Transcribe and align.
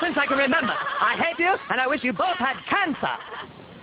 Since 0.00 0.16
I 0.20 0.26
can 0.26 0.38
remember, 0.38 0.72
I 0.72 1.14
hate 1.16 1.38
you, 1.38 1.54
and 1.70 1.80
I 1.80 1.86
wish 1.86 2.02
you 2.02 2.12
both 2.12 2.36
had 2.36 2.56
cancer. 2.68 3.16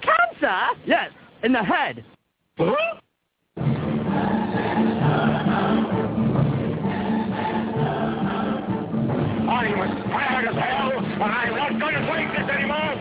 Cancer? 0.02 0.78
Yes, 0.86 1.10
in 1.42 1.54
the 1.54 1.64
head. 1.64 2.04
I 2.60 2.66
was 9.78 9.90
tired 10.12 10.48
as 10.50 10.56
hell, 10.56 10.92
and 11.00 11.24
I'm 11.24 11.56
not 11.56 11.80
going 11.80 11.96
to 11.96 12.02
wait 12.12 12.28
this 12.36 12.50
anymore. 12.50 12.96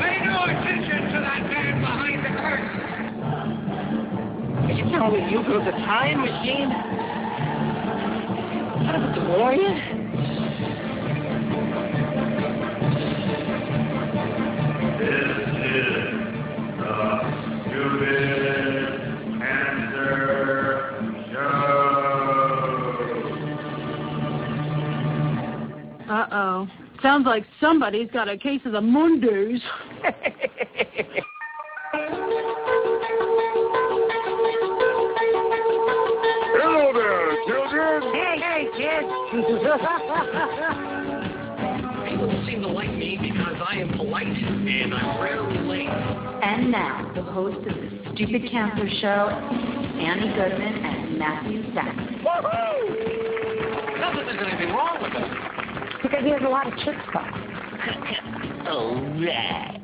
Pay 0.00 0.24
no 0.24 0.44
attention 0.44 1.12
to 1.12 1.20
that 1.20 1.42
man 1.44 1.80
behind 1.82 2.24
the 2.24 2.30
curtain. 2.40 2.80
Are 4.64 4.72
you 4.72 4.84
telling 4.96 5.12
me 5.12 5.30
you 5.30 5.42
built 5.42 5.68
a 5.68 5.72
time 5.72 6.20
machine? 6.22 6.72
Out 8.88 8.94
of 8.96 9.02
a 9.02 9.06
DeLorean? 9.12 9.97
Uh-oh. 26.08 26.66
Sounds 27.02 27.26
like 27.26 27.44
somebody's 27.60 28.10
got 28.10 28.28
a 28.28 28.36
case 28.36 28.60
of 28.64 28.72
the 28.72 28.80
Mundus. 28.80 29.60
Hello 36.56 36.92
there, 36.92 37.36
children. 37.46 38.02
Hey, 38.12 38.40
hey, 38.40 38.66
kids. 38.76 39.06
People 42.10 42.30
seem 42.46 42.62
to 42.62 42.68
like 42.68 42.92
me 42.92 43.16
because 43.20 43.47
I 43.60 43.74
am 43.78 43.92
polite 43.96 44.26
and 44.26 44.94
I'm 44.94 45.20
rarely 45.20 45.58
late. 45.58 45.88
And 45.88 46.70
now, 46.70 47.10
the 47.12 47.22
host 47.22 47.56
of 47.56 47.74
the 47.74 48.12
Stupid 48.14 48.48
Cancer 48.52 48.88
Show, 49.00 49.28
Annie 49.98 50.32
Goodman 50.32 50.84
and 50.84 51.18
Matthew 51.18 51.64
Zachary. 51.74 52.22
Not 52.22 52.42
that 54.14 54.26
there's 54.26 54.46
anything 54.46 54.68
wrong 54.72 55.02
with 55.02 55.12
it. 55.12 56.02
Because 56.04 56.22
he 56.22 56.30
has 56.30 56.42
a 56.44 56.48
lot 56.48 56.68
of 56.68 56.78
chick 56.84 56.94
stuff. 57.10 57.26
All 58.68 58.94
right. 59.18 59.74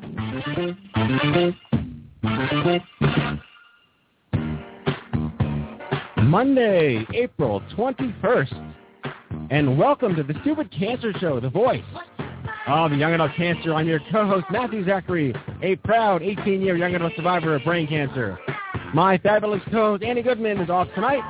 Monday, 6.22 7.04
April 7.12 7.60
21st. 7.76 8.74
And 9.50 9.76
welcome 9.76 10.14
to 10.14 10.22
the 10.22 10.34
Stupid 10.42 10.70
Cancer 10.70 11.12
Show, 11.18 11.40
The 11.40 11.50
Voice 11.50 11.82
of 12.66 12.90
the 12.90 12.96
Young 12.96 13.12
Adult 13.12 13.32
Cancer. 13.36 13.74
I'm 13.74 13.86
your 13.86 14.00
co-host, 14.10 14.46
Matthew 14.50 14.84
Zachary, 14.86 15.34
a 15.62 15.76
proud 15.76 16.22
18-year 16.22 16.76
young 16.76 16.94
adult 16.94 17.12
survivor 17.14 17.54
of 17.54 17.64
brain 17.64 17.86
cancer. 17.86 18.38
My 18.94 19.18
fabulous 19.18 19.62
co-host, 19.66 20.02
Annie 20.02 20.22
Goodman, 20.22 20.58
is 20.60 20.70
off 20.70 20.88
tonight. 20.94 21.22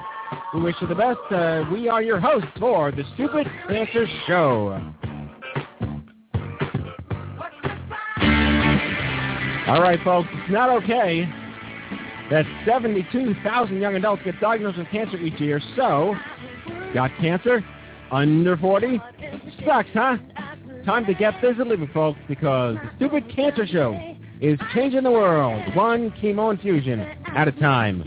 We 0.55 0.60
wish 0.62 0.77
you 0.80 0.86
the 0.86 0.94
best. 0.94 1.18
Uh, 1.30 1.64
we 1.72 1.88
are 1.88 2.02
your 2.02 2.20
hosts 2.20 2.48
for 2.60 2.92
the 2.92 3.02
Stupid 3.14 3.46
Cancer 3.68 4.06
Show. 4.27 4.80
All 9.66 9.80
right, 9.80 9.98
folks, 10.05 10.28
it's 10.32 10.52
not 10.52 10.70
okay 10.82 11.28
that 12.30 12.44
72,000 12.64 13.80
young 13.80 13.96
adults 13.96 14.22
get 14.24 14.40
diagnosed 14.40 14.78
with 14.78 14.88
cancer 14.88 15.16
each 15.16 15.40
year. 15.40 15.60
So, 15.74 16.14
got 16.92 17.10
cancer? 17.20 17.64
Under 18.12 18.56
40? 18.56 19.00
Sucks, 19.66 19.88
huh? 19.92 20.18
Time 20.84 21.06
to 21.06 21.14
get 21.14 21.40
busy 21.40 21.86
folks, 21.94 22.18
because 22.28 22.77
the 22.77 22.90
Stupid 22.96 23.34
Cancer 23.34 23.66
Show 23.66 23.98
is 24.42 24.60
changing 24.74 25.04
the 25.04 25.10
world, 25.10 25.74
one 25.74 26.10
chemo 26.22 26.52
infusion 26.52 27.00
at 27.34 27.48
a 27.48 27.52
time. 27.52 28.05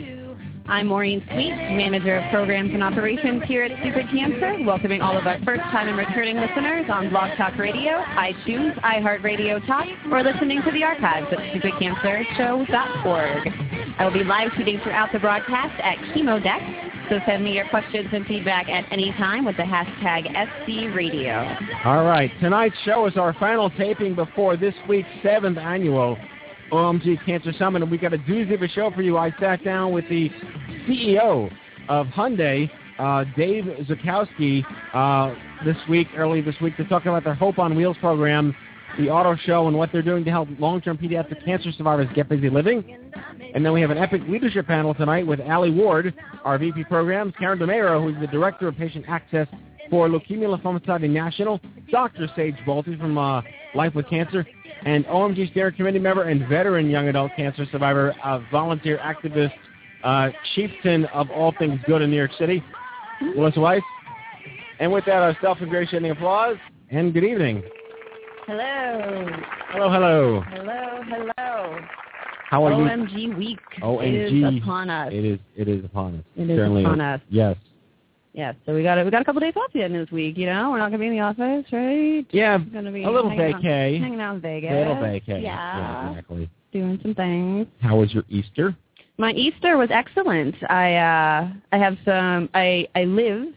I'm 0.68 0.86
Maureen 0.88 1.24
Sweet, 1.32 1.50
Manager 1.50 2.18
of 2.18 2.30
Programs 2.30 2.72
and 2.74 2.84
Operations 2.84 3.42
here 3.46 3.64
at 3.64 3.72
Stupid 3.80 4.10
Cancer, 4.12 4.58
welcoming 4.64 5.02
all 5.02 5.18
of 5.18 5.26
our 5.26 5.40
first-time 5.44 5.88
and 5.88 5.98
returning 5.98 6.36
listeners 6.36 6.86
on 6.92 7.10
Blog 7.10 7.36
Talk 7.38 7.58
Radio, 7.58 8.04
iTunes, 8.16 8.80
iHeartRadio 8.82 9.66
Talk, 9.66 9.88
or 10.12 10.22
listening 10.22 10.62
to 10.62 10.70
the 10.72 10.84
archives 10.84 11.26
at 11.32 11.40
stupidcancershow.org. 11.40 13.54
I 13.98 14.06
will 14.06 14.14
be 14.14 14.24
live 14.24 14.52
tweeting 14.52 14.84
throughout 14.84 15.12
the 15.12 15.18
broadcast 15.20 15.74
at 15.82 15.98
ChemoDeck, 16.14 16.97
so 17.10 17.20
send 17.26 17.44
me 17.44 17.54
your 17.54 17.68
questions 17.70 18.08
and 18.12 18.26
feedback 18.26 18.68
at 18.70 18.86
any 18.92 19.12
time 19.14 19.46
with 19.46 19.58
the 19.58 19.64
hashtag 19.64 20.34
SCRadio. 20.36 21.86
All 21.86 22.04
right, 22.04 22.32
tonight's 22.40 22.76
show 22.84 23.06
is 23.08 23.18
our 23.18 23.34
final 23.34 23.70
taping 23.70 24.16
before 24.16 24.58
this 24.58 24.76
week's 24.88 25.10
seventh 25.24 25.58
annual 25.58 26.18
OMG 26.72 27.24
Cancer 27.26 27.54
Summit, 27.58 27.82
and 27.82 27.90
we 27.90 27.98
got 27.98 28.14
a 28.14 28.18
doozy 28.18 28.54
of 28.54 28.62
a 28.62 28.68
show 28.68 28.92
for 28.92 29.02
you. 29.02 29.18
I 29.18 29.34
sat 29.40 29.64
down 29.64 29.94
with 29.94 30.08
the 30.10 30.30
CEO 30.88 31.52
of 31.88 32.08
Hyundai, 32.08 32.70
uh, 33.00 33.24
Dave 33.36 33.64
Zuchowski, 33.88 34.66
uh, 34.94 35.36
this 35.64 35.78
week, 35.90 36.08
early 36.16 36.42
this 36.42 36.56
week, 36.62 36.76
to 36.78 36.84
talk 36.86 37.06
about 37.06 37.24
their 37.24 37.36
Hope 37.36 37.58
on 37.58 37.76
Wheels 37.76 37.98
program, 38.00 38.56
the 38.98 39.10
auto 39.10 39.36
show, 39.36 39.68
and 39.68 39.78
what 39.78 39.92
they're 39.92 40.02
doing 40.02 40.24
to 40.26 40.32
help 40.32 40.50
long-term 40.60 40.98
pediatric 40.98 41.44
cancer 41.46 41.72
survivors 41.72 42.08
get 42.16 42.30
busy 42.30 42.50
living. 42.50 42.98
And 43.54 43.66
then 43.66 43.74
we 43.74 43.82
have 43.82 43.92
an 43.92 43.98
epic 43.98 44.22
leadership 44.28 44.68
panel 44.68 44.94
tonight 44.94 45.26
with 45.26 45.40
Alli 45.40 45.72
Ward, 45.72 46.14
our 46.44 46.58
VP 46.58 46.86
programs, 46.86 47.34
Karen 47.38 47.60
DeMairo, 47.60 48.04
who's 48.04 48.20
the 48.20 48.28
Director 48.28 48.68
of 48.68 48.78
Patient 48.78 49.06
Access 49.08 49.48
for 49.90 50.08
Leukemia 50.10 50.56
Lymphoma 50.56 50.80
Society 50.82 51.08
National, 51.08 51.60
Dr. 51.92 52.28
Sage 52.36 52.56
Bolte 52.66 53.00
from 53.00 53.18
uh, 53.18 53.42
Life 53.74 53.96
with 53.96 54.10
Cancer, 54.10 54.46
and 54.86 55.06
OMG 55.06 55.52
Steering 55.52 55.76
Committee 55.76 56.00
member 56.00 56.24
and 56.24 56.48
veteran 56.48 56.90
young 56.90 57.08
adult 57.08 57.32
cancer 57.36 57.66
survivor, 57.72 58.14
volunteer 58.52 59.00
activist, 59.00 59.54
uh, 60.04 60.30
chieftain 60.56 61.06
of 61.06 61.30
all 61.32 61.54
things 61.58 61.80
good 61.86 62.02
in 62.02 62.10
New 62.10 62.18
York 62.18 62.32
City, 62.38 62.64
Melissa 63.22 63.60
Weiss. 63.60 63.82
And 64.80 64.92
with 64.92 65.06
that, 65.06 65.24
our 65.24 65.36
self-ingratiating 65.42 66.12
applause, 66.12 66.58
and 66.92 67.14
good 67.14 67.24
evening. 67.24 67.64
Hello. 68.48 69.28
Hello, 69.72 69.90
hello. 69.92 70.42
Hello, 70.52 71.04
hello. 71.06 71.80
How 72.50 72.64
are 72.66 72.72
you? 72.72 72.78
OMG 72.88 73.38
week 73.38 73.60
OMG. 73.82 74.56
is 74.58 74.64
upon 74.64 74.90
us. 74.90 75.12
It 75.12 75.26
is, 75.26 75.40
it 75.58 75.68
is 75.68 75.84
upon 75.84 76.16
us. 76.20 76.24
It 76.38 76.50
is 76.50 76.58
Certainly 76.58 76.86
upon 76.86 77.02
us. 77.02 77.20
Yes. 77.30 77.58
Yes. 78.32 78.56
so 78.66 78.74
we 78.74 78.84
got 78.84 79.00
a, 79.00 79.04
we 79.04 79.12
got 79.12 79.22
a 79.22 79.26
couple 79.26 79.42
days 79.42 79.56
off 79.58 79.72
yet 79.74 79.92
in 79.92 79.98
this 79.98 80.10
week. 80.12 80.38
You 80.38 80.46
know, 80.46 80.72
we're 80.72 80.78
not 80.78 80.86
gonna 80.92 81.00
be 81.00 81.08
in 81.08 81.14
the 81.14 81.20
office, 81.20 81.66
right? 81.74 82.26
Yeah, 82.32 82.58
We're 82.58 82.72
gonna 82.72 82.92
be 82.94 83.04
a 83.04 83.10
little 83.12 83.30
hanging 83.30 83.54
out- 83.56 83.62
vacay. 83.64 84.00
hanging 84.00 84.22
out 84.22 84.36
in 84.36 84.42
Vegas. 84.42 84.72
A 84.72 84.76
little 84.76 84.96
vacay. 84.96 85.44
Yeah. 85.44 86.10
exactly. 86.12 86.50
doing 86.72 87.00
some 87.02 87.16
things. 87.16 87.68
How 87.82 87.98
was 87.98 88.14
your 88.14 88.24
Easter? 88.30 88.74
My 89.18 89.32
Easter 89.32 89.76
was 89.76 89.90
excellent. 89.92 90.56
I 90.70 90.96
uh 90.96 91.50
I 91.74 91.78
have 91.78 91.98
some 92.06 92.48
I 92.54 92.88
I 92.96 93.04
live 93.04 93.48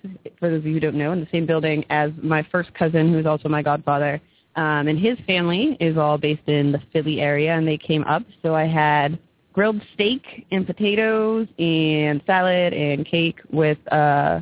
for 0.41 0.49
those 0.51 0.59
of 0.59 0.67
you 0.67 0.72
who 0.75 0.81
don't 0.81 0.97
know 0.97 1.12
in 1.12 1.21
the 1.21 1.28
same 1.31 1.47
building 1.47 1.84
as 1.91 2.11
my 2.22 2.43
first 2.51 2.75
cousin 2.75 3.12
who's 3.12 3.27
also 3.27 3.49
my 3.49 3.62
godfather. 3.62 4.21
Um 4.56 4.88
and 4.88 4.99
his 4.99 5.19
family 5.27 5.77
is 5.81 5.97
all 5.97 6.19
based 6.19 6.49
in 6.49 6.72
the 6.72 6.83
Philly 6.93 7.21
area 7.21 7.53
and 7.55 7.66
they 7.66 7.78
came 7.78 8.05
up 8.05 8.22
so 8.43 8.55
I 8.55 8.66
had 8.66 9.19
grilled 9.53 9.81
steak 9.94 10.47
and 10.50 10.66
potatoes 10.66 11.49
and 11.59 12.22
salad 12.27 12.72
and 12.72 13.06
cake 13.06 13.41
with 13.50 13.78
uh 13.93 14.41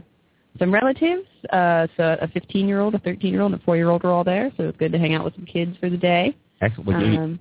some 0.59 0.73
relatives. 0.73 1.27
Uh 1.51 1.87
so 1.97 2.17
a 2.21 2.29
15-year-old, 2.29 2.95
a 2.95 2.99
13-year-old, 2.99 3.53
and 3.53 3.63
a 3.63 3.65
4-year-old 3.65 4.03
were 4.03 4.11
all 4.11 4.25
there, 4.25 4.51
so 4.57 4.65
it 4.65 4.67
was 4.67 4.77
good 4.79 4.93
to 4.93 4.99
hang 4.99 5.15
out 5.15 5.25
with 5.25 5.35
some 5.35 5.47
kids 5.47 5.77
for 5.79 5.89
the 5.89 5.97
day. 5.97 6.37
Excellent. 6.61 7.07
You 7.07 7.21
Um 7.21 7.41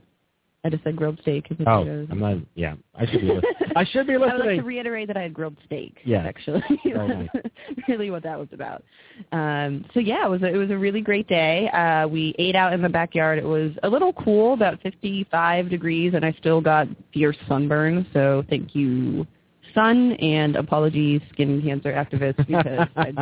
I 0.67 0.69
just 0.69 0.83
said 0.83 0.97
grilled 0.97 1.17
steak 1.21 1.45
and 1.49 1.61
oh, 1.61 1.79
potatoes. 1.79 2.07
I'm 2.11 2.19
not. 2.19 2.37
Yeah, 2.55 2.75
I 2.93 3.05
should 3.05 3.21
be. 3.21 3.27
Li- 3.27 3.41
I 3.77 3.85
should 3.85 4.05
be 4.05 4.17
listening. 4.17 4.31
I 4.33 4.35
would 4.35 4.45
like 4.47 4.59
to 4.59 4.65
reiterate 4.65 5.07
that 5.07 5.15
I 5.15 5.21
had 5.21 5.33
grilled 5.33 5.55
steak. 5.65 5.97
Yeah, 6.03 6.27
actually, 6.27 6.61
nice. 6.85 7.29
really 7.87 8.11
what 8.11 8.21
that 8.23 8.37
was 8.37 8.49
about. 8.51 8.83
Um, 9.31 9.85
so 9.93 10.01
yeah, 10.01 10.25
it 10.25 10.29
was 10.29 10.41
a, 10.41 10.47
it 10.47 10.57
was 10.57 10.69
a 10.69 10.77
really 10.77 10.99
great 10.99 11.25
day. 11.29 11.69
Uh, 11.69 12.05
we 12.09 12.35
ate 12.37 12.53
out 12.53 12.73
in 12.73 12.81
the 12.81 12.89
backyard. 12.89 13.39
It 13.39 13.45
was 13.45 13.71
a 13.83 13.89
little 13.89 14.11
cool, 14.11 14.53
about 14.53 14.81
55 14.81 15.69
degrees, 15.69 16.13
and 16.13 16.25
I 16.25 16.33
still 16.33 16.59
got 16.59 16.89
fierce 17.13 17.37
sunburn. 17.47 18.05
So 18.11 18.43
thank 18.49 18.75
you, 18.75 19.25
sun, 19.73 20.13
and 20.15 20.57
apologies, 20.57 21.21
skin 21.31 21.61
cancer 21.61 21.93
activists, 21.93 22.45
because 22.45 22.89
I 22.97 23.13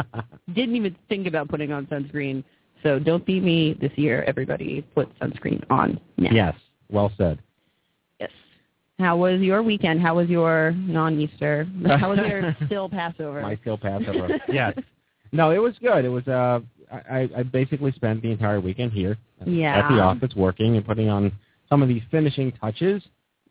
didn't 0.56 0.76
even 0.76 0.96
think 1.10 1.28
about 1.28 1.48
putting 1.48 1.72
on 1.72 1.86
sunscreen. 1.86 2.44
So 2.82 2.98
don't 2.98 3.24
be 3.24 3.40
me 3.40 3.78
this 3.80 3.92
year, 3.98 4.24
everybody. 4.24 4.82
Put 4.96 5.16
sunscreen 5.20 5.64
on 5.70 6.00
now. 6.18 6.32
Yes. 6.32 6.56
Well 6.90 7.12
said. 7.18 7.40
How 9.00 9.18
was 9.18 9.42
your 9.42 9.62
weekend? 9.62 10.00
How 10.02 10.16
was 10.16 10.30
your 10.30 10.72
non-Easter? 10.72 11.68
How 12.00 12.12
was 12.12 12.20
your 12.20 12.56
still 12.66 12.88
Passover? 12.88 13.42
My 13.42 13.58
still 13.58 13.78
Passover. 13.78 14.40
yes. 14.48 14.74
No, 15.32 15.52
it 15.52 15.58
was 15.58 15.74
good. 15.82 16.06
It 16.06 16.10
was. 16.10 16.26
Uh, 16.28 16.62
I, 16.92 17.30
I 17.36 17.44
basically 17.44 17.92
spent 17.94 18.22
the 18.22 18.32
entire 18.32 18.62
weekend 18.62 18.94
here 18.94 19.18
Yeah. 19.46 19.80
at 19.80 19.90
the 19.90 20.00
office 20.00 20.34
working 20.36 20.78
and 20.78 20.86
putting 20.86 21.10
on 21.10 21.32
some 21.68 21.82
of 21.82 21.90
these 21.90 22.04
finishing 22.12 22.52
touches 22.54 23.04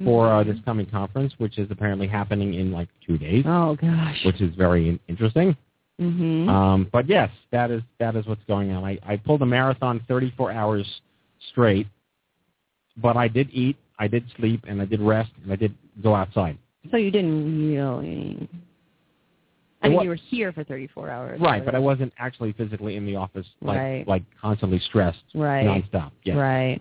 for 0.02 0.28
uh, 0.32 0.40
Mm-hmm. 0.40 0.50
this 0.50 0.60
coming 0.64 0.86
conference, 0.86 1.34
which 1.38 1.58
is 1.58 1.68
apparently 1.70 2.06
happening 2.06 2.54
in 2.54 2.72
like 2.72 2.88
two 3.06 3.18
days, 3.18 3.44
Oh 3.46 3.76
gosh. 3.76 4.18
which 4.24 4.40
is 4.40 4.54
very 4.54 4.88
in- 4.88 5.00
interesting. 5.08 5.56
Mhm. 6.00 6.48
Um, 6.48 6.88
but 6.90 7.08
yes, 7.08 7.30
that 7.52 7.70
is 7.70 7.82
that 8.00 8.16
is 8.16 8.26
what's 8.26 8.42
going 8.48 8.72
on. 8.72 8.82
I, 8.82 8.98
I 9.06 9.16
pulled 9.16 9.42
a 9.42 9.46
marathon 9.46 10.00
34 10.08 10.50
hours 10.52 11.00
straight, 11.50 11.86
but 12.96 13.16
I 13.16 13.28
did 13.28 13.48
eat, 13.52 13.76
I 13.98 14.08
did 14.08 14.24
sleep, 14.36 14.64
and 14.66 14.80
I 14.82 14.84
did 14.86 15.00
rest, 15.00 15.30
and 15.42 15.52
I 15.52 15.56
did 15.56 15.74
go 16.02 16.14
outside. 16.14 16.58
so 16.90 16.96
you 16.96 17.10
didn't 17.10 17.68
really. 17.72 18.48
I 19.82 19.88
mean, 19.88 20.00
you 20.00 20.08
were 20.08 20.14
here 20.14 20.50
for 20.52 20.64
34 20.64 21.10
hours. 21.10 21.40
Right, 21.40 21.62
but 21.64 21.74
I 21.74 21.78
wasn't 21.78 22.12
actually 22.18 22.52
physically 22.52 22.96
in 22.96 23.04
the 23.04 23.16
office, 23.16 23.46
like 23.60 23.78
Right. 23.78 24.08
like 24.08 24.22
constantly 24.40 24.78
stressed, 24.78 25.22
Right. 25.34 25.66
nonstop. 25.66 26.10
Yes. 26.24 26.36
Right. 26.38 26.80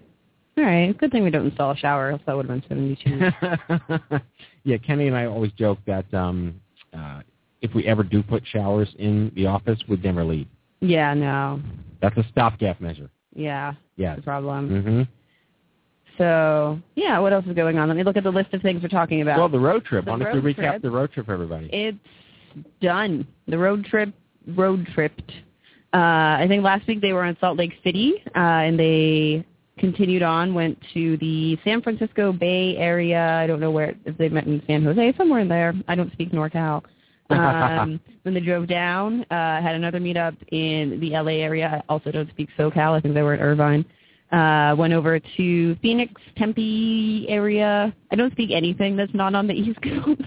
All 0.57 0.63
right. 0.63 0.98
Good 0.98 1.12
thing 1.12 1.24
we 1.24 1.30
don't 1.30 1.45
install 1.48 1.71
a 1.71 1.75
shower, 1.75 2.12
else 2.12 2.21
that 2.25 2.36
would 2.38 2.48
have 2.48 2.62
been 2.69 2.95
72. 2.98 4.19
yeah, 4.63 4.77
Kenny 4.77 5.07
and 5.07 5.18
I 5.18 5.25
always 5.25 5.51
joke 5.54 5.80
that 5.86 6.12
um, 6.13 6.62
uh, 6.94 7.21
if 7.62 7.74
we 7.74 7.86
ever 7.88 8.04
do 8.04 8.24
put 8.24 8.45
showers 8.48 8.88
in 9.00 9.31
the 9.36 9.48
office, 9.48 9.80
we'd 9.89 10.04
never 10.04 10.24
leave. 10.24 10.48
yeah. 10.80 11.13
No. 11.13 11.60
That's 12.01 12.18
a 12.18 12.24
stopgap 12.31 12.80
measure. 12.81 13.10
Yeah. 13.36 13.74
Yeah. 13.98 14.15
The 14.18 14.21
problem. 14.21 14.81
hmm 14.81 15.01
So 16.18 16.80
yeah, 16.95 17.19
what 17.19 17.33
else 17.33 17.45
is 17.45 17.54
going 17.54 17.77
on? 17.77 17.88
Let 17.88 17.98
me 17.98 18.04
look 18.04 18.18
at 18.18 18.24
the 18.24 18.31
list 18.31 18.54
of 18.54 18.62
things 18.62 18.81
we're 18.81 18.89
talking 18.89 19.21
about. 19.21 19.39
Well, 19.39 19.50
the 19.50 19.60
road 19.60 19.86
trip. 19.86 20.06
The 20.06 20.12
Why 20.12 20.19
don't 20.19 20.44
recap 20.44 20.56
trip. 20.56 20.81
the 20.81 20.92
road 20.92 21.12
trip, 21.12 21.30
everybody? 21.30 21.69
It's 21.71 21.98
done. 22.81 23.27
The 23.48 23.57
road 23.57 23.86
trip 23.86 24.13
road 24.48 24.88
tripped. 24.94 25.31
Uh, 25.94 26.38
I 26.39 26.45
think 26.48 26.63
last 26.63 26.88
week 26.88 27.01
they 27.01 27.13
were 27.13 27.25
in 27.25 27.38
Salt 27.39 27.57
Lake 27.57 27.74
City, 27.83 28.15
uh, 28.36 28.39
and 28.39 28.80
they 28.80 29.45
continued 29.77 30.24
on, 30.24 30.54
went 30.54 30.77
to 30.94 31.18
the 31.18 31.57
San 31.63 31.81
Francisco 31.81 32.31
Bay 32.31 32.77
Area. 32.77 33.33
I 33.33 33.48
don't 33.48 33.60
know 33.60 33.71
where 33.71 33.95
if 34.06 34.18
they 34.18 34.30
met 34.30 34.48
in 34.48 34.62
San 34.68 34.83
Jose, 34.83 35.13
somewhere 35.18 35.39
in 35.39 35.48
there. 35.48 35.74
I 35.88 35.95
don't 35.95 36.12
speak 36.13 36.31
NorCal. 36.31 36.83
Um, 37.30 38.00
then 38.24 38.33
they 38.33 38.39
drove 38.39 38.68
down, 38.68 39.21
uh, 39.31 39.62
had 39.62 39.75
another 39.75 40.00
meetup 40.00 40.36
in 40.51 41.00
the 41.00 41.12
LA 41.12 41.44
area. 41.44 41.81
I 41.88 41.94
also 41.94 42.12
don't 42.12 42.30
speak 42.30 42.50
SoCal. 42.57 42.98
I 42.98 43.00
think 43.00 43.13
they 43.13 43.24
were 43.24 43.33
in 43.33 43.39
Irvine. 43.39 43.86
Uh, 44.34 44.76
went 44.76 44.94
over 44.94 45.20
to 45.38 45.76
Phoenix, 45.76 46.20
Tempe 46.38 47.28
area. 47.30 47.96
I 48.12 48.16
don't 48.16 48.32
speak 48.32 48.50
anything 48.52 48.96
that's 48.96 49.14
not 49.14 49.36
on 49.36 49.46
the 49.46 49.54
East 49.64 49.80
Coast. 49.84 50.22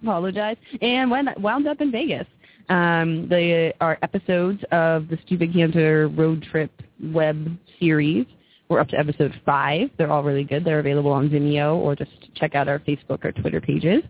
Apologize. 0.00 0.56
And 0.80 1.10
wound 1.10 1.66
up 1.66 1.80
in 1.80 1.90
Vegas. 1.90 2.26
Um, 2.68 3.26
they 3.28 3.74
are 3.80 3.98
episodes 4.02 4.62
of 4.70 5.08
the 5.08 5.18
Stupid 5.26 5.52
Cancer 5.52 6.08
Road 6.08 6.46
Trip 6.50 6.70
web 7.02 7.58
series. 7.80 8.26
We're 8.68 8.78
up 8.78 8.88
to 8.88 8.98
episode 8.98 9.38
five. 9.44 9.90
They're 9.98 10.10
all 10.10 10.22
really 10.22 10.44
good. 10.44 10.64
They're 10.64 10.78
available 10.78 11.10
on 11.10 11.28
Vimeo 11.28 11.76
or 11.76 11.96
just 11.96 12.12
check 12.36 12.54
out 12.54 12.68
our 12.68 12.78
Facebook 12.78 13.24
or 13.24 13.32
Twitter 13.32 13.60
pages. 13.60 14.02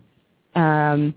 Um, 0.55 1.15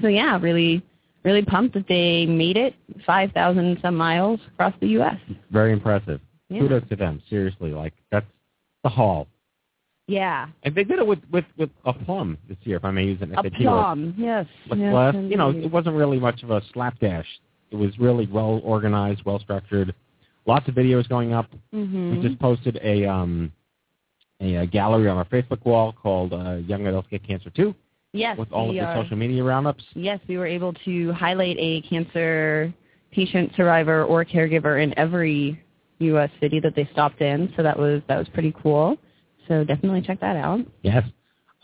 so 0.00 0.08
yeah, 0.08 0.38
really, 0.40 0.82
really 1.24 1.42
pumped 1.42 1.74
that 1.74 1.88
they 1.88 2.24
made 2.24 2.56
it 2.56 2.74
5,000 3.04 3.78
some 3.82 3.96
miles 3.96 4.40
across 4.54 4.74
the 4.80 4.88
U.S. 4.88 5.16
Very 5.50 5.72
impressive. 5.72 6.20
Yeah. 6.52 6.60
Kudos 6.60 6.88
to 6.90 6.96
them. 6.96 7.22
Seriously, 7.30 7.70
like 7.72 7.94
that's 8.10 8.26
the 8.84 8.88
haul. 8.90 9.26
Yeah. 10.08 10.48
And 10.64 10.74
they 10.74 10.84
did 10.84 10.98
it 10.98 11.06
with 11.06 11.20
with 11.30 11.44
with 11.56 11.70
a 11.84 11.92
plum 11.92 12.36
this 12.48 12.58
year, 12.64 12.76
if 12.76 12.84
I 12.84 12.90
may 12.90 13.04
use 13.04 13.22
an 13.22 13.34
A 13.36 13.50
plum, 13.50 14.14
yes. 14.18 14.46
With 14.68 14.78
yes 14.78 14.92
less, 14.94 15.14
you 15.14 15.36
know, 15.36 15.50
it 15.50 15.70
wasn't 15.70 15.96
really 15.96 16.18
much 16.18 16.42
of 16.42 16.50
a 16.50 16.60
slapdash. 16.72 17.26
It 17.70 17.76
was 17.76 17.98
really 17.98 18.26
well 18.26 18.60
organized, 18.64 19.22
well 19.24 19.38
structured. 19.38 19.94
Lots 20.44 20.68
of 20.68 20.74
videos 20.74 21.08
going 21.08 21.32
up. 21.32 21.46
Mhm. 21.72 22.16
We 22.16 22.28
just 22.28 22.40
posted 22.40 22.78
a 22.82 23.04
um 23.06 23.52
a, 24.40 24.56
uh 24.58 24.64
gallery 24.66 25.08
on 25.08 25.16
our 25.16 25.24
Facebook 25.26 25.64
wall 25.64 25.92
called 25.92 26.32
uh, 26.32 26.56
Young 26.66 26.86
Adults 26.86 27.08
Get 27.10 27.24
Cancer 27.26 27.50
Too, 27.50 27.74
yes, 28.12 28.36
with 28.36 28.50
all 28.52 28.68
of 28.70 28.74
the 28.74 28.80
are- 28.80 29.02
social 29.04 29.16
media 29.16 29.42
roundups. 29.44 29.84
Yes, 29.94 30.18
we 30.28 30.36
were 30.36 30.46
able 30.46 30.72
to 30.84 31.12
highlight 31.12 31.56
a 31.60 31.80
cancer 31.82 32.74
patient, 33.12 33.52
survivor, 33.56 34.04
or 34.04 34.24
caregiver 34.24 34.82
in 34.82 34.98
every 34.98 35.62
U.S. 36.02 36.30
city 36.40 36.60
that 36.60 36.74
they 36.74 36.88
stopped 36.92 37.20
in. 37.20 37.52
So 37.56 37.62
that 37.62 37.78
was 37.78 38.02
that 38.08 38.18
was 38.18 38.28
pretty 38.28 38.54
cool. 38.62 38.96
So 39.48 39.64
definitely 39.64 40.02
check 40.02 40.20
that 40.20 40.36
out. 40.36 40.60
Yes. 40.82 41.04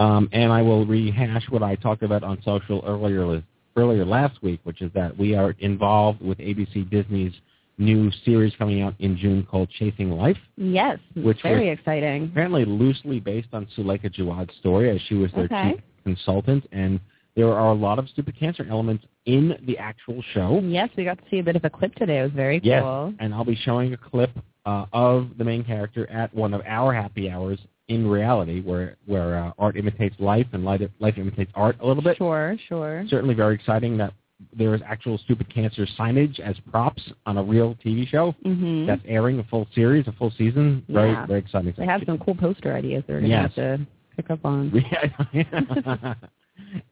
Um, 0.01 0.29
and 0.33 0.53
I 0.53 0.63
will 0.63 0.87
rehash 0.87 1.45
what 1.51 1.63
I 1.63 1.75
talked 1.75 2.03
about 2.03 2.23
on 2.23 2.41
social 2.45 2.83
earlier 2.87 3.43
earlier 3.77 4.05
last 4.05 4.43
week, 4.43 4.61
which 4.65 4.83
is 4.83 4.91
that 4.95 5.17
we 5.17 5.35
are 5.35 5.55
involved 5.61 6.21
with 6.21 6.39
ABC 6.39 6.89
Disney's 6.91 7.33
new 7.79 8.11
series 8.25 8.53
coming 8.59 8.83
out 8.83 8.95
in 8.99 9.17
June 9.17 9.47
called 9.49 9.71
Chasing 9.71 10.11
Life, 10.11 10.37
Yes, 10.57 10.99
Which 11.15 11.41
very 11.43 11.69
exciting. 11.69 12.25
apparently 12.25 12.65
loosely 12.65 13.21
based 13.21 13.49
on 13.53 13.69
Suleika 13.77 14.11
Jaouad's 14.13 14.55
story 14.59 14.91
as 14.91 15.01
she 15.03 15.15
was 15.15 15.31
their 15.33 15.45
Okay. 15.45 15.75
chief 15.75 15.81
consultant. 16.03 16.67
And 16.73 16.99
there 17.37 17.53
are 17.53 17.71
a 17.71 17.75
lot 17.75 18.01
of 18.01 18.09
stupid 18.09 18.37
cancer 18.37 18.67
elements 18.69 19.05
in 19.29 19.55
the 19.67 19.77
actual 19.77 20.23
show. 20.33 20.61
Yes, 20.65 20.89
we 20.97 21.05
got 21.05 21.19
to 21.19 21.25
see 21.31 21.39
a 21.39 21.43
bit 21.43 21.55
of 21.55 21.65
a 21.65 21.71
clip 21.71 21.95
today. 21.95 22.21
It 22.21 22.23
was 22.23 22.33
very 22.33 22.61
Yes, 22.65 22.83
cool. 22.83 23.13
and 23.21 23.35
I'll 23.35 23.45
be 23.45 23.55
showing 23.55 23.93
a 23.93 23.97
clip 23.97 24.31
uh, 24.65 24.87
of 24.93 25.29
the 25.37 25.45
main 25.45 25.63
character 25.65 26.11
at 26.11 26.33
one 26.35 26.55
of 26.55 26.63
our 26.67 26.95
happy 26.95 27.31
hours 27.31 27.59
in 27.89 28.07
reality, 28.07 28.61
where 28.63 28.97
where 29.07 29.39
uh, 29.39 29.53
art 29.59 29.77
imitates 29.77 30.17
life 30.19 30.47
and 30.53 30.65
life, 30.65 30.81
life 30.99 31.17
imitates 31.19 31.53
art 31.55 31.77
a 31.81 31.87
little 31.87 32.03
bit. 32.03 32.17
Sure, 32.17 32.57
sure. 32.69 33.05
Certainly, 33.09 33.35
very 33.35 33.55
exciting 33.55 33.97
that 33.99 34.13
there 34.57 34.75
is 34.75 34.81
actual 34.87 35.19
stupid 35.19 35.53
cancer 35.53 35.87
signage 35.99 36.39
as 36.41 36.57
props 36.71 37.03
on 37.27 37.37
a 37.39 37.43
real 37.43 37.75
TV 37.85 38.07
show 38.07 38.35
Mhm. 38.47 38.87
that's 38.87 39.03
airing 39.07 39.39
a 39.41 39.45
full 39.45 39.67
series, 39.75 40.07
a 40.09 40.13
full 40.13 40.31
season. 40.39 40.83
Very 40.89 41.11
Yeah. 41.11 41.27
very 41.27 41.41
exciting. 41.41 41.75
They 41.77 41.85
have 41.87 42.03
some 42.07 42.19
cool 42.19 42.35
poster 42.35 42.73
ideas 42.75 43.05
they're 43.07 43.21
going 43.21 43.31
to 43.31 43.37
Yes. 43.37 43.55
have 43.57 43.79
to 43.81 43.87
pick 44.17 44.31
up 44.31 44.41
on. 44.45 44.71
Yeah. 45.35 46.15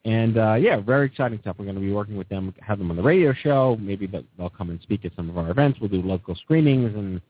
and 0.05 0.37
uh, 0.37 0.53
yeah, 0.55 0.79
very 0.79 1.07
exciting 1.07 1.39
stuff. 1.41 1.55
We're 1.59 1.65
going 1.65 1.75
to 1.75 1.81
be 1.81 1.91
working 1.91 2.17
with 2.17 2.29
them, 2.29 2.53
have 2.61 2.79
them 2.79 2.89
on 2.89 2.97
the 2.97 3.03
radio 3.03 3.33
show. 3.33 3.77
Maybe 3.79 4.07
they'll, 4.07 4.49
come 4.49 4.69
and 4.69 4.81
speak 4.81 5.05
at 5.05 5.11
some 5.15 5.29
of 5.29 5.37
our 5.37 5.49
events. 5.51 5.79
We'll 5.79 5.89
do 5.89 6.01
local 6.01 6.35
screenings 6.35 6.95
and 6.95 7.21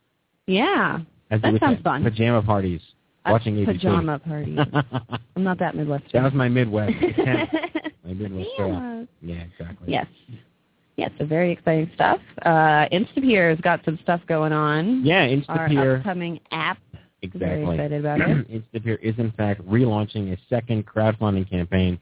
Yeah. 0.45 0.99
That 1.29 1.41
sounds 1.59 1.81
fun. 1.81 2.03
pajama 2.03 2.41
parties. 2.41 2.81
Watching 3.25 3.55
ABC. 3.55 3.65
pajama 3.65 4.19
party. 4.19 4.57
I'm 5.35 5.43
not 5.43 5.59
that 5.59 5.75
Midwest. 5.75 6.05
that 6.13 6.23
was 6.23 6.33
my 6.33 6.47
Midwest. 6.47 6.93
my 7.17 8.13
Midwest. 8.13 8.49
yeah. 8.57 9.03
Yeah, 9.21 9.35
exactly. 9.35 9.91
Yes. 9.91 10.07
Yes, 10.95 11.11
so 11.19 11.25
very 11.25 11.51
exciting 11.51 11.91
stuff. 11.93 12.19
Uh, 12.43 12.87
Instapeer's 12.91 13.59
got 13.61 13.81
some 13.85 13.99
stuff 14.01 14.21
going 14.27 14.51
on. 14.51 15.05
Yeah, 15.05 15.27
Instapeer. 15.27 15.77
Our 15.77 15.95
upcoming 15.97 16.39
app. 16.51 16.79
Very 17.35 17.61
excited 17.63 17.99
about 17.99 18.21
it. 18.21 18.47
Instapeer 18.73 18.97
is 19.01 19.13
in 19.17 19.31
fact 19.33 19.61
relaunching 19.67 20.33
a 20.33 20.37
second 20.49 20.87
crowdfunding 20.87 21.49
campaign 21.49 21.99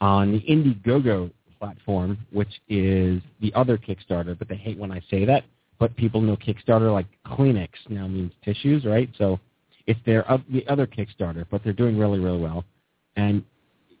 on 0.00 0.32
the 0.32 0.40
Indiegogo 0.40 1.30
platform, 1.58 2.18
which 2.30 2.60
is 2.68 3.22
the 3.40 3.52
other 3.54 3.78
Kickstarter. 3.78 4.38
But 4.38 4.48
they 4.48 4.56
hate 4.56 4.78
when 4.78 4.92
I 4.92 5.00
say 5.10 5.24
that. 5.24 5.44
But 5.78 5.96
people 5.96 6.20
know 6.20 6.36
Kickstarter 6.36 6.92
like 6.92 7.06
Kleenex 7.26 7.68
now 7.88 8.06
means 8.06 8.32
tissues, 8.44 8.84
right? 8.84 9.10
So 9.18 9.40
it's 9.86 10.00
their 10.06 10.30
uh, 10.30 10.38
the 10.50 10.66
other 10.68 10.86
Kickstarter, 10.86 11.44
but 11.50 11.62
they're 11.64 11.72
doing 11.72 11.98
really 11.98 12.18
really 12.18 12.40
well. 12.40 12.64
And 13.16 13.44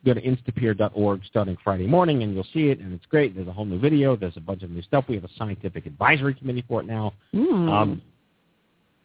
go 0.04 0.14
to 0.14 0.20
instapeer.org 0.20 1.22
starting 1.24 1.56
Friday 1.64 1.86
morning, 1.86 2.22
and 2.22 2.34
you'll 2.34 2.46
see 2.52 2.68
it, 2.68 2.78
and 2.78 2.92
it's 2.92 3.06
great. 3.06 3.34
There's 3.34 3.48
a 3.48 3.52
whole 3.52 3.64
new 3.64 3.78
video. 3.78 4.16
There's 4.16 4.36
a 4.36 4.40
bunch 4.40 4.62
of 4.62 4.70
new 4.70 4.82
stuff. 4.82 5.06
We 5.08 5.14
have 5.14 5.24
a 5.24 5.30
scientific 5.36 5.86
advisory 5.86 6.34
committee 6.34 6.64
for 6.68 6.80
it 6.80 6.86
now. 6.86 7.14
Mm. 7.34 7.70
Um, 7.70 8.02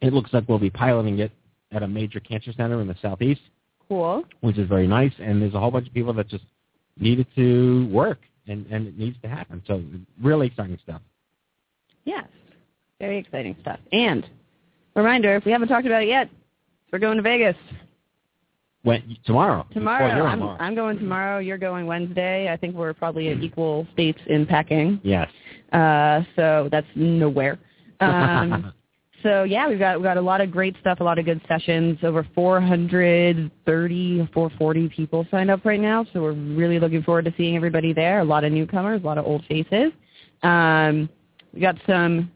it 0.02 0.14
looks 0.14 0.34
like 0.34 0.48
we'll 0.48 0.60
be 0.60 0.70
piloting 0.70 1.20
it 1.20 1.32
at 1.72 1.84
a 1.84 1.88
major 1.88 2.20
cancer 2.20 2.52
center 2.54 2.82
in 2.82 2.88
the 2.88 2.96
southeast, 3.02 3.42
cool. 3.88 4.24
which 4.42 4.58
is 4.58 4.68
very 4.68 4.88
nice. 4.88 5.14
And 5.20 5.42
there's 5.42 5.54
a 5.54 5.60
whole 5.60 5.72
bunch 5.72 5.88
of 5.88 5.94
people 5.94 6.14
that 6.14 6.28
just 6.28 6.44
need 7.00 7.20
it 7.20 7.28
to 7.36 7.88
work, 7.92 8.20
and, 8.48 8.66
and 8.72 8.88
it 8.88 8.98
needs 8.98 9.18
to 9.22 9.28
happen. 9.28 9.62
So 9.68 9.84
really 10.22 10.48
exciting 10.48 10.78
stuff. 10.84 11.02
Yes. 12.06 12.26
Very 13.00 13.18
exciting 13.18 13.56
stuff. 13.62 13.80
And 13.92 14.26
reminder, 14.96 15.36
if 15.36 15.46
we 15.46 15.52
haven't 15.52 15.68
talked 15.68 15.86
about 15.86 16.04
it 16.04 16.10
yet, 16.10 16.30
we're 16.92 17.00
going 17.00 17.18
to 17.18 17.24
Vegas 17.24 17.56
When, 18.84 19.18
tomorrow. 19.26 19.66
tomorrow. 19.72 20.26
I'm, 20.26 20.40
tomorrow. 20.40 20.58
I'm 20.60 20.76
going 20.76 20.98
tomorrow. 20.98 21.40
You're 21.40 21.58
going 21.58 21.86
Wednesday. 21.86 22.52
I 22.52 22.58
think 22.58 22.76
we're 22.76 22.94
probably 22.94 23.30
at 23.30 23.42
equal 23.42 23.88
states 23.94 24.20
in 24.28 24.46
packing. 24.46 25.00
Yes. 25.04 25.30
Uh, 25.72 26.22
so 26.36 26.68
that's 26.72 26.88
nowhere. 26.96 27.60
Um, 28.00 28.74
so 29.24 29.44
yeah, 29.44 29.68
we've 29.68 29.80
got 29.80 29.98
we've 29.98 30.04
got 30.04 30.18
a 30.18 30.22
lot 30.22 30.42
of 30.42 30.52
great 30.52 30.76
stuff, 30.80 31.00
a 31.00 31.04
lot 31.04 31.20
of 31.20 31.26
good 31.26 31.42
sessions. 31.48 31.98
Over 32.04 32.28
430, 32.36 34.30
440 34.34 34.90
people 34.90 35.26
signed 35.32 35.50
up 35.52 35.66
right 35.66 35.80
now. 35.80 36.06
So 36.14 36.22
we're 36.22 36.34
really 36.34 36.80
looking 36.80 37.04
forward 37.04 37.26
to 37.26 37.34
seeing 37.38 37.56
everybody 37.56 37.94
there. 37.94 38.20
A 38.20 38.24
lot 38.24 38.44
of 38.44 38.52
newcomers, 38.52 39.02
a 39.04 39.06
lot 39.06 39.18
of 39.18 39.26
old 39.26 39.44
faces. 39.46 39.92
Um, 40.44 41.10
we 41.54 41.62
got 41.62 41.76
some 41.88 42.32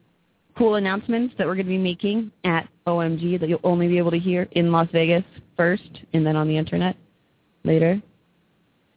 cool 0.57 0.75
announcements 0.75 1.33
that 1.37 1.47
we're 1.47 1.55
going 1.55 1.65
to 1.65 1.71
be 1.71 1.77
making 1.77 2.31
at 2.43 2.67
OMG 2.87 3.39
that 3.39 3.49
you'll 3.49 3.59
only 3.63 3.87
be 3.87 3.97
able 3.97 4.11
to 4.11 4.19
hear 4.19 4.47
in 4.51 4.71
Las 4.71 4.87
Vegas 4.91 5.23
first, 5.57 6.01
and 6.13 6.25
then 6.25 6.35
on 6.35 6.47
the 6.47 6.57
internet 6.57 6.95
later. 7.63 8.01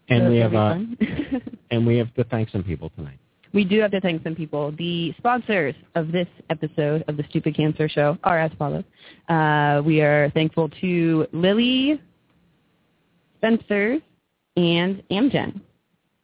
and 0.09 0.25
So 0.25 0.31
we 0.31 0.37
have 0.39 0.55
uh, 0.55 0.75
gonna 0.75 0.87
be 0.87 1.07
fun. 1.07 1.59
and 1.71 1.87
we 1.87 1.97
have 1.99 2.13
to 2.15 2.25
thank 2.25 2.51
some 2.51 2.63
people 2.63 2.91
tonight. 2.97 3.19
We 3.57 3.65
do 3.65 3.81
have 3.81 3.91
to 3.93 4.03
thank 4.03 4.23
some 4.23 4.35
people. 4.35 4.71
The 4.73 5.15
sponsors 5.17 5.75
of 5.95 6.13
this 6.13 6.29
episode 6.51 7.03
of 7.09 7.17
the 7.17 7.25
Stupid 7.31 7.57
Cancer 7.57 7.89
Show 7.89 8.19
are 8.23 8.39
as 8.39 8.51
follows. 8.59 8.85
Uh, 9.31 9.81
we 9.83 10.03
are 10.03 10.29
thankful 10.35 10.69
to 10.83 11.27
Lilly, 11.33 11.99
Spencer, 13.39 13.97
and 14.59 15.03
Amgen 15.11 15.63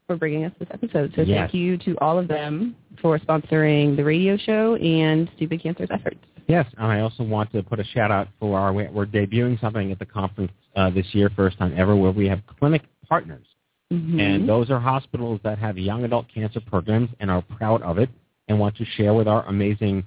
for 0.06 0.16
bringing 0.16 0.44
us 0.44 0.52
this 0.58 0.68
episode. 0.72 1.14
So 1.16 1.22
Yes. 1.22 1.38
thank 1.38 1.54
you 1.54 1.78
to 1.78 1.96
all 2.02 2.18
of 2.18 2.28
them 2.28 2.76
for 3.00 3.18
sponsoring 3.18 3.96
the 3.96 4.04
radio 4.04 4.36
show 4.36 4.74
and 4.74 5.30
Stupid 5.36 5.62
Cancer's 5.62 5.88
efforts. 5.90 6.20
Yes, 6.48 6.66
and 6.76 6.86
I 6.86 7.00
also 7.00 7.22
want 7.22 7.50
to 7.52 7.62
put 7.62 7.80
a 7.80 7.84
shout 7.84 8.10
out 8.10 8.28
for 8.40 8.58
our 8.58 8.74
we're 8.74 9.06
debuting 9.06 9.58
something 9.58 9.90
at 9.90 9.98
the 9.98 10.04
conference 10.04 10.52
uh, 10.76 10.90
this 10.90 11.06
year, 11.14 11.30
first 11.34 11.56
time 11.56 11.72
ever, 11.78 11.96
where 11.96 12.12
we 12.12 12.28
have 12.28 12.42
clinic 12.58 12.82
partners, 13.08 13.46
Mhm. 13.92 14.20
and 14.20 14.48
those 14.48 14.70
are 14.70 14.80
hospitals 14.80 15.40
that 15.42 15.58
have 15.58 15.76
young 15.78 16.04
adult 16.04 16.26
cancer 16.28 16.60
programs 16.60 17.10
and 17.20 17.30
are 17.30 17.42
proud 17.42 17.82
of 17.82 17.98
it 17.98 18.10
and 18.48 18.58
want 18.58 18.76
to 18.76 18.84
share 18.84 19.14
with 19.14 19.28
our 19.28 19.44
amazing 19.46 20.04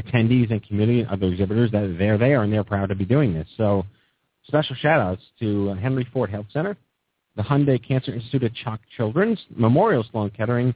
attendees 0.00 0.50
and 0.50 0.62
community 0.62 1.00
and 1.00 1.10
other 1.10 1.26
exhibitors 1.26 1.70
that 1.72 1.98
they're 1.98 2.18
there 2.18 2.42
and 2.42 2.52
they're 2.52 2.64
proud 2.64 2.88
to 2.88 2.94
be 2.94 3.04
doing 3.04 3.34
this. 3.34 3.48
So, 3.56 3.84
special 4.46 4.76
shout 4.76 5.00
outs 5.00 5.22
to 5.40 5.68
Henry 5.74 6.04
Ford 6.12 6.30
Health 6.30 6.46
Center, 6.52 6.76
the 7.36 7.42
Hyundai 7.42 7.82
Cancer 7.82 8.12
Institute 8.14 8.44
at 8.44 8.54
CHOC 8.54 8.80
Children's, 8.96 9.40
Memorial 9.54 10.04
Sloan 10.10 10.30
Kettering, 10.30 10.74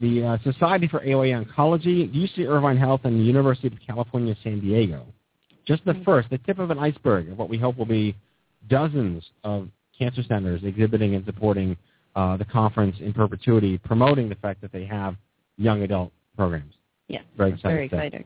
the 0.00 0.24
uh, 0.24 0.38
Society 0.42 0.88
for 0.88 1.00
AYA 1.02 1.44
Oncology, 1.44 2.12
UC 2.12 2.46
Irvine 2.46 2.76
Health, 2.76 3.02
and 3.04 3.18
the 3.18 3.24
University 3.24 3.68
of 3.68 3.74
California, 3.86 4.36
San 4.42 4.60
Diego. 4.60 5.06
Just 5.66 5.84
the 5.84 5.94
first, 6.04 6.28
the 6.30 6.38
tip 6.38 6.58
of 6.58 6.70
an 6.70 6.78
iceberg 6.78 7.30
of 7.30 7.38
what 7.38 7.48
we 7.48 7.56
hope 7.56 7.78
will 7.78 7.86
be 7.86 8.14
dozens 8.68 9.24
of 9.44 9.68
cancer 9.98 10.22
centers 10.28 10.62
exhibiting 10.64 11.14
and 11.14 11.24
supporting 11.24 11.76
uh, 12.14 12.36
the 12.36 12.44
conference 12.44 12.96
in 13.00 13.12
perpetuity, 13.12 13.78
promoting 13.78 14.28
the 14.28 14.34
fact 14.36 14.60
that 14.60 14.72
they 14.72 14.84
have 14.84 15.16
young 15.56 15.82
adult 15.82 16.12
programs. 16.36 16.74
Yes, 17.08 17.22
Very 17.36 17.52
very 17.62 17.86
exciting 17.86 18.06
exciting. 18.06 18.24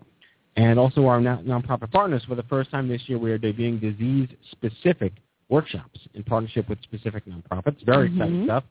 And 0.57 0.78
also 0.78 1.07
our 1.07 1.21
non- 1.21 1.45
nonprofit 1.45 1.90
partners. 1.92 2.23
For 2.26 2.35
the 2.35 2.42
first 2.45 2.71
time 2.71 2.88
this 2.88 3.02
year, 3.07 3.18
we 3.18 3.30
are 3.30 3.38
debuting 3.38 3.80
disease-specific 3.80 5.12
workshops 5.49 6.00
in 6.14 6.23
partnership 6.25 6.68
with 6.68 6.80
specific 6.83 7.25
nonprofits. 7.26 7.85
Very 7.85 8.09
exciting 8.09 8.40
Mhm. 8.42 8.45
stuff. 8.45 8.64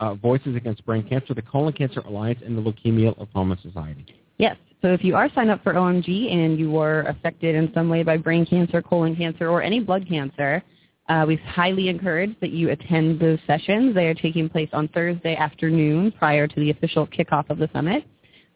Uh, 0.00 0.14
Voices 0.14 0.56
Against 0.56 0.84
Brain 0.84 1.02
Cancer, 1.02 1.34
the 1.34 1.42
Colon 1.42 1.72
Cancer 1.72 2.00
Alliance, 2.00 2.40
and 2.44 2.56
the 2.56 2.62
Leukemia 2.62 3.16
Lymphoma 3.16 3.60
Society. 3.62 4.04
Yes. 4.38 4.56
So 4.82 4.92
if 4.92 5.04
you 5.04 5.14
are 5.14 5.28
signed 5.30 5.50
up 5.50 5.62
for 5.62 5.74
OMG 5.76 6.30
and 6.30 6.58
you 6.58 6.70
were 6.70 7.02
affected 7.02 7.54
in 7.54 7.72
some 7.72 7.88
way 7.88 8.02
by 8.02 8.16
brain 8.16 8.44
cancer, 8.44 8.82
colon 8.82 9.14
cancer, 9.16 9.48
or 9.48 9.62
any 9.62 9.80
blood 9.80 10.06
cancer, 10.06 10.62
uh, 11.08 11.24
we 11.26 11.36
highly 11.36 11.88
encourage 11.88 12.34
that 12.40 12.50
you 12.50 12.70
attend 12.70 13.20
those 13.20 13.38
sessions. 13.46 13.94
They 13.94 14.06
are 14.06 14.14
taking 14.14 14.48
place 14.48 14.70
on 14.72 14.88
Thursday 14.88 15.36
afternoon 15.36 16.12
prior 16.12 16.46
to 16.46 16.60
the 16.60 16.70
official 16.70 17.06
kickoff 17.06 17.50
of 17.50 17.58
the 17.58 17.68
summit. 17.72 18.04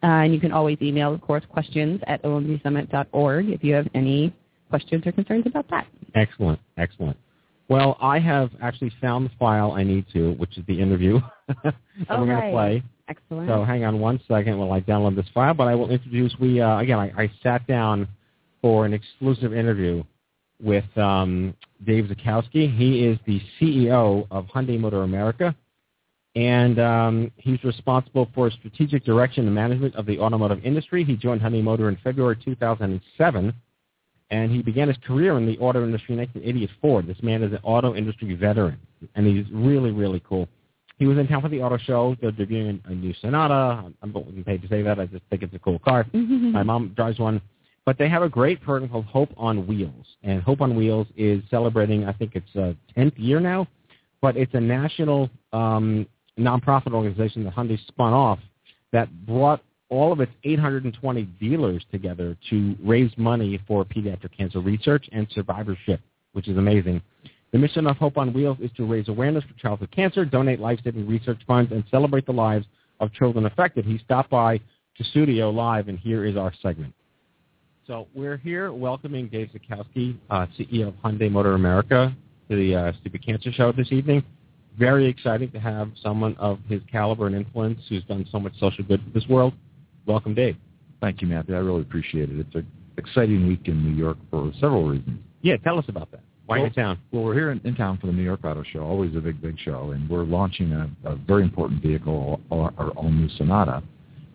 Uh, 0.03 0.07
and 0.07 0.33
you 0.33 0.41
can 0.41 0.53
always 0.53 0.79
email, 0.81 1.13
of 1.13 1.21
course, 1.21 1.43
questions 1.51 2.01
at 2.07 2.23
omgsummit.org 2.23 3.49
if 3.51 3.65
you 3.65 3.75
have 3.75 3.89
any 3.95 4.35
questions 4.71 5.07
or 5.07 5.13
concerns 5.13 5.45
about 5.47 5.69
that. 5.71 5.87
Excellent, 6.15 6.61
excellent. 6.77 7.17
Well, 7.69 7.99
I 8.01 8.19
have 8.19 8.51
actually 8.63 8.93
found 9.01 9.27
the 9.27 9.31
file 9.39 9.73
I 9.73 9.83
need 9.83 10.07
to, 10.15 10.33
which 10.35 10.57
is 10.57 10.65
the 10.67 10.81
interview 10.81 11.21
that 11.65 11.75
we're 12.09 12.27
going 12.27 12.43
to 12.43 12.51
play. 12.51 12.83
Excellent. 13.09 13.49
So 13.49 13.65
hang 13.65 13.85
on 13.85 13.99
one 13.99 14.21
second 14.29 14.59
while 14.59 14.73
I 14.73 14.81
download 14.81 15.17
this 15.17 15.27
file. 15.35 15.53
But 15.53 15.69
I 15.69 15.75
will 15.75 15.91
introduce. 15.91 16.35
We 16.39 16.61
uh, 16.61 16.79
again, 16.79 16.99
I, 16.99 17.13
I 17.17 17.33
sat 17.43 17.67
down 17.67 18.09
for 18.63 18.87
an 18.87 18.93
exclusive 18.93 19.53
interview 19.53 20.03
with 20.61 20.85
um, 20.97 21.55
Dave 21.85 22.05
Zuchowski. 22.05 22.77
He 22.77 23.05
is 23.05 23.19
the 23.27 23.41
CEO 23.61 24.27
of 24.31 24.47
Hyundai 24.47 24.79
Motor 24.79 25.03
America, 25.03 25.55
and 26.35 26.79
um, 26.79 27.33
he's 27.37 27.63
responsible 27.65 28.29
for 28.35 28.51
strategic 28.51 29.05
direction 29.05 29.47
and 29.47 29.55
management 29.55 29.95
of 29.95 30.07
the 30.07 30.19
automotive 30.19 30.65
industry. 30.65 31.05
He 31.05 31.17
joined 31.17 31.41
Hyundai 31.41 31.63
Motor 31.63 31.89
in 31.89 31.97
February 32.03 32.37
2007, 32.45 33.55
and 34.31 34.51
he 34.51 34.63
began 34.63 34.89
his 34.89 34.97
career 35.07 35.37
in 35.39 35.47
the 35.47 35.59
auto 35.59 35.85
industry 35.85 36.15
in 36.15 36.21
1980 36.21 36.65
at 36.65 36.81
Ford. 36.81 37.07
This 37.07 37.23
man 37.23 37.43
is 37.43 37.53
an 37.53 37.61
auto 37.63 37.95
industry 37.95 38.35
veteran, 38.35 38.79
and 39.15 39.27
he's 39.27 39.47
really, 39.53 39.91
really 39.91 40.23
cool. 40.29 40.49
He 40.99 41.07
was 41.07 41.17
in 41.17 41.29
town 41.29 41.43
for 41.43 41.49
the 41.49 41.63
auto 41.63 41.79
show. 41.79 42.17
They're 42.21 42.33
debuting 42.33 42.81
a 42.87 42.93
new 42.93 43.15
Sonata. 43.21 43.93
I'm 44.03 44.13
not 44.13 44.45
paid 44.45 44.63
to 44.63 44.69
say 44.69 44.83
that. 44.83 44.99
I 44.99 45.07
just 45.07 45.23
think 45.31 45.45
it's 45.45 45.55
a 45.55 45.59
cool 45.61 45.79
car. 45.79 46.05
My 46.13 46.65
mom 46.65 46.93
drives 46.97 47.21
one. 47.21 47.41
But 47.89 47.97
they 47.97 48.11
have 48.11 48.23
a 48.23 48.29
great 48.29 48.61
program 48.61 48.91
called 48.91 49.07
Hope 49.07 49.31
on 49.39 49.67
Wheels. 49.67 50.05
And 50.23 50.43
Hope 50.43 50.61
on 50.61 50.77
Wheels 50.77 51.07
is 51.17 51.43
celebrating, 51.51 52.05
I 52.05 52.13
think 52.13 52.33
it's 52.35 52.55
uh 52.55 52.75
10th 52.95 53.15
year 53.17 53.41
now. 53.41 53.67
But 54.21 54.37
it's 54.37 54.53
a 54.53 54.61
national 54.61 55.31
um, 55.55 56.07
nonprofit 56.39 56.93
organization 56.93 57.45
that 57.45 57.55
Hyundai 57.55 57.79
spun 57.87 58.13
off 58.13 58.41
that 58.93 59.09
brought 59.25 59.63
all 59.89 60.13
of 60.13 60.21
its 60.21 60.31
820 60.45 61.23
dealers 61.41 61.83
together 61.91 62.37
to 62.51 62.77
raise 62.85 63.11
money 63.17 63.59
for 63.67 63.87
pediatric 63.87 64.37
cancer 64.37 64.61
research 64.61 65.09
and 65.13 65.27
survivorship, 65.31 66.03
which 66.35 66.47
is 66.47 66.59
amazing. 66.59 67.01
The 67.53 67.59
mission 67.59 67.87
of 67.87 67.97
Hope 67.97 68.19
on 68.19 68.35
Wheels 68.35 68.59
is 68.61 68.71
to 68.77 68.85
raise 68.85 69.09
awareness 69.09 69.45
for 69.45 69.59
childhood 69.59 69.93
cancer, 69.93 70.27
donate 70.27 70.61
life-saving 70.61 71.09
research 71.09 71.41
funds, 71.47 71.73
and 71.73 71.83
celebrate 71.91 72.27
the 72.27 72.33
lives 72.33 72.67
of 73.01 73.15
children 73.15 73.47
affected. 73.47 73.87
He 73.87 73.97
stopped 73.97 74.29
by 74.29 74.59
to 74.99 75.05
studio 75.05 75.49
live, 75.49 75.89
and 75.89 75.99
here 75.99 76.27
is 76.27 76.37
our 76.37 76.53
segment. 76.61 76.93
So 77.89 78.07
we're 78.15 78.37
here 78.37 78.71
welcoming 78.71 79.29
Dave 79.29 79.49
Zuchowski, 79.49 80.15
uh, 80.29 80.47
CEO 80.59 80.89
of 80.89 80.95
Hyundai 81.03 81.31
Motor 81.31 81.55
America, 81.55 82.15
to 82.51 82.55
the 82.55 82.77
uh, 82.77 82.93
Stupid 83.01 83.25
Cancer 83.25 83.51
Show 83.51 83.73
this 83.73 83.91
evening. 83.91 84.23
Very 84.79 85.07
exciting 85.07 85.51
to 85.53 85.59
have 85.59 85.91
someone 86.03 86.37
of 86.37 86.59
his 86.69 86.83
caliber 86.93 87.27
and 87.29 87.35
influence 87.35 87.81
who's 87.89 88.05
done 88.05 88.27
so 88.31 88.39
much 88.39 88.53
social 88.61 88.85
good 88.85 89.03
for 89.03 89.19
this 89.19 89.27
world. 89.27 89.55
Welcome, 90.05 90.35
Dave. 90.35 90.59
Thank 91.01 91.23
you, 91.23 91.29
Matthew. 91.29 91.57
I 91.57 91.61
really 91.61 91.81
appreciate 91.81 92.29
it. 92.29 92.39
It's 92.39 92.55
an 92.55 92.67
exciting 92.99 93.49
week 93.49 93.69
in 93.69 93.83
New 93.83 93.97
York 93.97 94.19
for 94.31 94.53
several 94.61 94.87
reasons. 94.87 95.21
Yeah, 95.41 95.57
tell 95.57 95.79
us 95.79 95.87
about 95.89 96.11
that. 96.11 96.21
Why 96.45 96.59
Well- 96.59 96.67
in 96.67 96.73
town? 96.75 96.99
Well, 97.11 97.25
we're 97.25 97.35
here 97.35 97.53
in, 97.53 97.61
in 97.65 97.75
town 97.75 97.97
for 97.97 98.09
the 98.09 98.13
New 98.13 98.23
York 98.23 98.45
Auto 98.45 98.65
Show, 98.65 98.81
always 98.81 99.17
a 99.17 99.21
big, 99.21 99.41
big 99.41 99.59
show, 99.59 99.93
and 99.93 100.11
we're 100.11 100.25
launching 100.25 100.73
a, 100.73 100.91
a 101.05 101.17
very 101.17 101.43
important 101.43 101.81
vehicle, 101.81 102.39
our, 102.53 102.71
our 102.77 102.91
all-new 102.91 103.31
Sonata. 103.31 103.83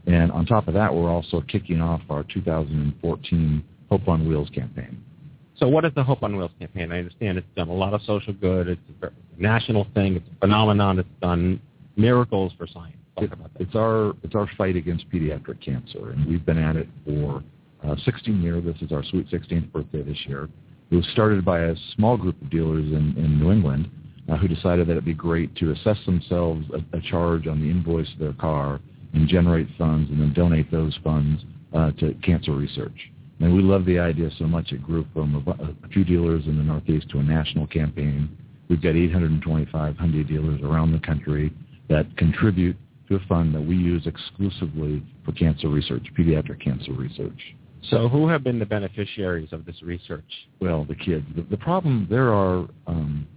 And 0.05 0.31
on 0.31 0.45
top 0.45 0.67
of 0.67 0.73
that, 0.73 0.93
we're 0.93 1.09
also 1.09 1.41
kicking 1.41 1.81
off 1.81 2.01
our 2.09 2.23
2014 2.23 3.63
Hope 3.89 4.07
on 4.07 4.27
Wheels 4.27 4.49
campaign. 4.49 5.03
So 5.55 5.67
what 5.67 5.85
is 5.85 5.91
the 5.95 6.03
Hope 6.03 6.23
on 6.23 6.35
Wheels 6.35 6.51
campaign? 6.59 6.91
I 6.91 6.99
understand 6.99 7.37
it's 7.37 7.47
done 7.55 7.69
a 7.69 7.73
lot 7.73 7.93
of 7.93 8.01
social 8.01 8.33
good. 8.33 8.67
It's 8.67 8.81
a 9.01 9.09
national 9.37 9.87
thing. 9.93 10.15
It's 10.15 10.25
a 10.35 10.39
phenomenon. 10.39 10.99
It's 10.99 11.07
done 11.21 11.61
miracles 11.95 12.51
for 12.57 12.67
science. 12.67 12.97
Talk 13.15 13.25
It- 13.25 13.33
about 13.33 13.53
that. 13.53 13.61
it's 13.61 13.75
our 13.75 14.15
it's 14.23 14.33
our 14.35 14.47
fight 14.57 14.75
against 14.75 15.09
pediatric 15.11 15.61
cancer, 15.61 16.09
and 16.11 16.25
we've 16.25 16.43
been 16.45 16.57
at 16.57 16.75
it 16.75 16.87
for 17.05 17.43
uh, 17.83 17.95
16 18.03 18.41
years. 18.41 18.63
This 18.65 18.81
is 18.81 18.91
our 18.91 19.03
sweet 19.03 19.29
16th 19.29 19.71
birthday 19.71 20.01
this 20.01 20.17
year. 20.27 20.49
It 20.89 20.95
was 20.95 21.07
started 21.09 21.45
by 21.45 21.59
a 21.59 21.75
small 21.95 22.17
group 22.17 22.41
of 22.41 22.49
dealers 22.49 22.85
in, 22.91 23.13
in 23.17 23.39
New 23.39 23.51
England 23.51 23.89
uh, 24.29 24.37
who 24.37 24.47
decided 24.47 24.87
that 24.87 24.93
it'd 24.93 25.05
be 25.05 25.13
great 25.13 25.55
to 25.57 25.71
assess 25.71 25.97
themselves 26.05 26.65
a, 26.73 26.97
a 26.97 27.01
charge 27.01 27.45
on 27.47 27.59
the 27.61 27.69
invoice 27.69 28.11
of 28.13 28.19
their 28.19 28.33
car 28.33 28.79
and 29.13 29.27
generate 29.27 29.67
funds 29.77 30.09
and 30.09 30.19
then 30.19 30.33
donate 30.33 30.71
those 30.71 30.97
funds 31.03 31.43
uh, 31.73 31.91
to 31.93 32.13
cancer 32.23 32.51
research. 32.51 33.11
And 33.39 33.53
we 33.53 33.61
love 33.61 33.85
the 33.85 33.99
idea 33.99 34.29
so 34.37 34.45
much 34.45 34.71
it 34.71 34.83
grew 34.83 35.05
from 35.13 35.43
a, 35.47 35.85
a 35.85 35.89
few 35.89 36.03
dealers 36.03 36.45
in 36.45 36.57
the 36.57 36.63
Northeast 36.63 37.09
to 37.09 37.19
a 37.19 37.23
national 37.23 37.67
campaign. 37.67 38.37
We've 38.69 38.81
got 38.81 38.95
825 38.95 39.95
Hyundai 39.95 40.27
dealers 40.27 40.61
around 40.61 40.93
the 40.93 40.99
country 40.99 41.53
that 41.89 42.15
contribute 42.17 42.77
to 43.09 43.15
a 43.15 43.19
fund 43.27 43.53
that 43.53 43.61
we 43.61 43.75
use 43.75 44.07
exclusively 44.07 45.03
for 45.25 45.33
cancer 45.33 45.67
research, 45.67 46.05
pediatric 46.17 46.63
cancer 46.63 46.93
research. 46.93 47.55
So 47.89 48.07
who 48.07 48.29
have 48.29 48.43
been 48.43 48.59
the 48.59 48.65
beneficiaries 48.65 49.51
of 49.51 49.65
this 49.65 49.81
research? 49.83 50.23
Well, 50.61 50.85
the 50.85 50.95
kids. 50.95 51.25
The, 51.35 51.41
the 51.41 51.57
problem 51.57 52.07
there 52.09 52.33
are 52.33 52.65
um, 52.87 53.27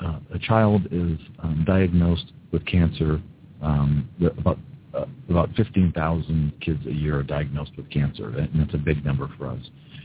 uh, 0.00 0.20
a 0.34 0.38
child 0.38 0.86
is 0.90 1.18
um, 1.42 1.64
diagnosed 1.66 2.32
with 2.50 2.64
cancer. 2.64 3.20
Um, 3.60 4.08
about 4.38 4.58
uh, 4.94 5.06
about 5.28 5.50
15,000 5.56 6.52
kids 6.60 6.86
a 6.86 6.92
year 6.92 7.18
are 7.18 7.22
diagnosed 7.22 7.72
with 7.76 7.88
cancer, 7.90 8.28
and 8.28 8.50
that's 8.54 8.74
a 8.74 8.78
big 8.78 9.04
number 9.04 9.28
for 9.38 9.46
us. 9.46 9.60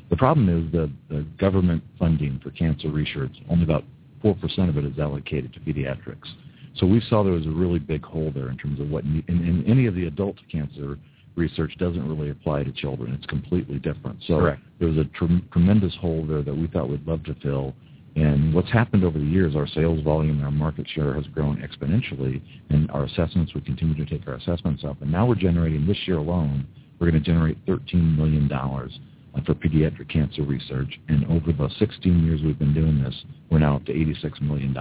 The 0.10 0.18
problem 0.18 0.48
is 0.50 0.72
the, 0.72 0.92
the 1.10 1.24
government 1.38 1.84
funding 2.00 2.40
for 2.42 2.52
cancer 2.52 2.90
research, 2.90 3.32
only 3.50 3.64
about 3.64 3.84
4% 4.24 4.70
of 4.70 4.78
it 4.78 4.86
is 4.86 4.98
allocated 5.00 5.54
to 5.54 5.60
pediatrics. 5.60 6.28
So 6.76 6.86
we 6.86 7.02
saw 7.10 7.24
there 7.24 7.34
was 7.34 7.46
a 7.46 7.52
really 7.52 7.80
big 7.80 8.04
hole 8.04 8.32
there 8.34 8.50
in 8.50 8.58
terms 8.58 8.80
of 8.80 8.90
what, 8.90 9.04
and, 9.04 9.24
and 9.28 9.68
any 9.68 9.88
of 9.88 9.96
the 9.96 10.06
adult 10.06 10.38
cancer 10.52 10.98
research 11.36 11.78
doesn't 11.78 12.08
really 12.08 12.30
apply 12.32 12.64
to 12.64 12.72
children. 12.72 13.14
It's 13.14 13.26
completely 13.26 13.80
different. 13.80 14.20
So 14.28 14.40
Correct. 14.40 14.62
there 14.80 14.88
was 14.88 14.98
a 14.98 15.06
trem- 15.06 15.48
tremendous 15.52 15.96
hole 15.96 16.26
there 16.28 16.42
that 16.42 16.56
we 16.56 16.68
thought 16.68 16.90
we'd 16.90 17.08
love 17.08 17.24
to 17.26 17.36
fill. 17.36 17.76
And 18.18 18.52
what's 18.52 18.72
happened 18.72 19.04
over 19.04 19.20
the 19.20 19.26
years, 19.26 19.56
our 19.56 19.68
sales 19.68 20.02
volume 20.02 20.38
and 20.38 20.46
our 20.46 20.52
market 20.52 20.88
share 20.90 21.14
has 21.14 21.28
grown 21.28 21.58
exponentially, 21.58 22.42
and 22.72 22.90
our 22.90 23.04
assessments, 23.04 23.54
we 23.54 23.62
continue 23.62 23.94
to 23.94 24.06
take 24.06 24.28
our 24.28 24.34
assessments 24.34 24.84
up. 24.84 25.00
And 25.04 25.12
now 25.12 25.28
we're 25.28 25.36
generating, 25.36 25.86
this 25.86 26.00
year 26.08 26.18
alone, 26.18 26.66
we're 27.00 27.12
going 27.12 27.24
to 27.24 27.32
generate 27.32 27.64
$13 27.68 28.18
million 28.18 28.52
uh, 28.52 29.42
for 29.46 29.54
pediatric 29.54 30.10
cancer 30.10 30.42
research. 30.42 31.00
And 31.08 31.26
over 31.26 31.54
the 31.54 31.70
16 31.78 32.26
years 32.26 32.42
we've 32.42 32.58
been 32.58 32.74
doing 32.74 33.04
this, 33.04 33.14
we're 33.52 33.60
now 33.60 33.76
up 33.76 33.86
to 33.86 33.94
$86 33.94 34.42
million. 34.42 34.76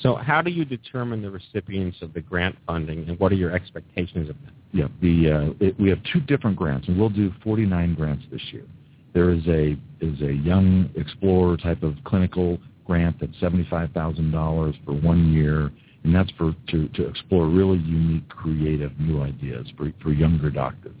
So 0.00 0.16
how 0.16 0.42
do 0.42 0.50
you 0.50 0.64
determine 0.64 1.22
the 1.22 1.30
recipients 1.30 2.02
of 2.02 2.12
the 2.12 2.22
grant 2.22 2.56
funding, 2.66 3.08
and 3.08 3.20
what 3.20 3.30
are 3.30 3.36
your 3.36 3.54
expectations 3.54 4.28
of 4.28 4.34
them? 4.42 4.52
Yeah, 4.72 4.88
the 5.00 5.30
uh, 5.30 5.64
it, 5.64 5.78
we 5.78 5.88
have 5.90 6.00
two 6.12 6.20
different 6.20 6.56
grants, 6.56 6.88
and 6.88 6.98
we'll 6.98 7.08
do 7.08 7.32
49 7.44 7.94
grants 7.94 8.24
this 8.32 8.42
year. 8.50 8.64
There 9.14 9.30
is 9.30 9.46
a 9.46 9.76
is 10.00 10.20
a 10.22 10.32
young 10.32 10.90
explorer 10.96 11.56
type 11.56 11.82
of 11.82 11.94
clinical 12.04 12.58
grant 12.86 13.16
that's 13.20 13.38
seventy 13.40 13.66
five 13.68 13.90
thousand 13.92 14.30
dollars 14.30 14.74
for 14.84 14.92
one 14.92 15.32
year, 15.32 15.70
and 16.04 16.14
that's 16.14 16.30
for 16.32 16.54
to, 16.68 16.88
to 16.88 17.06
explore 17.06 17.46
really 17.46 17.78
unique, 17.78 18.28
creative, 18.28 18.98
new 18.98 19.22
ideas 19.22 19.66
for, 19.76 19.92
for 20.02 20.12
younger 20.12 20.50
doctors. 20.50 21.00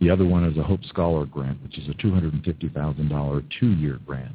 The 0.00 0.10
other 0.10 0.24
one 0.24 0.44
is 0.44 0.56
a 0.56 0.62
Hope 0.62 0.82
Scholar 0.84 1.26
Grant, 1.26 1.62
which 1.62 1.76
is 1.76 1.86
a 1.88 1.92
$250,000 1.92 3.44
two-year 3.60 3.98
grant. 4.06 4.32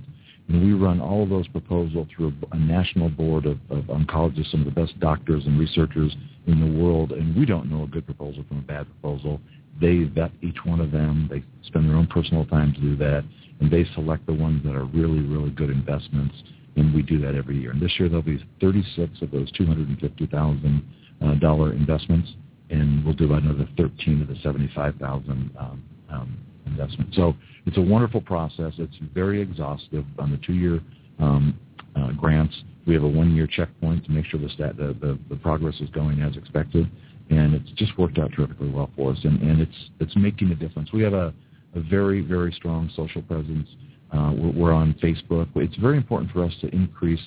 And 0.48 0.64
we 0.64 0.74
run 0.74 1.02
all 1.02 1.24
of 1.24 1.30
those 1.30 1.48
proposals 1.48 2.08
through 2.16 2.34
a, 2.52 2.56
a 2.56 2.60
national 2.60 3.10
board 3.10 3.48
of, 3.48 3.58
of 3.72 3.86
oncologists, 3.86 4.52
some 4.52 4.60
of 4.60 4.66
the 4.66 4.80
best 4.80 5.00
doctors 5.00 5.44
and 5.48 5.60
researchers 5.60 6.16
in 6.46 6.60
the 6.60 6.80
world, 6.80 7.14
and 7.14 7.36
we 7.36 7.48
don't 7.48 7.68
know 7.68 7.84
a 7.84 7.88
good 7.88 8.06
proposal 8.06 8.46
from 8.48 8.60
a 8.60 8.62
bad 8.62 8.86
proposal. 8.86 9.42
They 9.80 10.04
vet 10.04 10.32
each 10.42 10.58
one 10.64 10.80
of 10.80 10.92
them. 10.92 11.28
They 11.30 11.44
spend 11.68 11.90
their 11.90 11.98
own 11.98 12.08
personal 12.08 12.46
time 12.46 12.74
to 12.74 12.80
do 12.80 12.96
that, 12.98 13.24
and 13.60 13.70
they 13.70 13.86
select 13.94 14.26
the 14.26 14.34
ones 14.34 14.64
that 14.64 14.74
are 14.76 14.86
really, 14.86 15.20
really 15.22 15.52
good 15.52 15.70
investments, 15.70 16.36
and 16.76 16.94
we 16.94 17.02
do 17.02 17.20
that 17.22 17.36
every 17.36 17.58
year. 17.60 17.72
And 17.72 17.82
this 17.82 18.00
year 18.00 18.10
there'll 18.10 18.22
be 18.22 18.44
36 18.62 19.22
of 19.22 19.32
those 19.32 19.52
$250,000 19.54 21.76
investments, 21.76 22.30
and 22.70 23.06
we'll 23.06 23.14
do 23.14 23.26
about 23.26 23.44
another 23.44 23.68
13 23.78 24.22
of 24.22 24.28
the 24.28 24.36
75,000 24.42 25.52
um, 25.60 25.84
um, 26.10 26.38
investments. 26.66 27.16
So 27.16 27.36
it's 27.66 27.78
a 27.78 27.82
wonderful 27.82 28.22
process. 28.22 28.74
It's 28.78 28.96
very 29.14 29.42
exhaustive 29.42 30.06
on 30.20 30.32
the 30.32 30.38
two-year 30.38 30.82
um, 31.20 31.60
uh, 31.96 32.12
grants. 32.14 32.56
We 32.86 32.94
have 32.94 33.04
a 33.04 33.08
one-year 33.08 33.48
checkpoint 33.48 34.06
to 34.06 34.12
make 34.12 34.26
sure 34.26 34.40
the, 34.40 34.50
stat, 34.50 34.78
the, 34.78 34.96
the, 35.00 35.18
the 35.30 35.36
progress 35.38 35.80
is 35.80 35.90
going 35.90 36.22
as 36.22 36.38
expected, 36.38 36.90
and 37.30 37.54
it's 37.54 37.72
just 37.72 37.98
worked 37.98 38.18
out 38.18 38.32
terrifically 38.34 38.70
well 38.70 38.90
for 38.96 39.12
us, 39.12 39.20
and, 39.24 39.42
and 39.42 39.62
it's 39.62 39.90
it's 40.00 40.16
making 40.16 40.52
a 40.52 40.56
difference. 40.56 40.92
We 40.92 41.02
have 41.04 41.14
a, 41.14 41.34
a 41.76 41.80
very 41.82 42.22
very 42.22 42.52
strong 42.52 42.90
social 42.96 43.22
presence. 43.22 43.68
Uh, 44.12 44.32
we're, 44.38 44.52
we're 44.52 44.74
on 44.74 44.94
Facebook. 45.04 45.48
It's 45.56 45.76
very 45.78 45.98
important 45.98 46.32
for 46.32 46.44
us 46.44 46.54
to 46.62 46.68
increase 46.70 47.22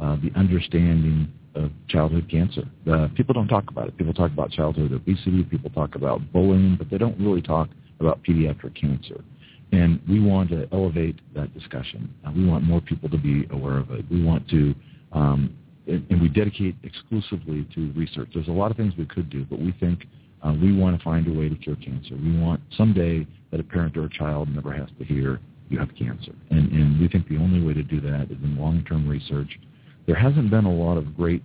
uh, 0.00 0.16
the 0.16 0.30
understanding 0.36 1.32
of 1.54 1.70
childhood 1.88 2.28
cancer. 2.28 2.64
Uh, 2.90 3.08
people 3.14 3.32
don't 3.32 3.48
talk 3.48 3.70
about 3.70 3.88
it. 3.88 3.96
People 3.96 4.12
talk 4.12 4.32
about 4.32 4.50
childhood 4.50 4.92
obesity. 4.92 5.44
People 5.44 5.70
talk 5.70 5.94
about 5.94 6.32
bullying, 6.32 6.76
but 6.76 6.90
they 6.90 6.98
don't 6.98 7.18
really 7.18 7.42
talk 7.42 7.68
about 8.00 8.22
pediatric 8.24 8.74
cancer. 8.74 9.22
And 9.72 10.00
we 10.08 10.20
want 10.20 10.50
to 10.50 10.68
elevate 10.72 11.20
that 11.34 11.54
discussion. 11.54 12.12
Uh, 12.26 12.32
we 12.34 12.44
want 12.44 12.64
more 12.64 12.80
people 12.80 13.08
to 13.08 13.18
be 13.18 13.46
aware 13.50 13.78
of 13.78 13.90
it. 13.90 14.04
We 14.10 14.22
want 14.22 14.48
to, 14.50 14.74
um, 15.12 15.56
and, 15.86 16.20
we 16.20 16.28
dedicate 16.28 16.76
exclusively 16.82 17.66
to 17.74 17.92
research. 17.92 18.28
There's 18.32 18.48
a 18.48 18.52
lot 18.52 18.70
of 18.70 18.76
things 18.76 18.94
we 18.96 19.06
could 19.06 19.28
do, 19.30 19.44
but 19.44 19.58
we 19.58 19.72
think 19.78 20.06
uh, 20.42 20.54
we 20.60 20.76
want 20.76 20.96
to 20.96 21.04
find 21.04 21.26
a 21.26 21.32
way 21.32 21.48
to 21.48 21.54
cure 21.56 21.76
cancer. 21.76 22.16
We 22.16 22.38
want 22.38 22.60
someday 22.76 23.26
that 23.50 23.60
a 23.60 23.64
parent 23.64 23.96
or 23.96 24.04
a 24.04 24.10
child 24.10 24.48
never 24.48 24.72
has 24.72 24.88
to 24.98 25.04
hear 25.04 25.40
you 25.68 25.78
have 25.78 25.94
cancer. 25.96 26.32
And, 26.50 26.70
and 26.72 27.00
we 27.00 27.08
think 27.08 27.28
the 27.28 27.38
only 27.38 27.62
way 27.62 27.74
to 27.74 27.82
do 27.82 28.00
that 28.00 28.24
is 28.30 28.38
in 28.42 28.56
long-term 28.58 29.08
research. 29.08 29.58
There 30.06 30.16
hasn't 30.16 30.50
been 30.50 30.64
a 30.64 30.72
lot 30.72 30.96
of 30.96 31.16
great 31.16 31.42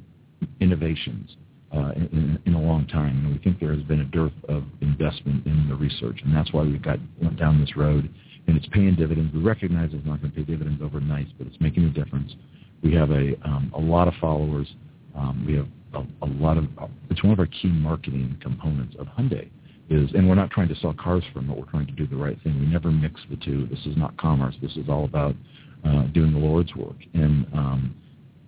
innovations 0.60 1.38
uh, 1.74 1.92
in, 1.96 2.40
in 2.46 2.54
a 2.54 2.62
long 2.62 2.88
time, 2.88 3.26
and 3.26 3.34
we 3.34 3.38
think 3.40 3.60
there 3.60 3.74
has 3.74 3.84
been 3.84 4.02
a 4.02 4.06
dearth 4.06 4.34
of 4.48 4.64
investment 4.82 5.46
in 5.46 5.68
the 5.70 5.76
research, 5.76 6.20
and 6.24 6.36
that's 6.36 6.52
why 6.52 6.64
we've 6.64 6.82
got 6.82 7.00
went 7.22 7.38
down 7.38 7.60
this 7.60 7.76
road, 7.76 8.10
and 8.48 8.58
it's 8.58 8.68
paying 8.72 8.96
dividends. 8.96 9.34
We 9.34 9.42
recognize 9.42 9.92
it's 9.94 10.06
not 10.06 10.22
going 10.22 10.32
to 10.32 10.38
pay 10.38 10.44
dividends 10.44 10.82
overnight, 10.82 11.28
but 11.38 11.48
it's 11.48 11.60
making 11.60 11.86
a 11.86 11.90
difference. 11.90 12.34
We 12.84 12.94
have 12.94 13.12
a 13.12 13.36
um, 13.44 13.72
a 13.76 13.80
lot 13.80 14.08
of 14.08 14.14
followers. 14.22 14.68
Um, 15.16 15.46
we 15.46 15.56
have 15.56 15.68
a, 15.94 16.26
a 16.26 16.28
lot 16.28 16.58
of. 16.58 16.66
It's 17.10 17.24
one 17.24 17.34
of 17.34 17.40
our 17.40 17.48
key 17.48 17.70
marketing 17.70 18.38
components 18.42 18.96
of 19.00 19.08
Hyundai. 19.08 19.50
Is, 19.92 20.12
and 20.14 20.30
we're 20.30 20.36
not 20.36 20.52
trying 20.52 20.68
to 20.68 20.76
sell 20.76 20.94
cars 20.94 21.24
from 21.34 21.50
it. 21.50 21.58
We're 21.58 21.66
trying 21.66 21.88
to 21.88 21.94
do 21.94 22.06
the 22.06 22.16
right 22.16 22.38
thing. 22.44 22.60
We 22.60 22.68
never 22.68 22.92
mix 22.92 23.20
the 23.28 23.38
two. 23.38 23.66
This 23.72 23.80
is 23.88 23.98
not 23.98 24.16
commerce. 24.18 24.56
This 24.62 24.74
is 24.78 24.88
all 24.88 25.06
about 25.06 25.36
uh, 25.84 26.04
doing 26.14 26.32
the 26.32 26.40
Lord's 26.40 26.76
work. 26.76 26.96
And 27.16 27.48
um, 27.54 27.96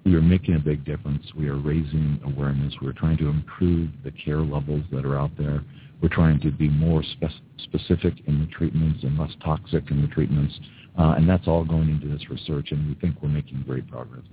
we 0.05 0.13
are 0.15 0.21
making 0.21 0.55
a 0.55 0.59
big 0.59 0.85
difference. 0.85 1.25
We 1.35 1.47
are 1.47 1.57
raising 1.57 2.19
awareness. 2.25 2.73
We're 2.81 2.93
trying 2.93 3.17
to 3.17 3.27
improve 3.29 3.89
the 4.03 4.11
care 4.11 4.41
levels 4.41 4.83
that 4.91 5.05
are 5.05 5.17
out 5.17 5.31
there. 5.37 5.63
We're 6.01 6.09
trying 6.09 6.39
to 6.41 6.51
be 6.51 6.69
more 6.69 7.03
spe- 7.03 7.41
specific 7.57 8.13
in 8.25 8.39
the 8.39 8.47
treatments 8.47 9.03
and 9.03 9.17
less 9.17 9.31
toxic 9.43 9.91
in 9.91 10.01
the 10.01 10.07
treatments. 10.07 10.59
Uh, 10.97 11.13
and 11.17 11.27
that's 11.27 11.47
all 11.47 11.63
going 11.63 11.89
into 11.89 12.07
this 12.07 12.29
research, 12.29 12.71
and 12.71 12.87
we 12.87 12.95
think 12.95 13.15
we're 13.21 13.29
making 13.29 13.63
great 13.65 13.89
progress. 13.89 14.23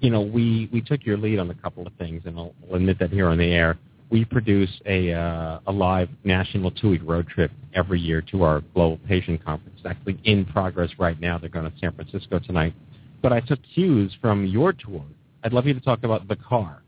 You 0.00 0.10
know, 0.10 0.22
we, 0.22 0.68
we 0.72 0.80
took 0.80 1.04
your 1.04 1.18
lead 1.18 1.38
on 1.38 1.50
a 1.50 1.54
couple 1.54 1.86
of 1.86 1.92
things, 1.94 2.22
and 2.24 2.38
I'll, 2.38 2.54
I'll 2.68 2.76
admit 2.76 2.98
that 3.00 3.10
here 3.10 3.28
on 3.28 3.38
the 3.38 3.52
air 3.52 3.78
we 4.10 4.24
produce 4.24 4.70
a, 4.86 5.12
uh, 5.12 5.60
a 5.66 5.72
live 5.72 6.08
national 6.24 6.70
two-week 6.70 7.02
road 7.04 7.28
trip 7.28 7.50
every 7.74 8.00
year 8.00 8.22
to 8.22 8.42
our 8.42 8.62
global 8.74 8.98
patient 9.06 9.44
conference. 9.44 9.76
It's 9.78 9.86
actually 9.86 10.18
in 10.24 10.46
progress 10.46 10.90
right 10.98 11.20
now. 11.20 11.38
They're 11.38 11.50
going 11.50 11.70
to 11.70 11.78
San 11.78 11.92
Francisco 11.92 12.38
tonight. 12.38 12.74
But 13.22 13.32
I 13.32 13.40
took 13.40 13.58
cues 13.74 14.16
from 14.20 14.46
your 14.46 14.72
tour. 14.72 15.04
I'd 15.44 15.52
love 15.52 15.66
you 15.66 15.74
to 15.74 15.80
talk 15.80 16.04
about 16.04 16.26
the 16.28 16.36
car. 16.36 16.82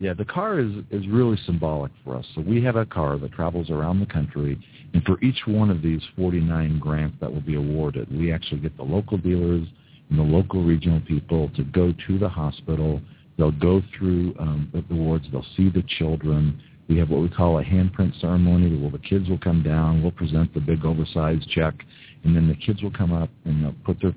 Yeah, 0.00 0.14
the 0.14 0.24
car 0.24 0.60
is, 0.60 0.70
is 0.90 1.08
really 1.08 1.36
symbolic 1.44 1.90
for 2.04 2.16
us. 2.16 2.24
So 2.34 2.40
we 2.40 2.62
have 2.62 2.76
a 2.76 2.86
car 2.86 3.18
that 3.18 3.32
travels 3.32 3.68
around 3.68 4.00
the 4.00 4.06
country, 4.06 4.58
and 4.94 5.02
for 5.04 5.20
each 5.22 5.42
one 5.46 5.70
of 5.70 5.82
these 5.82 6.02
49 6.16 6.78
grants 6.78 7.16
that 7.20 7.32
will 7.32 7.40
be 7.40 7.56
awarded, 7.56 8.08
we 8.16 8.32
actually 8.32 8.60
get 8.60 8.76
the 8.76 8.84
local 8.84 9.18
dealers 9.18 9.66
and 10.08 10.18
the 10.18 10.22
local 10.22 10.62
regional 10.62 11.00
people 11.00 11.50
to 11.56 11.64
go 11.64 11.92
to 12.06 12.18
the 12.18 12.28
hospital 12.28 13.00
They'll 13.38 13.52
go 13.52 13.80
through 13.96 14.34
um, 14.40 14.70
the 14.74 14.94
wards. 14.94 15.26
They'll 15.30 15.46
see 15.56 15.70
the 15.70 15.84
children. 15.98 16.60
We 16.88 16.98
have 16.98 17.08
what 17.08 17.22
we 17.22 17.28
call 17.28 17.60
a 17.60 17.64
handprint 17.64 18.20
ceremony 18.20 18.76
where 18.76 18.90
the 18.90 18.98
kids 18.98 19.28
will 19.28 19.38
come 19.38 19.62
down. 19.62 20.02
We'll 20.02 20.10
present 20.10 20.52
the 20.52 20.60
big 20.60 20.84
oversized 20.84 21.48
check, 21.48 21.74
and 22.24 22.34
then 22.34 22.48
the 22.48 22.56
kids 22.56 22.82
will 22.82 22.90
come 22.90 23.12
up 23.12 23.30
and 23.44 23.62
they'll 23.62 23.74
put 23.84 24.00
their 24.02 24.14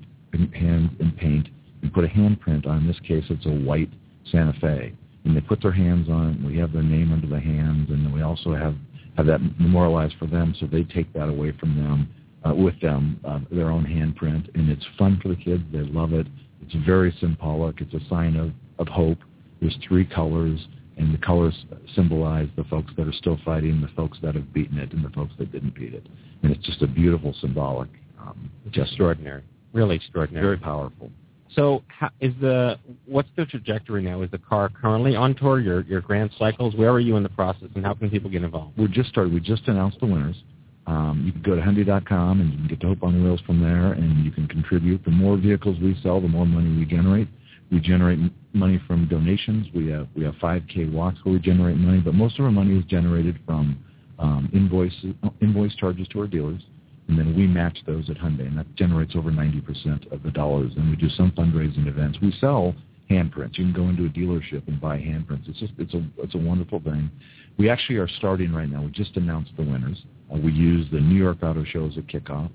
hands 0.53 0.89
in 0.99 1.11
paint 1.17 1.49
and 1.83 1.93
put 1.93 2.03
a 2.03 2.07
handprint 2.07 2.65
on. 2.65 2.79
In 2.79 2.87
this 2.87 2.99
case, 3.07 3.25
it's 3.29 3.45
a 3.45 3.51
white 3.51 3.91
Santa 4.31 4.53
Fe, 4.59 4.93
and 5.23 5.35
they 5.35 5.41
put 5.41 5.61
their 5.61 5.71
hands 5.71 6.09
on 6.09 6.31
it. 6.31 6.45
We 6.45 6.57
have 6.57 6.73
their 6.73 6.83
name 6.83 7.11
under 7.11 7.27
the 7.27 7.39
hands, 7.39 7.89
and 7.89 8.13
we 8.13 8.21
also 8.21 8.53
have 8.53 8.75
have 9.17 9.25
that 9.25 9.41
memorialized 9.59 10.15
for 10.17 10.25
them, 10.25 10.55
so 10.59 10.65
they 10.65 10.83
take 10.83 11.11
that 11.13 11.27
away 11.27 11.51
from 11.59 11.75
them 11.75 12.09
uh, 12.47 12.55
with 12.55 12.79
them, 12.79 13.19
uh, 13.25 13.39
their 13.51 13.69
own 13.69 13.83
handprint, 13.83 14.49
and 14.55 14.69
it's 14.69 14.85
fun 14.97 15.19
for 15.21 15.27
the 15.27 15.35
kids. 15.35 15.63
They 15.71 15.79
love 15.79 16.13
it. 16.13 16.27
It's 16.61 16.73
very 16.85 17.15
symbolic. 17.19 17.81
It's 17.81 17.93
a 17.93 18.07
sign 18.09 18.35
of 18.35 18.51
of 18.79 18.87
hope. 18.87 19.19
There's 19.59 19.77
three 19.87 20.05
colors, 20.05 20.59
and 20.97 21.13
the 21.13 21.19
colors 21.19 21.65
symbolize 21.95 22.47
the 22.55 22.63
folks 22.65 22.91
that 22.97 23.07
are 23.07 23.13
still 23.13 23.37
fighting, 23.45 23.81
the 23.81 23.89
folks 23.95 24.17
that 24.23 24.35
have 24.35 24.51
beaten 24.53 24.79
it, 24.79 24.91
and 24.93 25.05
the 25.05 25.09
folks 25.09 25.33
that 25.37 25.51
didn't 25.51 25.75
beat 25.75 25.93
it. 25.93 26.07
And 26.41 26.51
it's 26.51 26.65
just 26.65 26.81
a 26.81 26.87
beautiful 26.87 27.35
symbolic. 27.41 27.89
Um, 28.19 28.51
just 28.71 28.91
extraordinary, 28.91 29.43
really 29.73 29.95
extraordinary, 29.95 30.45
very 30.45 30.57
powerful. 30.57 31.11
So, 31.55 31.83
is 32.21 32.33
the 32.39 32.79
what's 33.05 33.29
the 33.35 33.45
trajectory 33.45 34.01
now? 34.01 34.21
Is 34.21 34.31
the 34.31 34.37
car 34.37 34.69
currently 34.69 35.15
on 35.15 35.35
tour? 35.35 35.59
Your 35.59 35.81
your 35.81 36.01
grand 36.01 36.31
cycles? 36.39 36.75
Where 36.75 36.91
are 36.91 36.99
you 36.99 37.17
in 37.17 37.23
the 37.23 37.29
process, 37.29 37.69
and 37.75 37.85
how 37.85 37.93
can 37.93 38.09
people 38.09 38.29
get 38.29 38.43
involved? 38.43 38.77
We 38.77 38.87
just 38.87 39.09
started. 39.09 39.33
We 39.33 39.41
just 39.41 39.67
announced 39.67 39.99
the 39.99 40.05
winners. 40.05 40.41
Um, 40.87 41.23
you 41.25 41.31
can 41.31 41.41
go 41.41 41.55
to 41.55 41.61
Hyundai.com 41.61 42.41
and 42.41 42.51
you 42.51 42.57
can 42.57 42.67
get 42.67 42.79
to 42.81 42.87
Hope 42.87 43.03
on 43.03 43.23
Wheels 43.23 43.41
from 43.45 43.61
there, 43.61 43.93
and 43.93 44.25
you 44.25 44.31
can 44.31 44.47
contribute. 44.47 45.03
The 45.05 45.11
more 45.11 45.37
vehicles 45.37 45.77
we 45.79 45.97
sell, 46.01 46.19
the 46.19 46.27
more 46.27 46.45
money 46.45 46.75
we 46.75 46.85
generate. 46.85 47.27
We 47.71 47.79
generate 47.79 48.19
money 48.53 48.81
from 48.87 49.07
donations. 49.07 49.67
We 49.73 49.87
have 49.89 50.07
we 50.15 50.23
have 50.23 50.35
5K 50.35 50.91
walks 50.91 51.19
where 51.23 51.33
we 51.33 51.39
generate 51.39 51.77
money, 51.77 51.99
but 51.99 52.13
most 52.13 52.39
of 52.39 52.45
our 52.45 52.51
money 52.51 52.77
is 52.77 52.85
generated 52.85 53.39
from 53.45 53.83
um, 54.19 54.49
invoice 54.53 54.93
invoice 55.41 55.75
charges 55.75 56.07
to 56.09 56.21
our 56.21 56.27
dealers, 56.27 56.61
and 57.07 57.17
then 57.17 57.35
we 57.35 57.47
match 57.47 57.79
those 57.85 58.09
at 58.09 58.17
Hyundai, 58.17 58.47
and 58.47 58.57
that 58.57 58.73
generates 58.75 59.15
over 59.15 59.31
90% 59.31 60.11
of 60.11 60.23
the 60.23 60.31
dollars. 60.31 60.71
And 60.75 60.89
we 60.89 60.95
do 60.95 61.09
some 61.09 61.31
fundraising 61.31 61.87
events. 61.87 62.19
We 62.21 62.33
sell 62.39 62.75
handprints. 63.09 63.57
You 63.57 63.65
can 63.65 63.73
go 63.73 63.89
into 63.89 64.05
a 64.05 64.09
dealership 64.09 64.67
and 64.67 64.79
buy 64.79 64.97
handprints. 64.97 65.49
It's 65.49 65.59
just 65.59 65.73
it's 65.77 65.93
a 65.93 66.03
it's 66.19 66.35
a 66.35 66.39
wonderful 66.39 66.79
thing. 66.79 67.11
We 67.57 67.69
actually 67.69 67.97
are 67.97 68.07
starting 68.07 68.53
right 68.53 68.69
now. 68.69 68.83
We 68.83 68.91
just 68.91 69.17
announced 69.17 69.51
the 69.57 69.63
winners. 69.63 70.01
Uh, 70.33 70.37
we 70.37 70.51
use 70.53 70.87
the 70.91 70.99
New 70.99 71.21
York 71.21 71.39
Auto 71.43 71.63
Show 71.65 71.85
as 71.87 71.97
a 71.97 72.01
kickoff. 72.01 72.49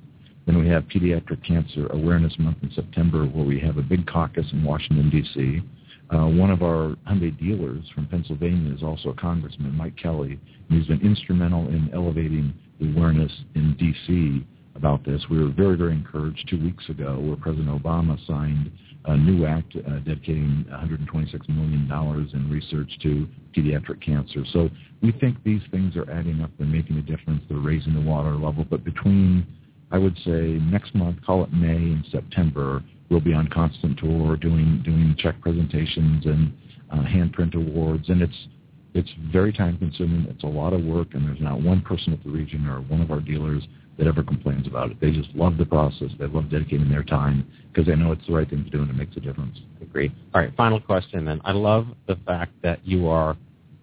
Then 0.47 0.59
we 0.59 0.69
have 0.69 0.85
Pediatric 0.85 1.45
Cancer 1.45 1.89
Awareness 1.89 2.39
Month 2.39 2.59
in 2.63 2.71
September 2.73 3.27
where 3.27 3.45
we 3.45 3.61
have 3.61 3.77
a 3.79 3.83
big 3.83 4.07
caucus 4.07 4.47
in 4.53 4.63
Washington, 4.65 5.11
D.C. 5.11 5.61
Uh, 6.09 6.29
one 6.29 6.51
of 6.51 6.63
our 6.63 6.95
Hyundai 7.09 7.37
dealers 7.39 7.85
from 7.93 8.07
Pennsylvania 8.07 8.73
is 8.73 8.83
also 8.83 9.09
a 9.09 9.15
congressman, 9.15 9.77
Mike 9.77 9.97
Kelly, 9.97 10.39
and 10.69 10.79
he's 10.79 10.87
been 10.87 11.01
instrumental 11.01 11.67
in 11.67 11.91
elevating 11.93 12.55
awareness 12.81 13.33
in 13.55 13.77
D.C. 13.77 14.47
about 14.75 15.05
this. 15.05 15.23
We 15.31 15.43
were 15.43 15.51
very, 15.51 15.77
very 15.77 15.93
encouraged 15.93 16.47
two 16.49 16.62
weeks 16.62 16.89
ago 16.89 17.19
where 17.21 17.37
President 17.37 17.83
Obama 17.83 18.19
signed 18.27 18.71
a 19.07 19.17
new 19.17 19.47
act 19.47 19.75
uh, 19.77 19.99
dedicating 20.01 20.65
$126 20.71 21.49
million 21.49 21.89
in 22.35 22.51
research 22.51 22.91
to 23.03 23.29
pediatric 23.57 24.05
cancer. 24.05 24.45
So 24.53 24.69
we 25.01 25.12
think 25.12 25.43
these 25.45 25.62
things 25.71 25.97
are 25.97 26.11
adding 26.11 26.41
up. 26.41 26.51
They're 26.59 26.67
making 26.67 26.99
a 26.99 27.03
difference. 27.03 27.43
They're 27.49 27.59
raising 27.59 27.95
the 27.95 28.01
water 28.01 28.33
level. 28.33 28.67
But 28.69 28.85
between 28.85 29.47
I 29.91 29.99
would 29.99 30.17
say 30.25 30.59
next 30.71 30.95
month, 30.95 31.25
call 31.25 31.45
it 31.45 31.53
May 31.53 31.77
and 31.77 32.05
September, 32.11 32.83
we'll 33.09 33.21
be 33.21 33.33
on 33.33 33.49
constant 33.49 33.99
tour 33.99 34.37
doing 34.37 34.83
doing 34.85 35.15
check 35.19 35.41
presentations 35.41 36.27
and 36.27 36.53
uh, 36.93 37.05
handprint 37.05 37.55
awards, 37.55 38.09
and 38.09 38.23
it's 38.23 38.49
it's 38.97 39.11
very 39.33 39.53
time 39.53 39.79
consuming. 39.79 40.27
It's 40.31 40.45
a 40.45 40.49
lot 40.49 40.73
of 40.73 40.83
work, 40.83 41.09
and 41.15 41.27
there's 41.27 41.41
not 41.41 41.61
one 41.61 41.83
person 41.83 42.13
at 42.13 42.23
the 42.25 42.31
region 42.31 42.67
or 42.67 42.81
one 42.81 43.01
of 43.01 43.11
our 43.11 43.21
dealers 43.21 43.63
that 43.99 44.07
ever 44.07 44.23
complains 44.23 44.67
about 44.67 44.91
it. 44.91 45.01
They 45.01 45.11
just 45.11 45.31
love 45.35 45.57
the 45.57 45.65
process. 45.65 46.11
They 46.19 46.27
love 46.27 46.51
dedicating 46.51 46.89
their 46.89 47.03
time 47.03 47.47
because 47.73 47.87
they 47.87 47.97
know 47.97 48.13
it's 48.13 48.27
the 48.27 48.35
right 48.35 48.49
thing 48.49 48.65
to 48.65 48.71
do 48.71 48.83
and 48.83 48.91
it 48.91 48.97
makes 48.97 49.17
a 49.17 49.21
difference. 49.21 49.59
Agreed. 49.81 50.13
All 50.35 50.41
right, 50.41 50.55
final 50.57 50.81
question 50.81 51.25
then. 51.25 51.41
I 51.45 51.53
love 51.53 51.87
the 52.07 52.17
fact 52.27 52.53
that 52.63 52.87
you 52.87 53.09
are 53.09 53.37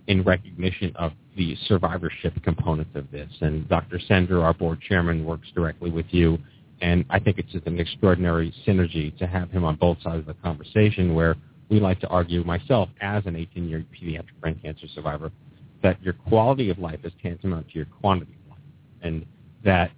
in 0.07 0.23
recognition 0.23 0.91
of 0.95 1.13
the 1.35 1.55
survivorship 1.67 2.33
component 2.43 2.95
of 2.95 3.09
this. 3.11 3.29
And 3.41 3.67
Dr. 3.69 3.99
Sender, 4.07 4.43
our 4.43 4.53
board 4.53 4.81
chairman, 4.81 5.25
works 5.25 5.47
directly 5.55 5.89
with 5.89 6.05
you. 6.09 6.37
And 6.81 7.05
I 7.09 7.19
think 7.19 7.39
it's 7.39 7.51
just 7.51 7.65
an 7.65 7.79
extraordinary 7.79 8.53
synergy 8.67 9.17
to 9.17 9.25
have 9.25 9.49
him 9.49 9.63
on 9.63 9.75
both 9.77 10.01
sides 10.03 10.19
of 10.19 10.25
the 10.25 10.33
conversation 10.35 11.15
where 11.15 11.35
we 11.69 11.79
like 11.79 11.99
to 12.01 12.07
argue, 12.07 12.43
myself 12.43 12.89
as 13.01 13.25
an 13.25 13.33
18-year 13.33 13.85
pediatric 13.93 14.39
brain 14.41 14.59
cancer 14.61 14.87
survivor, 14.93 15.31
that 15.81 16.01
your 16.01 16.13
quality 16.13 16.69
of 16.69 16.79
life 16.79 16.99
is 17.03 17.11
tantamount 17.21 17.67
to 17.69 17.75
your 17.75 17.85
quantity 17.85 18.33
of 18.45 18.51
life. 18.51 18.59
And 19.01 19.25
that 19.63 19.91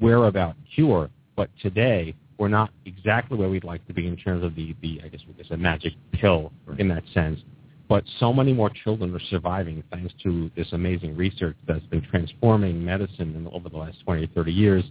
we're 0.00 0.26
about 0.26 0.56
cure, 0.74 1.10
but 1.34 1.50
today 1.60 2.14
we're 2.38 2.48
not 2.48 2.70
exactly 2.84 3.38
where 3.38 3.48
we'd 3.48 3.64
like 3.64 3.86
to 3.86 3.94
be 3.94 4.06
in 4.06 4.16
terms 4.16 4.44
of 4.44 4.54
the, 4.54 4.74
the 4.82 5.00
I 5.04 5.08
guess 5.08 5.20
we 5.26 5.34
guess 5.34 5.50
a 5.50 5.56
magic 5.56 5.94
pill 6.12 6.52
in 6.78 6.88
that 6.88 7.04
sense. 7.14 7.40
But 7.88 8.04
so 8.18 8.32
many 8.32 8.52
more 8.52 8.68
children 8.68 9.14
are 9.14 9.20
surviving 9.30 9.82
thanks 9.92 10.12
to 10.24 10.50
this 10.56 10.66
amazing 10.72 11.16
research 11.16 11.56
that's 11.66 11.86
been 11.86 12.02
transforming 12.02 12.84
medicine 12.84 13.36
in, 13.36 13.46
over 13.52 13.68
the 13.68 13.76
last 13.76 13.98
20 14.04 14.24
or 14.24 14.26
30 14.28 14.52
years 14.52 14.84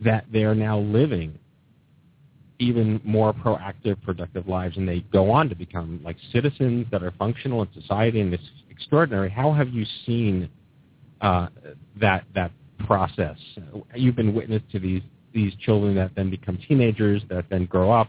that 0.00 0.26
they 0.32 0.42
are 0.42 0.54
now 0.54 0.80
living 0.80 1.38
even 2.58 3.00
more 3.04 3.32
proactive, 3.32 4.00
productive 4.02 4.46
lives, 4.48 4.76
and 4.76 4.88
they 4.88 5.00
go 5.12 5.30
on 5.30 5.48
to 5.48 5.54
become 5.54 6.00
like 6.04 6.16
citizens 6.32 6.86
that 6.90 7.02
are 7.02 7.12
functional 7.12 7.62
in 7.62 7.68
society, 7.72 8.20
and 8.20 8.32
it's 8.32 8.42
extraordinary. 8.70 9.28
How 9.30 9.52
have 9.52 9.70
you 9.70 9.84
seen 10.06 10.48
uh, 11.20 11.48
that 12.00 12.24
that 12.34 12.52
process? 12.86 13.36
You've 13.94 14.16
been 14.16 14.34
witness 14.34 14.62
to 14.72 14.78
these 14.78 15.02
these 15.32 15.52
children 15.56 15.96
that 15.96 16.12
then 16.14 16.30
become 16.30 16.58
teenagers, 16.68 17.22
that 17.28 17.46
then 17.50 17.66
grow 17.66 17.90
up. 17.90 18.08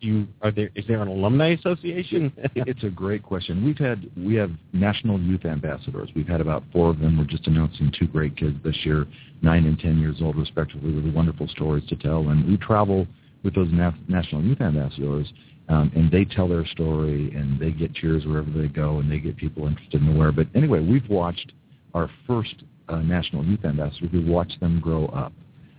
Do 0.00 0.08
you 0.08 0.28
are 0.42 0.50
there 0.50 0.70
is 0.74 0.84
there 0.88 1.00
an 1.00 1.08
alumni 1.08 1.50
association? 1.50 2.32
it's 2.56 2.82
a 2.82 2.90
great 2.90 3.22
question. 3.22 3.64
We've 3.64 3.78
had 3.78 4.10
we 4.16 4.34
have 4.34 4.50
national 4.72 5.20
youth 5.20 5.44
ambassadors. 5.44 6.10
We've 6.16 6.26
had 6.26 6.40
about 6.40 6.64
four 6.72 6.90
of 6.90 6.98
them. 6.98 7.16
We're 7.16 7.24
just 7.24 7.46
announcing 7.46 7.92
two 7.96 8.08
great 8.08 8.36
kids 8.36 8.56
this 8.64 8.76
year, 8.84 9.06
nine 9.40 9.66
and 9.66 9.78
ten 9.78 10.00
years 10.00 10.16
old 10.20 10.36
respectively, 10.36 10.92
with 10.92 11.14
wonderful 11.14 11.46
stories 11.46 11.86
to 11.90 11.96
tell. 11.96 12.28
And 12.30 12.44
we 12.44 12.56
travel 12.56 13.06
with 13.44 13.54
those 13.54 13.68
na- 13.70 13.92
national 14.08 14.42
youth 14.42 14.60
ambassadors, 14.60 15.32
um, 15.68 15.92
and 15.94 16.10
they 16.10 16.24
tell 16.24 16.48
their 16.48 16.66
story, 16.66 17.32
and 17.34 17.60
they 17.60 17.70
get 17.70 17.94
cheers 17.94 18.26
wherever 18.26 18.50
they 18.50 18.68
go, 18.68 18.98
and 18.98 19.10
they 19.10 19.18
get 19.18 19.36
people 19.36 19.66
interested 19.66 20.00
in 20.00 20.12
the 20.12 20.18
wear. 20.18 20.32
But 20.32 20.48
anyway, 20.54 20.80
we've 20.80 21.08
watched 21.08 21.52
our 21.94 22.10
first 22.26 22.54
uh, 22.88 22.96
national 22.96 23.44
youth 23.44 23.64
ambassadors. 23.64 24.10
We 24.12 24.24
watched 24.24 24.60
them 24.60 24.80
grow 24.80 25.06
up. 25.06 25.32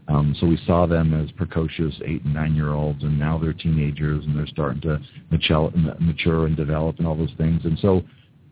Um, 0.08 0.36
so 0.39 0.45
we 0.45 0.60
saw 0.67 0.86
them 0.86 1.13
as 1.13 1.32
precocious 1.32 1.95
eight 2.06 2.23
and 2.23 2.34
nine 2.34 2.56
year 2.56 2.71
olds, 2.71 3.04
and 3.04 3.19
now 3.19 3.38
they're 3.38 3.54
teenagers, 3.54 4.23
and 4.25 4.38
they're 4.38 4.47
starting 4.47 4.82
to 4.82 4.99
mature 5.32 6.45
and 6.45 6.56
develop 6.56 6.99
and 6.99 7.08
all 7.08 7.15
those 7.15 7.34
things. 7.38 7.62
And 7.65 7.78
so 7.80 8.04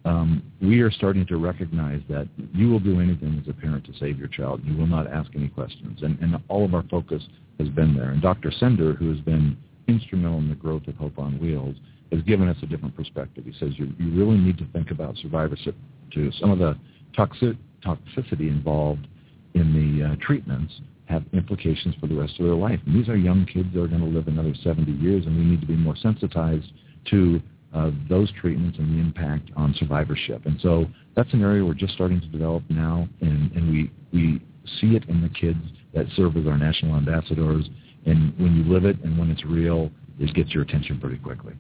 um, 0.06 0.44
we 0.62 0.82
are 0.82 0.92
starting 0.92 1.26
to 1.28 1.38
recognize 1.38 2.02
that 2.10 2.28
you 2.54 2.70
will 2.70 2.80
do 2.80 3.00
anything 3.00 3.39
as 3.42 3.48
a 3.48 3.54
parent 3.54 3.86
to 3.86 3.94
save 3.98 4.20
your 4.20 4.28
child. 4.28 4.62
You 4.63 4.76
will 4.76 4.88
not 4.88 5.08
ask 5.08 5.32
any 5.36 5.48
questions, 5.48 6.04
and, 6.04 6.20
and 6.20 6.36
all 6.50 6.66
of 6.66 6.74
our 6.74 6.84
focus 6.84 7.24
has 7.60 7.70
been 7.70 7.96
there. 7.96 8.10
And 8.10 8.22
Dr. 8.22 8.52
Sender, 8.52 8.94
who 8.94 9.10
has 9.12 9.20
been 9.22 9.58
instrumental 9.88 10.39
in 10.39 10.50
the 10.50 10.56
growth 10.56 10.88
of 10.88 10.96
Hope 10.96 11.18
on 11.20 11.39
Wheels, 11.39 11.76
has 12.12 12.22
given 12.24 12.48
us 12.48 12.58
a 12.62 12.66
different 12.66 12.96
perspective. 12.96 13.46
He 13.46 13.54
says 13.54 13.74
you, 13.78 13.94
you 13.98 14.12
really 14.13 14.38
need 14.38 14.58
to 14.58 14.66
think 14.74 14.92
about 14.92 15.18
survivorship 15.18 15.76
too. 16.12 16.32
Some 16.39 16.52
of 16.52 16.60
the 16.60 16.78
toxic, 17.16 17.56
toxicity 17.84 18.50
involved 18.50 19.08
in 19.54 19.74
the 19.74 20.06
uh, 20.06 20.16
treatments 20.26 20.74
have 21.06 21.24
implications 21.34 21.96
for 22.00 22.08
the 22.08 22.16
rest 22.16 22.39
of 22.39 22.46
their 22.46 22.56
life. 22.56 22.80
And 22.86 22.96
these 22.96 23.10
are 23.10 23.18
young 23.18 23.46
kids 23.46 23.70
that 23.74 23.82
are 23.82 23.88
going 23.88 24.02
to 24.02 24.08
live 24.08 24.28
another 24.28 24.54
70 24.63 24.92
years, 24.92 25.26
and 25.26 25.38
we 25.38 25.44
need 25.44 25.62
to 25.62 25.68
be 25.68 25.76
more 25.76 25.96
sensitized 25.96 26.72
to 27.12 27.42
uh, 27.74 27.92
those 28.10 28.32
treatments 28.40 28.78
and 28.78 28.94
the 28.94 29.02
impact 29.02 29.50
on 29.56 29.74
survivorship. 29.78 30.46
And 30.46 30.60
so 30.62 30.86
that's 31.16 31.32
an 31.34 31.42
area 31.42 31.66
we're 31.66 31.74
just 31.74 31.94
starting 31.94 32.22
to 32.22 32.28
develop 32.28 32.64
now, 32.70 33.08
and, 33.22 33.52
and 33.52 33.72
we, 33.72 33.92
we 34.12 34.42
see 34.80 34.96
it 34.96 35.08
in 35.10 35.22
the 35.22 35.30
kids 35.30 35.60
that 35.94 36.06
serve 36.16 36.38
as 36.38 36.48
our 36.48 36.58
national 36.58 36.96
ambassadors. 36.96 37.70
And 38.06 38.38
when 38.40 38.56
you 38.56 38.64
live 38.72 38.86
it 38.86 39.02
and 39.04 39.18
when 39.18 39.32
it's 39.32 39.44
real, 39.46 39.90
it 40.20 40.34
gets 40.36 40.52
your 40.52 40.64
attention 40.64 41.00
pretty 41.00 41.18
quickly. 41.18 41.54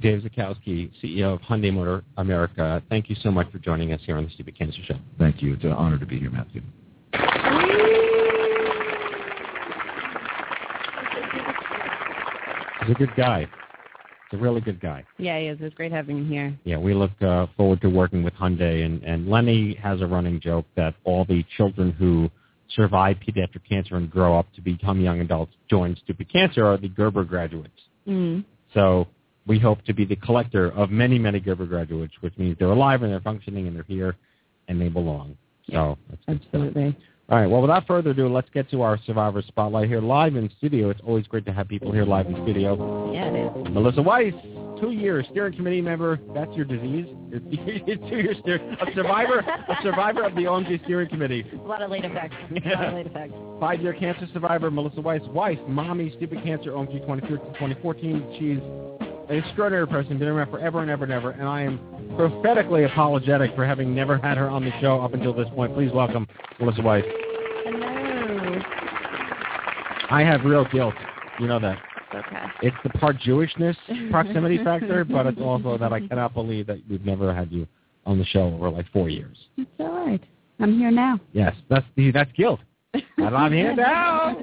Dave 0.00 0.22
Zuchowski, 0.22 0.90
CEO 1.02 1.34
of 1.34 1.40
Hyundai 1.42 1.72
Motor 1.72 2.02
America, 2.16 2.82
thank 2.88 3.08
you 3.08 3.16
so 3.22 3.30
much 3.30 3.50
for 3.52 3.58
joining 3.58 3.92
us 3.92 4.00
here 4.04 4.16
on 4.16 4.24
the 4.24 4.30
Stupid 4.30 4.58
Cancer 4.58 4.80
Show. 4.84 4.98
Thank 5.18 5.40
you. 5.42 5.54
It's 5.54 5.64
an 5.64 5.72
honor 5.72 5.98
to 5.98 6.06
be 6.06 6.18
here, 6.18 6.30
Matthew. 6.30 6.62
He's 12.80 12.90
a 12.90 12.98
good 12.98 13.14
guy. 13.16 13.48
A 14.32 14.36
really 14.36 14.60
good 14.60 14.80
guy. 14.80 15.04
Yeah, 15.18 15.38
he 15.38 15.46
is. 15.46 15.58
It's 15.60 15.74
great 15.74 15.92
having 15.92 16.18
him 16.18 16.28
here. 16.28 16.58
Yeah, 16.64 16.78
we 16.78 16.94
look 16.94 17.10
uh, 17.20 17.46
forward 17.56 17.80
to 17.82 17.88
working 17.88 18.22
with 18.22 18.34
Hyundai. 18.34 18.84
And, 18.84 19.02
and 19.02 19.28
Lenny 19.28 19.74
has 19.74 20.00
a 20.00 20.06
running 20.06 20.40
joke 20.40 20.64
that 20.76 20.94
all 21.04 21.24
the 21.24 21.44
children 21.56 21.92
who 21.92 22.30
survive 22.74 23.16
pediatric 23.18 23.60
cancer 23.68 23.96
and 23.96 24.10
grow 24.10 24.38
up 24.38 24.46
to 24.54 24.60
become 24.60 25.00
young 25.00 25.20
adults 25.20 25.52
join 25.68 25.96
Stupid 26.02 26.32
Cancer 26.32 26.64
are 26.64 26.78
the 26.78 26.88
Gerber 26.88 27.24
graduates. 27.24 27.78
Mm. 28.08 28.44
So 28.72 29.08
we 29.46 29.58
hope 29.58 29.84
to 29.84 29.92
be 29.92 30.04
the 30.04 30.16
collector 30.16 30.70
of 30.72 30.90
many, 30.90 31.18
many 31.18 31.40
Gerber 31.40 31.66
graduates, 31.66 32.14
which 32.20 32.36
means 32.38 32.56
they're 32.58 32.70
alive 32.70 33.02
and 33.02 33.12
they're 33.12 33.20
functioning 33.20 33.66
and 33.66 33.76
they're 33.76 33.84
here 33.84 34.16
and 34.68 34.80
they 34.80 34.88
belong. 34.88 35.36
So 35.70 35.98
that's 36.08 36.22
good 36.26 36.72
stuff. 36.72 36.94
All 37.28 37.38
right. 37.38 37.46
Well, 37.46 37.62
without 37.62 37.86
further 37.86 38.10
ado, 38.10 38.28
let's 38.28 38.50
get 38.52 38.70
to 38.72 38.82
our 38.82 38.98
Survivor 39.06 39.42
Spotlight 39.42 39.88
here 39.88 40.00
live 40.00 40.36
in 40.36 40.50
studio. 40.58 40.90
It's 40.90 41.00
always 41.06 41.26
great 41.26 41.46
to 41.46 41.52
have 41.52 41.68
people 41.68 41.92
here 41.92 42.04
live 42.04 42.26
in 42.26 42.34
studio. 42.42 43.12
Yeah, 43.12 43.30
it 43.30 43.66
is. 43.68 43.72
Melissa 43.72 44.02
Weiss, 44.02 44.34
two-year 44.80 45.24
steering 45.30 45.56
committee 45.56 45.80
member. 45.80 46.18
That's 46.34 46.52
your 46.54 46.64
disease. 46.64 47.06
You're 47.30 47.40
two-year 48.10 48.34
steering 48.40 48.76
a 48.80 48.92
survivor, 48.94 49.38
a 49.38 49.76
survivor 49.82 50.24
of 50.24 50.34
the 50.34 50.42
OMG 50.42 50.82
steering 50.84 51.08
committee. 51.08 51.46
A 51.52 51.56
lot 51.66 51.80
of 51.80 51.90
late 51.90 52.04
effects. 52.04 52.34
A 52.50 52.68
lot 52.68 52.88
of 52.88 52.94
late 52.94 53.06
effects. 53.06 53.34
Five-year 53.60 53.94
cancer 53.94 54.26
survivor 54.32 54.70
Melissa 54.70 55.00
Weiss. 55.00 55.22
Weiss, 55.28 55.58
mommy, 55.68 56.12
stupid 56.16 56.42
cancer, 56.42 56.72
OMG 56.72 57.00
2013 57.00 57.38
2014. 57.54 58.36
She's 58.38 58.58
an 59.30 59.38
extraordinary 59.38 59.86
person, 59.86 60.18
been 60.18 60.28
around 60.28 60.50
forever 60.50 60.80
and 60.80 60.90
ever 60.90 61.04
and 61.04 61.12
ever, 61.12 61.30
and 61.30 61.48
I 61.48 61.62
am 61.62 62.01
prophetically 62.16 62.84
apologetic 62.84 63.54
for 63.54 63.66
having 63.66 63.94
never 63.94 64.18
had 64.18 64.36
her 64.36 64.48
on 64.48 64.64
the 64.64 64.72
show 64.80 65.00
up 65.00 65.14
until 65.14 65.32
this 65.32 65.48
point. 65.54 65.74
Please 65.74 65.90
welcome 65.92 66.26
Melissa 66.60 66.82
Weiss. 66.82 67.04
Hello. 67.64 68.58
I 70.10 70.22
have 70.22 70.44
real 70.44 70.66
guilt. 70.66 70.94
You 71.40 71.46
know 71.46 71.58
that. 71.60 71.78
Okay. 72.14 72.44
It's 72.62 72.76
the 72.82 72.90
part 72.90 73.16
Jewishness 73.18 73.76
proximity 74.10 74.58
factor, 74.64 75.04
but 75.04 75.26
it's 75.26 75.40
also 75.40 75.78
that 75.78 75.92
I 75.92 76.06
cannot 76.06 76.34
believe 76.34 76.66
that 76.66 76.78
we've 76.88 77.04
never 77.04 77.34
had 77.34 77.50
you 77.50 77.66
on 78.04 78.18
the 78.18 78.24
show 78.26 78.42
over 78.42 78.68
like 78.68 78.86
four 78.92 79.08
years. 79.08 79.36
It's 79.56 79.70
all 79.78 80.06
right. 80.06 80.22
I'm 80.60 80.78
here 80.78 80.90
now. 80.90 81.18
Yes, 81.32 81.54
that's 81.68 81.86
that's 82.12 82.32
guilt. 82.32 82.60
And 83.16 83.36
I'm 83.36 83.52
here 83.52 83.74
now. 83.74 84.36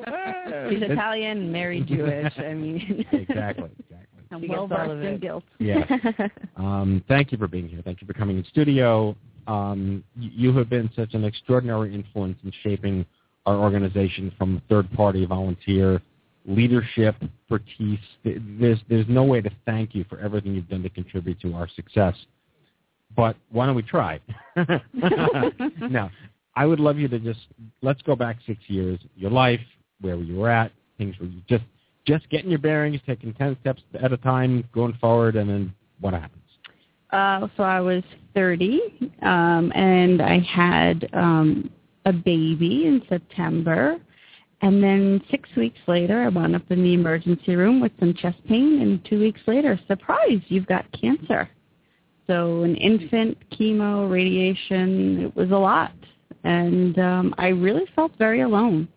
She's 0.69 0.81
Italian, 0.81 1.51
married 1.51 1.85
Jewish. 1.85 2.33
I 2.37 2.53
mean, 2.53 3.05
exactly, 3.11 3.69
exactly. 3.77 4.08
I'm 4.31 4.47
well 4.47 4.67
versed 4.67 5.05
in 5.05 5.19
guilt. 5.19 5.43
Yeah. 5.59 5.85
Um, 6.55 7.01
thank 7.07 7.31
you 7.31 7.37
for 7.37 7.47
being 7.47 7.69
here. 7.69 7.81
Thank 7.85 8.01
you 8.01 8.07
for 8.07 8.13
coming 8.13 8.37
in 8.37 8.43
studio. 8.43 9.15
Um, 9.47 10.03
you 10.17 10.55
have 10.57 10.69
been 10.69 10.89
such 10.93 11.13
an 11.13 11.23
extraordinary 11.23 11.95
influence 11.95 12.37
in 12.43 12.51
shaping 12.63 13.05
our 13.45 13.55
organization 13.55 14.31
from 14.37 14.61
third 14.67 14.91
party 14.91 15.25
volunteer 15.25 16.01
leadership 16.45 17.15
expertise. 17.21 17.99
Th- 18.23 18.41
There's 18.59 18.79
there's 18.89 19.07
no 19.07 19.23
way 19.23 19.41
to 19.41 19.49
thank 19.65 19.95
you 19.95 20.03
for 20.09 20.19
everything 20.19 20.53
you've 20.53 20.67
done 20.69 20.83
to 20.83 20.89
contribute 20.89 21.39
to 21.41 21.53
our 21.53 21.69
success. 21.69 22.15
But 23.15 23.37
why 23.51 23.65
don't 23.65 23.75
we 23.75 23.83
try? 23.83 24.19
now, 25.89 26.11
I 26.55 26.65
would 26.65 26.79
love 26.79 26.97
you 26.97 27.07
to 27.07 27.19
just 27.19 27.39
let's 27.81 28.01
go 28.01 28.15
back 28.15 28.37
six 28.45 28.59
years, 28.67 28.99
your 29.15 29.31
life, 29.31 29.61
where 30.01 30.15
you 30.17 30.35
were 30.37 30.49
at, 30.49 30.71
things 30.97 31.15
where 31.19 31.29
you 31.29 31.41
just 31.47 31.63
just 32.05 32.29
getting 32.29 32.49
your 32.49 32.59
bearings, 32.59 32.99
taking 33.05 33.33
ten 33.33 33.57
steps 33.61 33.81
at 34.01 34.11
a 34.11 34.17
time, 34.17 34.63
going 34.73 34.97
forward, 34.99 35.35
and 35.35 35.49
then 35.49 35.73
what 35.99 36.13
happens? 36.13 36.43
Uh, 37.11 37.47
so 37.57 37.63
I 37.63 37.79
was 37.79 38.03
30, 38.35 38.81
um, 39.23 39.71
and 39.73 40.21
I 40.21 40.39
had 40.39 41.09
um, 41.13 41.71
a 42.05 42.13
baby 42.13 42.85
in 42.85 43.01
September. 43.09 43.97
And 44.61 44.83
then 44.83 45.21
six 45.31 45.49
weeks 45.55 45.79
later, 45.87 46.21
I 46.21 46.27
wound 46.27 46.55
up 46.55 46.69
in 46.69 46.83
the 46.83 46.93
emergency 46.93 47.55
room 47.55 47.79
with 47.79 47.93
some 47.99 48.13
chest 48.13 48.37
pain. 48.47 48.81
And 48.81 49.03
two 49.05 49.19
weeks 49.19 49.39
later, 49.47 49.79
surprise, 49.87 50.41
you've 50.47 50.67
got 50.67 50.85
cancer. 50.91 51.49
So 52.27 52.63
an 52.63 52.75
infant, 52.75 53.37
chemo, 53.51 54.11
radiation, 54.11 55.25
it 55.25 55.35
was 55.35 55.49
a 55.51 55.57
lot. 55.57 55.93
And 56.43 56.99
um, 56.99 57.33
I 57.37 57.47
really 57.47 57.85
felt 57.95 58.11
very 58.19 58.41
alone. 58.41 58.87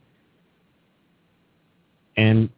And 2.17 2.51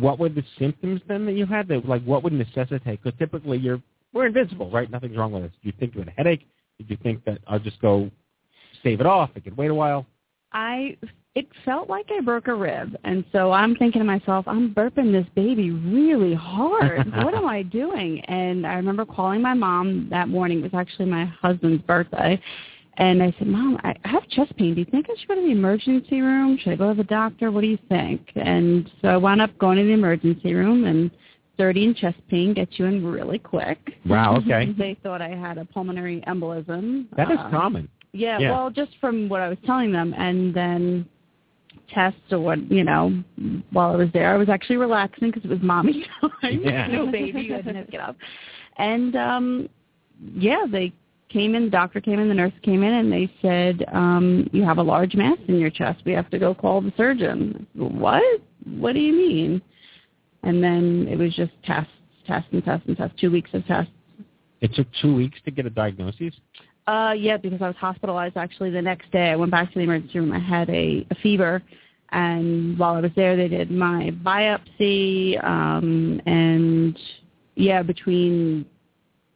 what 0.00 0.18
were 0.18 0.28
the 0.28 0.44
symptoms 0.58 1.00
then 1.08 1.26
that 1.26 1.32
you 1.32 1.46
had? 1.46 1.68
That 1.68 1.86
like 1.86 2.02
what 2.04 2.22
would 2.22 2.32
necessitate? 2.32 3.02
Because 3.02 3.18
typically 3.18 3.58
you're 3.58 3.80
we're 4.12 4.26
invincible, 4.26 4.70
right? 4.70 4.90
Nothing's 4.90 5.16
wrong 5.16 5.32
with 5.32 5.44
us. 5.44 5.50
Did 5.62 5.68
you 5.68 5.72
think 5.78 5.94
you 5.94 6.00
had 6.00 6.08
a 6.08 6.12
headache? 6.12 6.46
Did 6.78 6.90
you 6.90 6.96
think 7.02 7.24
that 7.24 7.38
I'll 7.46 7.58
just 7.58 7.80
go 7.80 8.10
save 8.82 9.00
it 9.00 9.06
off? 9.06 9.30
I 9.36 9.40
could 9.40 9.56
wait 9.56 9.70
a 9.70 9.74
while. 9.74 10.06
I 10.52 10.96
it 11.34 11.48
felt 11.64 11.90
like 11.90 12.06
I 12.16 12.20
broke 12.20 12.46
a 12.46 12.54
rib, 12.54 12.96
and 13.02 13.24
so 13.32 13.50
I'm 13.50 13.74
thinking 13.74 14.00
to 14.00 14.04
myself, 14.04 14.46
I'm 14.46 14.72
burping 14.72 15.10
this 15.10 15.26
baby 15.34 15.72
really 15.72 16.32
hard. 16.32 17.12
what 17.24 17.34
am 17.34 17.46
I 17.46 17.62
doing? 17.62 18.20
And 18.26 18.64
I 18.64 18.74
remember 18.74 19.04
calling 19.04 19.42
my 19.42 19.54
mom 19.54 20.06
that 20.10 20.28
morning. 20.28 20.60
It 20.60 20.72
was 20.72 20.74
actually 20.74 21.06
my 21.06 21.24
husband's 21.24 21.82
birthday. 21.82 22.40
And 22.96 23.22
I 23.22 23.34
said, 23.38 23.48
Mom, 23.48 23.78
I 23.82 23.94
have 24.04 24.28
chest 24.28 24.56
pain. 24.56 24.74
Do 24.74 24.80
you 24.80 24.86
think 24.86 25.06
I 25.10 25.14
should 25.18 25.28
go 25.28 25.34
to 25.34 25.40
the 25.40 25.50
emergency 25.50 26.20
room? 26.20 26.56
Should 26.62 26.74
I 26.74 26.76
go 26.76 26.90
to 26.90 26.96
the 26.96 27.04
doctor? 27.04 27.50
What 27.50 27.62
do 27.62 27.66
you 27.66 27.78
think? 27.88 28.30
And 28.36 28.90
so 29.02 29.08
I 29.08 29.16
wound 29.16 29.40
up 29.40 29.56
going 29.58 29.78
to 29.78 29.84
the 29.84 29.90
emergency 29.92 30.54
room, 30.54 30.84
and 30.84 31.10
30 31.58 31.84
in 31.84 31.94
chest 31.94 32.18
pain 32.28 32.54
gets 32.54 32.78
you 32.78 32.84
in 32.86 33.04
really 33.04 33.38
quick. 33.38 33.78
Wow, 34.06 34.36
okay. 34.46 34.72
they 34.78 34.96
thought 35.02 35.20
I 35.20 35.30
had 35.30 35.58
a 35.58 35.64
pulmonary 35.64 36.22
embolism. 36.28 37.06
That 37.16 37.30
is 37.32 37.38
Uh, 37.40 37.50
common. 37.50 37.88
yeah, 38.12 38.38
Yeah. 38.38 38.52
well, 38.52 38.70
just 38.70 38.92
from 39.00 39.28
what 39.28 39.40
I 39.40 39.48
was 39.48 39.58
telling 39.66 39.90
them, 39.90 40.14
and 40.16 40.54
then 40.54 41.06
tests 41.92 42.18
or 42.32 42.38
what 42.40 42.70
you 42.70 42.82
know 42.82 43.12
while 43.72 43.92
I 43.92 43.96
was 43.96 44.08
there, 44.12 44.32
I 44.32 44.36
was 44.36 44.48
actually 44.48 44.76
relaxing 44.76 45.28
because 45.30 45.44
it 45.44 45.50
was 45.50 45.60
mommy 45.62 46.06
time. 46.40 46.60
Yeah. 46.62 46.86
no 46.86 47.10
baby, 47.10 47.42
you 47.42 47.54
had 47.54 47.64
to 47.64 47.84
get 47.90 48.00
up, 48.00 48.16
and 48.78 49.14
um 49.16 49.68
yeah, 50.36 50.64
they 50.70 50.92
came 51.34 51.54
in. 51.54 51.64
The 51.64 51.70
doctor 51.70 52.00
came 52.00 52.20
in, 52.20 52.28
the 52.28 52.34
nurse 52.34 52.52
came 52.62 52.82
in, 52.84 52.94
and 52.94 53.12
they 53.12 53.30
said, 53.42 53.84
um, 53.92 54.48
"You 54.52 54.62
have 54.64 54.78
a 54.78 54.82
large 54.82 55.14
mass 55.14 55.36
in 55.48 55.58
your 55.58 55.68
chest. 55.68 56.02
We 56.06 56.12
have 56.12 56.30
to 56.30 56.38
go 56.38 56.54
call 56.54 56.80
the 56.80 56.92
surgeon." 56.96 57.66
What? 57.74 58.22
What 58.64 58.94
do 58.94 59.00
you 59.00 59.12
mean? 59.12 59.60
And 60.44 60.62
then 60.62 61.08
it 61.10 61.18
was 61.18 61.34
just 61.34 61.52
tests, 61.64 61.92
tests, 62.26 62.48
and 62.52 62.64
tests, 62.64 62.86
and 62.86 62.96
tests. 62.96 63.20
Two 63.20 63.30
weeks 63.30 63.50
of 63.52 63.66
tests. 63.66 63.92
It 64.60 64.72
took 64.74 64.86
two 65.02 65.14
weeks 65.14 65.38
to 65.44 65.50
get 65.50 65.66
a 65.66 65.70
diagnosis. 65.70 66.34
Uh, 66.86 67.14
yeah, 67.16 67.36
because 67.36 67.60
I 67.60 67.66
was 67.66 67.76
hospitalized 67.76 68.36
actually 68.36 68.70
the 68.70 68.80
next 68.80 69.10
day. 69.10 69.30
I 69.30 69.36
went 69.36 69.50
back 69.50 69.72
to 69.72 69.78
the 69.78 69.84
emergency 69.84 70.20
room. 70.20 70.32
I 70.32 70.38
had 70.38 70.70
a, 70.70 71.06
a 71.10 71.14
fever, 71.16 71.62
and 72.10 72.78
while 72.78 72.94
I 72.94 73.00
was 73.00 73.10
there, 73.16 73.36
they 73.36 73.48
did 73.48 73.70
my 73.70 74.12
biopsy, 74.22 75.42
um, 75.42 76.20
and 76.26 76.98
yeah, 77.56 77.82
between 77.82 78.66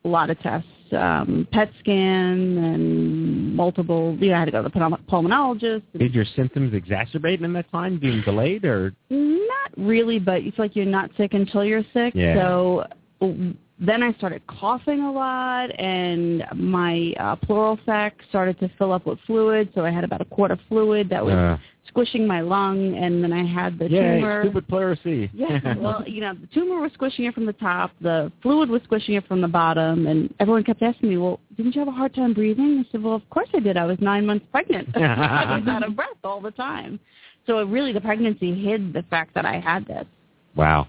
a 0.05 0.09
lot 0.09 0.31
of 0.31 0.39
tests, 0.41 0.69
um, 0.93 1.47
PET 1.53 1.71
scan 1.81 2.59
and 2.59 3.55
multiple. 3.55 4.17
You 4.21 4.31
know, 4.31 4.37
I 4.37 4.39
had 4.41 4.45
to 4.47 4.51
go 4.51 4.63
to 4.63 4.69
the 4.69 4.75
pulmo- 4.79 5.01
pulmonologist. 5.11 5.83
Did 5.99 6.15
your 6.15 6.25
symptoms 6.37 6.73
exacerbate 6.73 7.43
in 7.43 7.53
that 7.53 7.71
time, 7.71 7.99
being 7.99 8.23
delayed, 8.23 8.65
or 8.65 8.93
Not 9.11 9.71
really, 9.77 10.19
but 10.19 10.43
it's 10.43 10.59
like 10.59 10.75
you're 10.77 10.87
not 10.87 11.11
sick 11.17 11.35
until 11.35 11.65
you're 11.65 11.85
sick. 11.93 12.15
Yeah. 12.15 12.35
So 12.35 12.85
w- 13.21 13.55
then 13.81 14.03
I 14.03 14.13
started 14.15 14.45
coughing 14.49 15.01
a 15.03 15.13
lot, 15.13 15.71
and 15.79 16.45
my 16.55 17.15
uh, 17.21 17.37
pleural 17.37 17.79
sac 17.87 18.17
started 18.29 18.59
to 18.61 18.69
fill 18.77 18.93
up 18.93 19.07
with 19.07 19.19
fluid. 19.27 19.71
So 19.75 19.85
I 19.85 19.91
had 19.91 20.05
about 20.05 20.21
a 20.21 20.25
quart 20.25 20.51
of 20.51 20.59
fluid 20.69 21.09
that 21.11 21.25
was 21.25 21.35
Uh. 21.35 21.57
Squishing 21.89 22.27
my 22.27 22.41
lung, 22.41 22.97
and 22.97 23.23
then 23.23 23.33
I 23.33 23.45
had 23.45 23.79
the 23.79 23.91
Yay, 23.91 24.17
tumor. 24.21 24.43
stupid 24.45 24.69
pleurisy? 24.69 25.31
Yeah, 25.33 25.75
well, 25.79 26.05
you 26.07 26.21
know, 26.21 26.35
the 26.35 26.47
tumor 26.49 26.81
was 26.81 26.93
squishing 26.93 27.25
it 27.25 27.35
from 27.35 27.47
the 27.47 27.53
top, 27.55 27.91
the 28.01 28.31
fluid 28.43 28.69
was 28.69 28.83
squishing 28.85 29.15
it 29.15 29.27
from 29.27 29.41
the 29.41 29.49
bottom, 29.49 30.07
and 30.07 30.33
everyone 30.41 30.65
kept 30.65 30.83
asking 30.83 31.09
me, 31.09 31.17
well, 31.17 31.41
didn't 31.57 31.75
you 31.75 31.81
have 31.81 31.89
a 31.89 31.93
hard 31.93 32.15
time 32.15 32.35
breathing? 32.35 32.85
I 32.87 32.93
said, 32.93 33.03
well, 33.03 33.15
of 33.15 33.29
course 33.31 33.49
I 33.55 33.61
did. 33.61 33.77
I 33.77 33.85
was 33.85 33.99
nine 34.01 34.25
months 34.27 34.47
pregnant. 34.53 34.89
I 34.97 35.59
was 35.59 35.69
out 35.69 35.83
of 35.87 35.97
breath 35.97 36.09
all 36.25 36.41
the 36.41 36.51
time. 36.53 37.01
So 37.47 37.59
it 37.59 37.65
really, 37.65 37.93
the 37.93 38.01
pregnancy 38.01 38.55
hid 38.55 38.93
the 38.93 39.03
fact 39.05 39.35
that 39.35 39.47
I 39.47 39.59
had 39.59 39.87
this. 39.87 40.07
wow. 40.55 40.87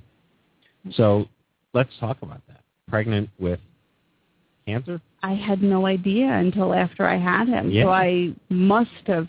So 0.93 1.25
let's 1.73 1.91
talk 1.99 2.17
about 2.21 2.41
that. 2.47 2.61
Pregnant 2.89 3.29
with 3.39 3.59
cancer? 4.65 5.01
I 5.23 5.33
had 5.33 5.61
no 5.61 5.85
idea 5.85 6.27
until 6.31 6.73
after 6.73 7.05
I 7.05 7.17
had 7.17 7.47
him. 7.47 7.69
Yeah. 7.69 7.83
So 7.83 7.89
I 7.89 8.33
must 8.49 8.89
have, 9.07 9.27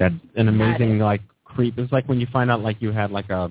That's 0.00 0.14
an 0.34 0.48
amazing 0.48 0.98
it. 0.98 1.04
like 1.04 1.20
creep. 1.44 1.78
It's 1.78 1.92
like 1.92 2.08
when 2.08 2.18
you 2.20 2.26
find 2.32 2.50
out 2.50 2.60
like 2.62 2.78
you 2.82 2.90
had 2.90 3.12
like 3.12 3.30
a 3.30 3.48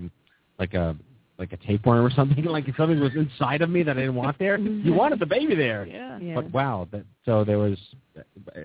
like 0.59 0.73
a 0.73 0.97
like 1.38 1.53
a 1.53 1.57
tapeworm 1.57 2.05
or 2.05 2.09
something. 2.12 2.43
Like 2.49 2.67
if 2.67 2.75
something 2.75 2.99
was 2.99 3.15
inside 3.15 3.62
of 3.62 3.69
me 3.69 3.83
that 3.83 3.95
I 3.95 4.01
didn't 4.01 4.15
want 4.15 4.38
there. 4.39 4.57
You 4.57 4.93
wanted 4.93 5.19
the 5.19 5.25
baby 5.25 5.55
there. 5.55 5.85
yeah. 5.85 6.17
yeah. 6.19 6.35
But 6.35 6.51
wow, 6.51 6.88
that 6.91 7.05
so 7.23 7.45
there 7.45 7.59
was 7.59 7.77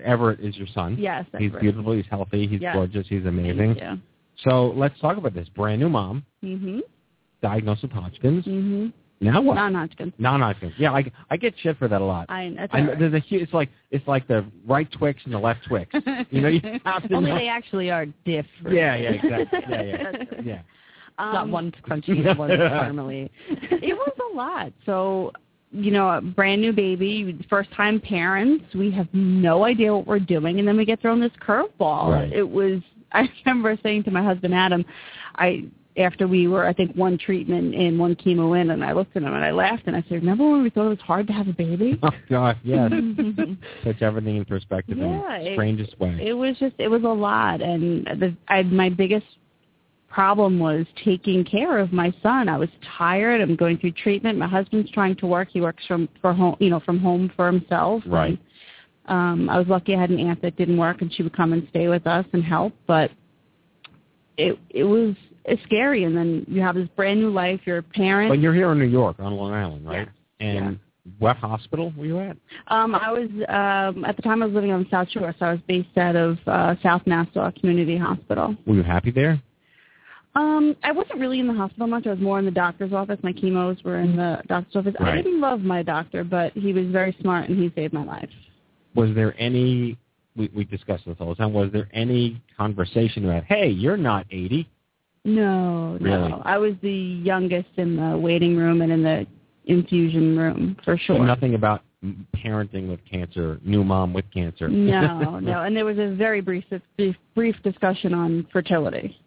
Everett 0.03 0.39
is 0.41 0.57
your 0.57 0.67
son. 0.73 0.97
Yes, 0.99 1.25
He's 1.37 1.47
Everett. 1.49 1.61
beautiful. 1.61 1.93
He's 1.93 2.05
healthy. 2.09 2.47
He's 2.47 2.59
Yes. 2.59 2.75
gorgeous. 2.75 3.07
He's 3.07 3.25
amazing. 3.25 3.75
Yeah. 3.77 3.95
So 4.43 4.73
let's 4.75 4.99
talk 4.99 5.15
about 5.17 5.33
this. 5.33 5.47
Brand 5.49 5.79
new 5.79 5.87
mom, 5.87 6.25
Mhm. 6.43 6.81
diagnosed 7.41 7.83
with 7.83 7.91
Hodgkin's. 7.91 8.43
Mhm. 8.45 8.91
Now 9.21 9.41
what? 9.41 9.55
Non-Hodgkin. 9.55 10.13
Non-Hodgkin's. 10.17 10.73
Yeah, 10.77 10.91
I 10.91 11.09
I 11.29 11.37
get 11.37 11.53
shit 11.61 11.77
for 11.77 11.87
that 11.87 12.01
a 12.01 12.05
lot. 12.05 12.25
I. 12.29 12.53
That's 12.55 12.73
I, 12.73 12.79
all 12.81 12.87
right. 12.87 12.99
there's 12.99 13.13
a 13.13 13.19
hu- 13.19 13.37
it's 13.37 13.53
like 13.53 13.69
it's 13.91 14.07
like 14.07 14.27
the 14.27 14.45
right 14.67 14.91
Twix 14.91 15.21
and 15.25 15.33
the 15.33 15.39
left 15.39 15.61
Twix. 15.67 15.93
You 16.31 16.41
know, 16.41 16.49
you 16.49 16.61
have 16.85 17.07
to 17.07 17.13
Only 17.15 17.31
know. 17.31 17.37
they 17.37 17.47
actually 17.47 17.89
are 17.91 18.05
different. 18.25 18.75
Yeah, 18.75 18.95
yeah, 18.95 19.09
exactly. 19.11 19.59
Yeah, 19.69 19.81
yeah, 19.83 20.11
That's 20.11 20.45
yeah. 20.45 20.61
Um, 21.17 21.33
Not 21.33 21.49
one's 21.49 21.73
crunchy 21.87 22.27
and 22.27 22.37
one's 22.37 22.51
caramely. 22.59 23.29
it 23.47 23.95
was 23.95 24.11
a 24.33 24.35
lot. 24.35 24.73
So, 24.85 25.31
you 25.71 25.91
know, 25.91 26.09
a 26.09 26.19
brand 26.21 26.61
new 26.61 26.73
baby, 26.73 27.39
first 27.49 27.71
time 27.71 28.01
parents, 28.01 28.65
we 28.75 28.91
have 28.91 29.07
no 29.13 29.63
idea 29.63 29.95
what 29.95 30.05
we're 30.05 30.19
doing, 30.19 30.59
and 30.59 30.67
then 30.67 30.75
we 30.75 30.83
get 30.83 30.99
thrown 31.01 31.21
this 31.21 31.31
curveball. 31.41 32.09
Right. 32.11 32.33
It 32.33 32.43
was. 32.49 32.81
I 33.13 33.29
remember 33.45 33.77
saying 33.81 34.03
to 34.03 34.11
my 34.11 34.21
husband 34.23 34.53
Adam, 34.53 34.83
I 35.37 35.63
after 35.97 36.27
we 36.27 36.47
were 36.47 36.65
I 36.65 36.73
think 36.73 36.95
one 36.95 37.17
treatment 37.17 37.73
and 37.75 37.97
one 37.97 38.15
chemo 38.15 38.59
in, 38.59 38.71
and 38.71 38.83
I 38.83 38.91
looked 38.93 39.15
at 39.15 39.23
him 39.23 39.33
and 39.33 39.43
I 39.43 39.51
laughed 39.51 39.83
and 39.87 39.95
I 39.95 40.01
said, 40.03 40.15
"Remember 40.15 40.49
when 40.49 40.63
we 40.63 40.69
thought 40.69 40.87
it 40.87 40.89
was 40.89 40.99
hard 40.99 41.27
to 41.27 41.33
have 41.33 41.47
a 41.47 41.53
baby?" 41.53 41.99
Oh 42.03 42.09
God, 42.29 42.57
yes. 42.63 42.91
Puts 43.83 44.01
everything 44.01 44.37
in 44.37 44.45
perspective 44.45 44.97
Yeah, 44.97 45.05
in 45.05 45.43
the 45.43 45.51
it- 45.51 45.55
strangest 45.55 45.99
way. 45.99 46.17
It 46.21 46.33
was 46.33 46.57
just 46.59 46.75
it 46.79 46.87
was 46.89 47.03
a 47.03 47.07
lot, 47.07 47.61
and 47.61 48.05
the, 48.05 48.35
I, 48.47 48.63
my 48.63 48.89
biggest 48.89 49.25
problem 50.09 50.59
was 50.59 50.85
taking 51.03 51.43
care 51.43 51.77
of 51.77 51.91
my 51.91 52.13
son. 52.23 52.47
I 52.47 52.57
was 52.57 52.69
tired. 52.97 53.41
I'm 53.41 53.55
going 53.55 53.77
through 53.77 53.91
treatment. 53.91 54.37
My 54.37 54.47
husband's 54.47 54.89
trying 54.91 55.15
to 55.17 55.27
work. 55.27 55.49
He 55.51 55.59
works 55.61 55.85
from 55.87 56.07
for 56.21 56.33
home, 56.33 56.55
you 56.59 56.69
know, 56.69 56.79
from 56.79 56.99
home 56.99 57.31
for 57.35 57.47
himself. 57.47 58.01
Right. 58.05 58.39
Um, 59.07 59.49
I 59.49 59.57
was 59.57 59.67
lucky 59.67 59.93
I 59.95 59.99
had 60.01 60.09
an 60.09 60.19
aunt 60.19 60.41
that 60.41 60.55
didn't 60.57 60.77
work, 60.77 61.01
and 61.01 61.13
she 61.13 61.21
would 61.21 61.35
come 61.35 61.53
and 61.53 61.67
stay 61.69 61.87
with 61.89 62.07
us 62.07 62.25
and 62.33 62.43
help. 62.43 62.73
But 62.87 63.11
it 64.37 64.57
it 64.69 64.83
was 64.83 65.15
it's 65.45 65.61
scary. 65.63 66.03
And 66.03 66.15
then 66.15 66.45
you 66.47 66.61
have 66.61 66.75
this 66.75 66.87
brand 66.95 67.19
new 67.19 67.29
life. 67.29 67.61
You're 67.65 67.79
a 67.79 67.83
parent. 67.83 68.29
But 68.29 68.39
you're 68.39 68.53
here 68.53 68.71
in 68.71 68.79
New 68.79 68.85
York 68.85 69.17
on 69.19 69.33
Long 69.33 69.53
Island, 69.53 69.87
right? 69.87 70.07
Yeah. 70.39 70.45
And 70.47 70.79
what 71.19 71.37
hospital 71.37 71.93
were 71.95 72.05
you 72.05 72.19
at? 72.19 72.37
Um, 72.67 72.95
I 72.95 73.11
was 73.11 73.29
um, 73.47 74.05
at 74.05 74.15
the 74.15 74.21
time 74.21 74.41
I 74.41 74.47
was 74.47 74.55
living 74.55 74.71
on 74.71 74.83
the 74.83 74.89
South 74.89 75.09
Shore, 75.09 75.33
so 75.37 75.45
I 75.45 75.51
was 75.51 75.61
based 75.67 75.97
out 75.97 76.15
of 76.15 76.37
uh, 76.47 76.75
South 76.81 77.03
Nassau 77.05 77.51
Community 77.59 77.97
Hospital. 77.97 78.55
Were 78.65 78.75
you 78.75 78.83
happy 78.83 79.11
there? 79.11 79.41
Um, 80.33 80.75
I 80.83 80.91
wasn't 80.91 81.19
really 81.19 81.39
in 81.39 81.47
the 81.47 81.53
hospital 81.53 81.87
much. 81.87 82.05
I 82.07 82.09
was 82.09 82.19
more 82.19 82.39
in 82.39 82.45
the 82.45 82.51
doctor's 82.51 82.91
office. 82.91 83.17
My 83.23 83.31
chemos 83.31 83.81
were 83.85 83.99
in 83.99 84.17
the 84.17 84.41
doctor's 84.47 84.75
office. 84.75 84.95
I 84.99 85.15
didn't 85.15 85.39
love 85.39 85.61
my 85.61 85.81
doctor, 85.81 86.25
but 86.25 86.51
he 86.53 86.73
was 86.73 86.87
very 86.87 87.15
smart 87.21 87.49
and 87.49 87.57
he 87.57 87.71
saved 87.73 87.93
my 87.93 88.03
life. 88.03 88.29
Was 88.95 89.15
there 89.15 89.39
any? 89.39 89.97
We, 90.35 90.49
we 90.53 90.65
discuss 90.65 90.99
this 91.05 91.15
all 91.21 91.29
the 91.29 91.35
time. 91.35 91.53
Was 91.53 91.71
there 91.71 91.87
any 91.93 92.41
conversation 92.57 93.23
about, 93.23 93.45
hey, 93.45 93.69
you're 93.69 93.95
not 93.95 94.25
80? 94.29 94.67
No, 95.25 95.97
Really? 95.99 96.29
no. 96.29 96.41
I 96.45 96.57
was 96.57 96.73
the 96.81 96.91
youngest 96.91 97.69
in 97.77 97.95
the 97.97 98.17
waiting 98.17 98.55
room 98.55 98.81
and 98.81 98.91
in 98.91 99.01
the 99.03 99.25
infusion 99.65 100.37
room 100.37 100.77
for 100.85 100.95
So 100.97 101.15
sure. 101.15 101.25
nothing 101.25 101.55
about 101.55 101.81
parenting 102.35 102.87
with 102.87 102.99
cancer, 103.09 103.59
new 103.63 103.83
mom 103.83 104.13
with 104.13 104.25
cancer. 104.31 104.67
No, 104.69 105.39
no. 105.41 105.61
And 105.63 105.75
there 105.75 105.85
was 105.85 105.97
a 105.97 106.13
very 106.13 106.41
brief, 106.41 106.63
brief, 106.97 107.15
brief 107.33 107.55
discussion 107.63 108.13
on 108.13 108.45
fertility. 108.53 109.19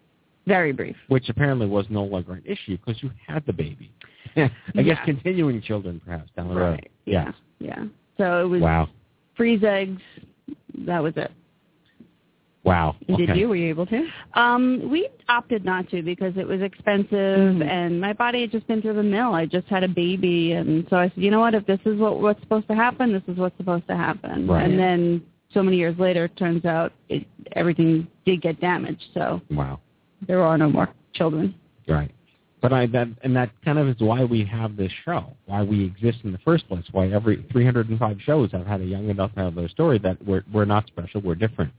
Very 0.47 0.71
brief. 0.71 0.95
Which 1.09 1.27
apparently 1.29 1.67
was 1.67 1.85
no 1.89 2.03
longer 2.05 2.33
an 2.33 2.43
issue 2.45 2.77
because 2.77 3.03
you 3.03 3.11
had 3.27 3.45
the 3.45 3.53
baby. 3.53 3.91
I 4.37 4.81
guess 4.81 4.97
continuing 5.03 5.61
children 5.61 6.01
perhaps 6.03 6.31
down 6.37 6.47
the 6.47 6.55
road. 6.55 6.87
Yeah. 7.05 7.25
Yes. 7.25 7.33
Yeah. 7.59 7.83
So 8.17 8.45
it 8.45 8.47
was 8.47 8.61
Wow. 8.61 8.87
freeze 9.35 9.63
eggs. 9.63 10.01
That 10.85 11.03
was 11.03 11.13
it. 11.17 11.31
Wow. 12.69 12.95
Did 13.17 13.35
you? 13.35 13.49
Were 13.49 13.55
you 13.55 13.67
able 13.69 13.87
to? 13.87 14.07
Um, 14.35 14.89
we 14.91 15.09
opted 15.27 15.65
not 15.65 15.89
to 15.89 16.03
because 16.03 16.33
it 16.37 16.47
was 16.47 16.61
expensive, 16.61 17.09
Mm-hmm. 17.09 17.61
and 17.63 17.99
my 17.99 18.13
body 18.13 18.41
had 18.41 18.51
just 18.51 18.67
been 18.67 18.79
through 18.79 18.93
the 18.93 19.01
mill. 19.03 19.33
I 19.33 19.47
just 19.47 19.65
had 19.67 19.83
a 19.83 19.87
baby, 19.87 20.51
and 20.51 20.85
so 20.89 20.97
I 20.97 21.05
said, 21.09 21.17
you 21.23 21.31
know 21.31 21.39
what? 21.39 21.55
If 21.55 21.65
this 21.65 21.79
is 21.85 21.97
what 21.97 22.19
what's 22.21 22.39
supposed 22.41 22.67
to 22.67 22.75
happen, 22.75 23.11
this 23.11 23.23
is 23.27 23.37
what's 23.37 23.57
supposed 23.57 23.87
to 23.87 23.95
happen. 23.97 24.47
Right. 24.47 24.65
And 24.65 24.77
then 24.77 25.23
so 25.51 25.63
many 25.63 25.77
years 25.77 25.97
later, 25.97 26.25
it 26.25 26.37
turns 26.37 26.63
out 26.63 26.93
it, 27.09 27.25
everything 27.53 28.07
did 28.25 28.41
get 28.43 28.61
damaged. 28.61 29.03
So 29.15 29.41
Wow. 29.49 29.79
there 30.27 30.43
are 30.43 30.55
no 30.57 30.69
more 30.69 30.89
children. 31.13 31.55
Right. 31.87 32.11
But 32.61 32.71
I 32.71 32.85
that 32.87 33.07
and 33.23 33.35
that 33.35 33.49
kind 33.65 33.79
of 33.79 33.87
is 33.87 33.95
why 33.99 34.25
we 34.25 34.45
have 34.45 34.77
this 34.77 34.91
show, 35.05 35.25
why 35.47 35.63
we 35.63 35.83
exist 35.85 36.19
in 36.23 36.31
the 36.31 36.37
first 36.39 36.67
place, 36.67 36.83
why 36.91 37.07
every 37.07 37.43
305 37.51 38.17
shows 38.21 38.51
have 38.51 38.67
had 38.67 38.81
a 38.81 38.85
young 38.85 39.09
adult 39.09 39.33
tell 39.33 39.49
their 39.49 39.69
story 39.69 39.97
that 39.99 40.23
we're 40.23 40.43
we're 40.53 40.65
not 40.65 40.85
special, 40.85 41.19
we're 41.21 41.33
different. 41.35 41.71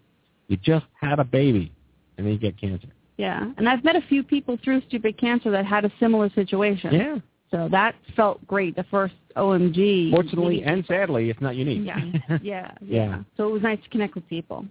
You 0.50 0.56
just 0.56 0.86
had 1.00 1.20
a 1.20 1.24
baby, 1.24 1.72
and 2.18 2.26
then 2.26 2.32
you 2.32 2.38
get 2.38 2.60
cancer. 2.60 2.88
Yeah, 3.16 3.52
and 3.56 3.68
I've 3.68 3.84
met 3.84 3.94
a 3.94 4.00
few 4.08 4.24
people 4.24 4.58
through 4.64 4.82
Stupid 4.88 5.16
Cancer 5.16 5.52
that 5.52 5.64
had 5.64 5.84
a 5.84 5.92
similar 6.00 6.28
situation. 6.30 6.92
Yeah. 6.92 7.18
So 7.52 7.68
that 7.70 7.94
felt 8.16 8.44
great. 8.48 8.74
The 8.74 8.84
first 8.90 9.14
OMG. 9.36 10.10
Fortunately 10.10 10.64
and 10.64 10.84
sadly, 10.86 11.30
it's 11.30 11.40
not 11.40 11.54
unique. 11.54 11.82
Yeah, 11.84 11.98
yeah, 12.28 12.38
yeah. 12.42 12.72
Yeah. 12.82 13.22
So 13.36 13.48
it 13.48 13.52
was 13.52 13.62
nice 13.62 13.78
to 13.84 13.88
connect 13.90 14.16
with 14.16 14.26
people. 14.28 14.66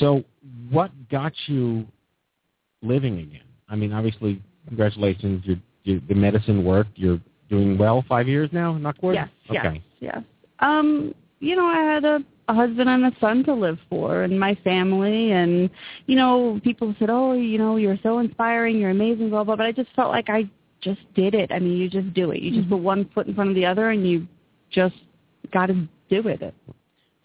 So, 0.00 0.24
what 0.70 0.90
got 1.08 1.32
you 1.46 1.86
living 2.82 3.18
again? 3.18 3.44
I 3.68 3.76
mean, 3.76 3.92
obviously, 3.92 4.42
congratulations. 4.66 5.42
You're, 5.44 5.58
you 5.84 6.02
the 6.08 6.14
medicine 6.16 6.64
worked. 6.64 6.98
You're 6.98 7.20
doing 7.48 7.78
well. 7.78 8.04
Five 8.08 8.26
years 8.26 8.50
now, 8.52 8.76
knock 8.76 8.96
wood. 9.02 9.14
Yes, 9.14 9.28
yes, 9.52 9.76
yes. 10.00 10.22
Um, 10.58 11.14
you 11.38 11.54
know, 11.54 11.66
I 11.66 11.94
had 11.94 12.04
a, 12.04 12.24
a 12.48 12.54
husband 12.54 12.88
and 12.88 13.04
a 13.06 13.12
son 13.20 13.44
to 13.44 13.54
live 13.54 13.78
for, 13.88 14.22
and 14.22 14.38
my 14.38 14.54
family, 14.64 15.32
and 15.32 15.70
you 16.06 16.16
know, 16.16 16.60
people 16.64 16.94
said, 16.98 17.10
"Oh, 17.10 17.32
you 17.34 17.58
know, 17.58 17.76
you're 17.76 17.98
so 18.02 18.18
inspiring, 18.18 18.78
you're 18.78 18.90
amazing, 18.90 19.30
blah 19.30 19.44
blah." 19.44 19.56
But 19.56 19.66
I 19.66 19.72
just 19.72 19.90
felt 19.94 20.10
like 20.10 20.28
I 20.28 20.48
just 20.80 21.00
did 21.14 21.34
it. 21.34 21.52
I 21.52 21.58
mean, 21.58 21.76
you 21.76 21.88
just 21.88 22.12
do 22.14 22.32
it. 22.32 22.42
You 22.42 22.50
just 22.50 22.62
mm-hmm. 22.62 22.74
put 22.74 22.82
one 22.82 23.08
foot 23.14 23.26
in 23.28 23.34
front 23.34 23.50
of 23.50 23.56
the 23.56 23.64
other, 23.64 23.90
and 23.90 24.08
you 24.08 24.26
just 24.70 24.96
got 25.52 25.66
to 25.66 25.74
do 26.10 26.28
it. 26.28 26.54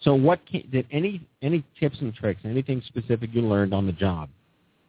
So, 0.02 0.14
what 0.14 0.40
can, 0.46 0.64
did 0.72 0.86
any 0.92 1.22
any 1.42 1.64
tips 1.80 1.98
and 2.02 2.14
tricks, 2.14 2.42
anything 2.46 2.82
specific 2.86 3.32
you 3.34 3.42
learned 3.42 3.74
on 3.74 3.86
the 3.86 3.94
job 3.94 4.30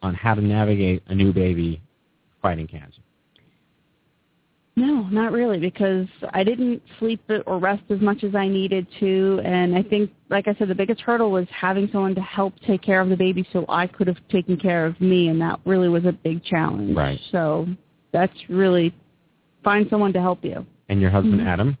on 0.01 0.13
how 0.13 0.35
to 0.35 0.41
navigate 0.41 1.03
a 1.07 1.15
new 1.15 1.33
baby 1.33 1.81
fighting 2.41 2.67
cancer? 2.67 3.01
No, 4.79 5.03
not 5.09 5.33
really, 5.33 5.59
because 5.59 6.07
I 6.31 6.45
didn't 6.45 6.81
sleep 6.99 7.21
or 7.45 7.59
rest 7.59 7.83
as 7.89 7.99
much 7.99 8.23
as 8.23 8.33
I 8.33 8.47
needed 8.47 8.87
to, 9.01 9.41
and 9.43 9.75
I 9.75 9.83
think, 9.83 10.09
like 10.29 10.47
I 10.47 10.55
said, 10.55 10.69
the 10.69 10.75
biggest 10.75 11.01
hurdle 11.01 11.31
was 11.31 11.47
having 11.49 11.89
someone 11.91 12.15
to 12.15 12.21
help 12.21 12.53
take 12.65 12.81
care 12.81 13.01
of 13.01 13.09
the 13.09 13.17
baby, 13.17 13.45
so 13.51 13.65
I 13.67 13.87
could 13.87 14.07
have 14.07 14.15
taken 14.29 14.55
care 14.55 14.85
of 14.85 14.99
me, 15.01 15.27
and 15.27 15.41
that 15.41 15.59
really 15.65 15.89
was 15.89 16.05
a 16.05 16.13
big 16.13 16.41
challenge. 16.45 16.95
Right. 16.95 17.19
So 17.29 17.67
that's 18.13 18.33
really 18.47 18.95
find 19.65 19.85
someone 19.89 20.13
to 20.13 20.21
help 20.21 20.45
you. 20.45 20.65
And 20.87 21.01
your 21.01 21.09
husband 21.09 21.41
Mhm. 21.41 21.45
Adam, 21.45 21.77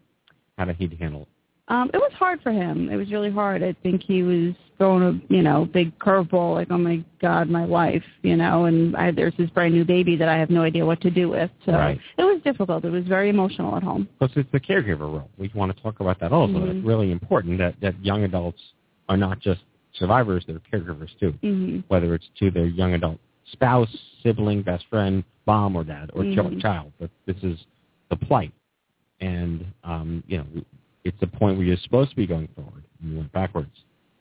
how 0.57 0.65
did 0.65 0.75
he 0.75 0.89
handle 0.99 1.21
it? 1.21 1.27
Um, 1.69 1.89
it 1.93 1.97
was 1.97 2.11
hard 2.13 2.41
for 2.41 2.51
him. 2.51 2.89
It 2.89 2.95
was 2.95 3.11
really 3.11 3.31
hard. 3.31 3.61
I 3.63 3.73
think 3.83 4.01
he 4.01 4.23
was 4.23 4.53
throwing 4.77 5.03
a 5.03 5.33
you 5.33 5.41
know 5.43 5.65
big 5.71 5.97
curveball, 5.99 6.55
like 6.55 6.69
oh 6.71 6.77
my 6.77 7.03
god, 7.21 7.49
my 7.49 7.65
wife, 7.65 8.03
you 8.23 8.35
know, 8.35 8.65
and 8.65 8.95
I, 8.95 9.11
there's 9.11 9.35
this 9.37 9.49
brand 9.51 9.73
new 9.73 9.85
baby 9.85 10.15
that 10.15 10.27
I 10.27 10.37
have 10.37 10.49
no 10.49 10.63
idea 10.63 10.85
what 10.85 10.99
to 11.01 11.11
do 11.11 11.29
with. 11.29 11.51
So 11.65 11.73
Right. 11.73 11.99
it 12.17 12.23
was 12.23 12.41
difficult. 12.43 12.85
It 12.85 12.89
was 12.91 13.05
very 13.05 13.29
emotional 13.29 13.75
at 13.75 13.83
home. 13.83 14.07
Plus, 14.17 14.31
it's 14.35 14.51
the 14.51 14.59
caregiver 14.59 15.01
role. 15.01 15.29
We 15.37 15.51
want 15.53 15.75
to 15.75 15.81
talk 15.83 15.99
about 15.99 16.19
that 16.21 16.31
also. 16.31 16.55
Mhm. 16.59 16.75
It's 16.77 16.85
really 16.85 17.11
important 17.11 17.57
that 17.59 17.75
that 17.81 18.03
young 18.03 18.23
adults 18.23 18.61
are 19.07 19.17
not 19.17 19.39
just 19.39 19.61
survivors; 19.93 20.45
they're 20.47 20.59
caregivers 20.71 21.09
too. 21.19 21.31
hmm 21.41 21.79
Whether 21.87 22.15
it's 22.15 22.29
to 22.39 22.49
their 22.49 22.65
young 22.67 22.93
adult 22.93 23.19
spouse, 23.51 23.95
sibling, 24.23 24.61
best 24.63 24.85
friend, 24.87 25.23
mom 25.45 25.75
or 25.75 25.83
dad, 25.83 26.09
or 26.13 26.23
Mhm. 26.23 26.59
child. 26.61 26.91
But 26.99 27.09
this 27.25 27.37
is 27.43 27.63
the 28.09 28.15
plight, 28.15 28.53
and 29.19 29.65
um, 29.83 30.23
you 30.27 30.37
know, 30.39 30.45
it's 31.09 31.19
the 31.19 31.27
point 31.27 31.57
where 31.57 31.65
you're 31.65 31.77
supposed 31.77 32.11
to 32.11 32.15
be 32.15 32.27
going 32.27 32.47
forward. 32.55 32.83
and 33.01 33.11
You 33.11 33.17
went 33.17 33.31
backwards. 33.31 33.71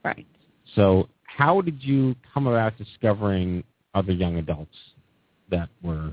Right. 0.05 0.27
So, 0.75 1.09
how 1.25 1.61
did 1.61 1.83
you 1.83 2.17
come 2.33 2.47
about 2.47 2.77
discovering 2.79 3.63
other 3.95 4.13
young 4.13 4.37
adults 4.37 4.75
that 5.51 5.69
were 5.83 6.13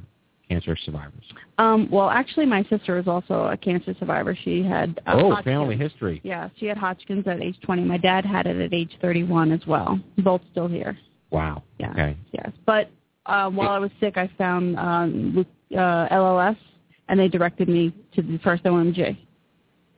cancer 0.49 0.77
survivors? 0.85 1.23
Um, 1.57 1.89
well, 1.89 2.09
actually, 2.09 2.45
my 2.45 2.63
sister 2.69 2.97
is 2.97 3.07
also 3.07 3.45
a 3.45 3.57
cancer 3.57 3.95
survivor. 3.99 4.37
She 4.43 4.63
had 4.63 4.99
uh, 5.07 5.13
oh, 5.15 5.29
Hodgkin's. 5.31 5.45
family 5.45 5.77
history. 5.77 6.21
Yeah, 6.23 6.49
she 6.57 6.65
had 6.65 6.77
Hodgkin's 6.77 7.25
at 7.27 7.41
age 7.41 7.57
20. 7.63 7.83
My 7.83 7.97
dad 7.97 8.25
had 8.25 8.45
it 8.45 8.59
at 8.59 8.73
age 8.73 8.91
31 9.01 9.51
as 9.51 9.65
well. 9.65 9.99
Both 10.19 10.41
still 10.51 10.67
here. 10.67 10.97
Wow. 11.31 11.63
Yeah. 11.79 11.91
Okay. 11.91 12.17
Yes, 12.31 12.51
but 12.65 12.89
uh, 13.25 13.49
while 13.49 13.69
I 13.69 13.79
was 13.79 13.91
sick, 13.99 14.17
I 14.17 14.29
found 14.37 14.77
um, 14.77 15.45
uh, 15.71 16.07
LLS, 16.09 16.57
and 17.07 17.19
they 17.19 17.27
directed 17.27 17.67
me 17.67 17.93
to 18.15 18.21
the 18.21 18.39
first 18.43 18.63
OMG, 18.63 19.17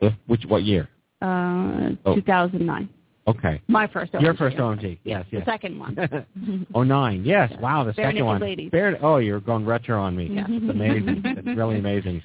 Uh, 0.00 0.10
Which 0.26 0.44
what 0.46 0.62
year? 0.62 0.88
uh, 1.22 1.90
Oh. 2.04 2.14
2009. 2.14 2.88
Okay. 3.26 3.60
My 3.68 3.86
first 3.86 4.12
OMG. 4.12 4.22
Your 4.22 4.34
first 4.34 4.56
OMG. 4.56 4.98
Yes, 5.04 5.26
yes. 5.30 5.44
The 5.44 5.50
second 5.52 5.78
one. 5.78 6.66
oh 6.74 6.82
nine. 6.82 7.24
Yes. 7.24 7.52
Wow. 7.60 7.84
The 7.84 7.92
Bare 7.92 8.10
second 8.10 8.24
one. 8.24 8.40
Ladies. 8.40 8.70
Bare- 8.70 8.98
oh, 9.04 9.18
you're 9.18 9.40
going 9.40 9.66
retro 9.66 10.00
on 10.00 10.16
me. 10.16 10.28
Yeah. 10.32 10.46
It's 10.48 10.70
amazing. 10.70 11.22
it's 11.24 11.46
really 11.58 11.78
amazing. 11.78 12.22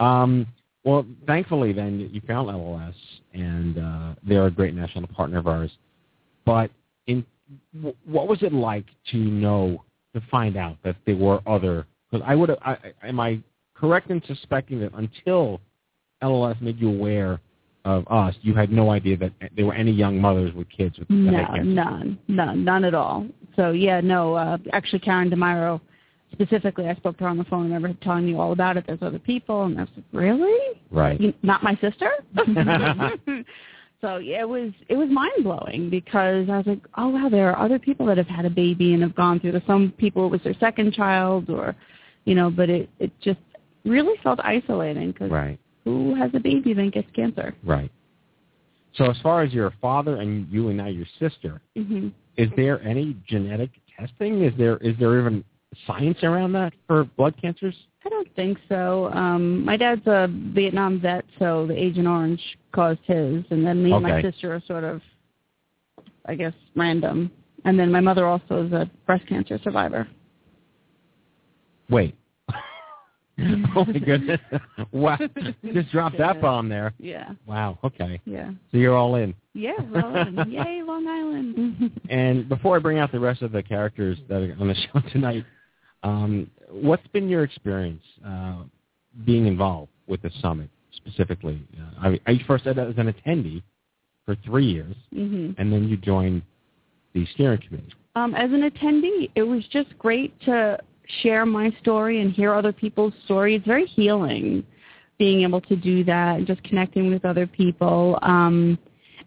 Um, 0.00 0.46
well, 0.84 1.06
thankfully, 1.26 1.72
then 1.72 2.10
you 2.12 2.20
found 2.26 2.48
LLS, 2.48 2.94
and 3.32 3.78
uh, 3.78 4.14
they're 4.26 4.46
a 4.46 4.50
great 4.50 4.74
national 4.74 5.08
partner 5.08 5.38
of 5.38 5.46
ours. 5.46 5.70
But 6.44 6.70
in 7.06 7.24
wh- 7.82 7.96
what 8.06 8.28
was 8.28 8.42
it 8.42 8.52
like 8.52 8.84
to 9.10 9.16
know 9.16 9.84
to 10.14 10.20
find 10.30 10.56
out 10.56 10.76
that 10.84 10.96
there 11.06 11.16
were 11.16 11.40
other? 11.46 11.86
Because 12.10 12.24
I 12.28 12.34
would. 12.34 12.50
I- 12.62 12.92
am 13.02 13.18
I 13.18 13.40
correct 13.74 14.10
in 14.10 14.22
suspecting 14.26 14.80
that 14.80 14.92
until 14.94 15.60
LLS 16.22 16.60
made 16.60 16.78
you 16.80 16.88
aware 16.88 17.40
of 17.84 18.06
us, 18.08 18.34
you 18.42 18.54
had 18.54 18.70
no 18.70 18.90
idea 18.90 19.16
that 19.16 19.32
there 19.56 19.66
were 19.66 19.74
any 19.74 19.92
young 19.92 20.20
mothers 20.20 20.52
with 20.54 20.68
kids 20.68 20.98
with 20.98 21.08
No, 21.08 21.44
none, 21.62 22.18
none, 22.28 22.64
none 22.64 22.84
at 22.84 22.94
all. 22.94 23.26
So 23.56 23.70
yeah, 23.70 24.00
no. 24.00 24.34
Uh, 24.34 24.58
actually, 24.72 25.00
Karen 25.00 25.30
DeMairo 25.30 25.80
specifically, 26.32 26.86
I 26.86 26.94
spoke 26.96 27.16
to 27.18 27.24
her 27.24 27.30
on 27.30 27.38
the 27.38 27.44
phone 27.44 27.64
and 27.64 27.74
remember 27.74 27.96
telling 28.02 28.26
me 28.26 28.34
all 28.34 28.52
about 28.52 28.76
it. 28.76 28.84
There's 28.86 29.02
other 29.02 29.18
people, 29.18 29.64
and 29.64 29.78
I 29.78 29.82
was 29.82 29.90
like, 29.96 30.04
really? 30.12 30.80
Right. 30.90 31.20
You, 31.20 31.32
not 31.42 31.62
my 31.62 31.74
sister. 31.80 32.10
so 34.00 34.18
yeah, 34.18 34.40
it 34.40 34.48
was 34.48 34.72
it 34.88 34.96
was 34.96 35.08
mind 35.10 35.44
blowing 35.44 35.88
because 35.90 36.48
I 36.50 36.58
was 36.58 36.66
like, 36.66 36.80
oh 36.96 37.08
wow, 37.08 37.28
there 37.28 37.50
are 37.50 37.58
other 37.58 37.78
people 37.78 38.06
that 38.06 38.18
have 38.18 38.28
had 38.28 38.44
a 38.44 38.50
baby 38.50 38.94
and 38.94 39.02
have 39.02 39.14
gone 39.14 39.40
through 39.40 39.52
this. 39.52 39.62
Some 39.66 39.92
people 39.96 40.26
it 40.26 40.30
was 40.30 40.42
their 40.44 40.54
second 40.60 40.92
child, 40.92 41.48
or 41.50 41.74
you 42.24 42.34
know, 42.34 42.50
but 42.50 42.68
it 42.68 42.90
it 42.98 43.12
just 43.20 43.40
really 43.84 44.18
felt 44.22 44.40
isolating 44.40 45.12
because 45.12 45.30
Right. 45.30 45.58
Who 45.88 46.14
has 46.14 46.30
a 46.34 46.40
baby 46.40 46.74
then 46.74 46.90
gets 46.90 47.08
cancer? 47.14 47.54
Right. 47.64 47.90
So 48.94 49.10
as 49.10 49.16
far 49.22 49.42
as 49.42 49.52
your 49.52 49.72
father 49.80 50.16
and 50.16 50.48
you 50.50 50.68
and 50.68 50.76
now 50.76 50.88
your 50.88 51.06
sister, 51.18 51.60
hmm 51.76 52.08
is 52.36 52.48
there 52.54 52.80
any 52.84 53.16
genetic 53.26 53.70
testing? 53.98 54.44
Is 54.44 54.52
there 54.56 54.76
is 54.76 54.96
there 55.00 55.18
even 55.18 55.44
science 55.88 56.18
around 56.22 56.52
that 56.52 56.72
for 56.86 57.02
blood 57.02 57.34
cancers? 57.40 57.74
I 58.06 58.08
don't 58.08 58.32
think 58.36 58.58
so. 58.68 59.10
Um, 59.12 59.64
my 59.64 59.76
dad's 59.76 60.06
a 60.06 60.28
Vietnam 60.54 61.00
vet, 61.00 61.24
so 61.40 61.66
the 61.66 61.74
Agent 61.74 62.06
Orange 62.06 62.40
caused 62.72 63.00
his, 63.04 63.44
and 63.50 63.66
then 63.66 63.82
me 63.82 63.92
and 63.92 64.04
my 64.04 64.22
sister 64.22 64.54
are 64.54 64.62
sort 64.68 64.84
of, 64.84 65.02
I 66.26 66.36
guess, 66.36 66.54
random. 66.76 67.30
And 67.64 67.78
then 67.78 67.90
my 67.90 68.00
mother 68.00 68.24
also 68.24 68.64
is 68.64 68.72
a 68.72 68.88
breast 69.04 69.26
cancer 69.26 69.58
survivor. 69.64 70.06
Wait. 71.90 72.14
oh 73.76 73.84
my 73.84 73.98
goodness! 73.98 74.40
wow, 74.92 75.16
just 75.72 75.90
dropped 75.92 76.18
that 76.18 76.40
bomb 76.40 76.68
there. 76.68 76.92
Yeah, 76.98 77.30
Wow. 77.46 77.78
Okay. 77.84 78.20
yeah, 78.24 78.50
So 78.72 78.78
you're 78.78 78.96
all 78.96 79.14
in. 79.14 79.34
yeah. 79.54 79.72
Well, 79.90 80.16
in. 80.16 80.50
yay, 80.50 80.82
Long 80.82 81.06
Island. 81.06 81.92
And 82.10 82.48
before 82.48 82.76
I 82.76 82.78
bring 82.80 82.98
out 82.98 83.12
the 83.12 83.20
rest 83.20 83.42
of 83.42 83.52
the 83.52 83.62
characters 83.62 84.18
that 84.28 84.42
are 84.42 84.56
on 84.60 84.68
the 84.68 84.74
show 84.74 85.00
tonight, 85.12 85.44
um, 86.02 86.50
what's 86.70 87.06
been 87.08 87.28
your 87.28 87.44
experience 87.44 88.02
uh, 88.26 88.62
being 89.24 89.46
involved 89.46 89.90
with 90.06 90.22
the 90.22 90.30
summit 90.42 90.68
specifically? 90.96 91.62
Uh, 92.02 92.08
I, 92.08 92.20
I 92.32 92.40
first 92.46 92.64
said 92.64 92.78
as 92.78 92.94
an 92.96 93.12
attendee 93.12 93.62
for 94.24 94.36
three 94.44 94.66
years, 94.66 94.96
hmm 95.12 95.52
and 95.58 95.72
then 95.72 95.88
you 95.88 95.96
joined 95.96 96.42
the 97.14 97.24
steering 97.34 97.60
committee. 97.66 97.92
Um, 98.16 98.34
as 98.34 98.50
an 98.52 98.68
attendee, 98.68 99.30
it 99.36 99.42
was 99.42 99.64
just 99.72 99.96
great 99.98 100.38
to 100.42 100.78
share 101.22 101.46
my 101.46 101.74
story 101.80 102.20
and 102.20 102.32
hear 102.32 102.54
other 102.54 102.72
people's 102.72 103.14
story. 103.24 103.54
It's 103.54 103.66
very 103.66 103.86
healing 103.86 104.64
being 105.18 105.42
able 105.42 105.60
to 105.62 105.74
do 105.76 106.04
that 106.04 106.36
and 106.36 106.46
just 106.46 106.62
connecting 106.62 107.10
with 107.10 107.24
other 107.24 107.46
people. 107.46 108.18
Um, 108.22 108.78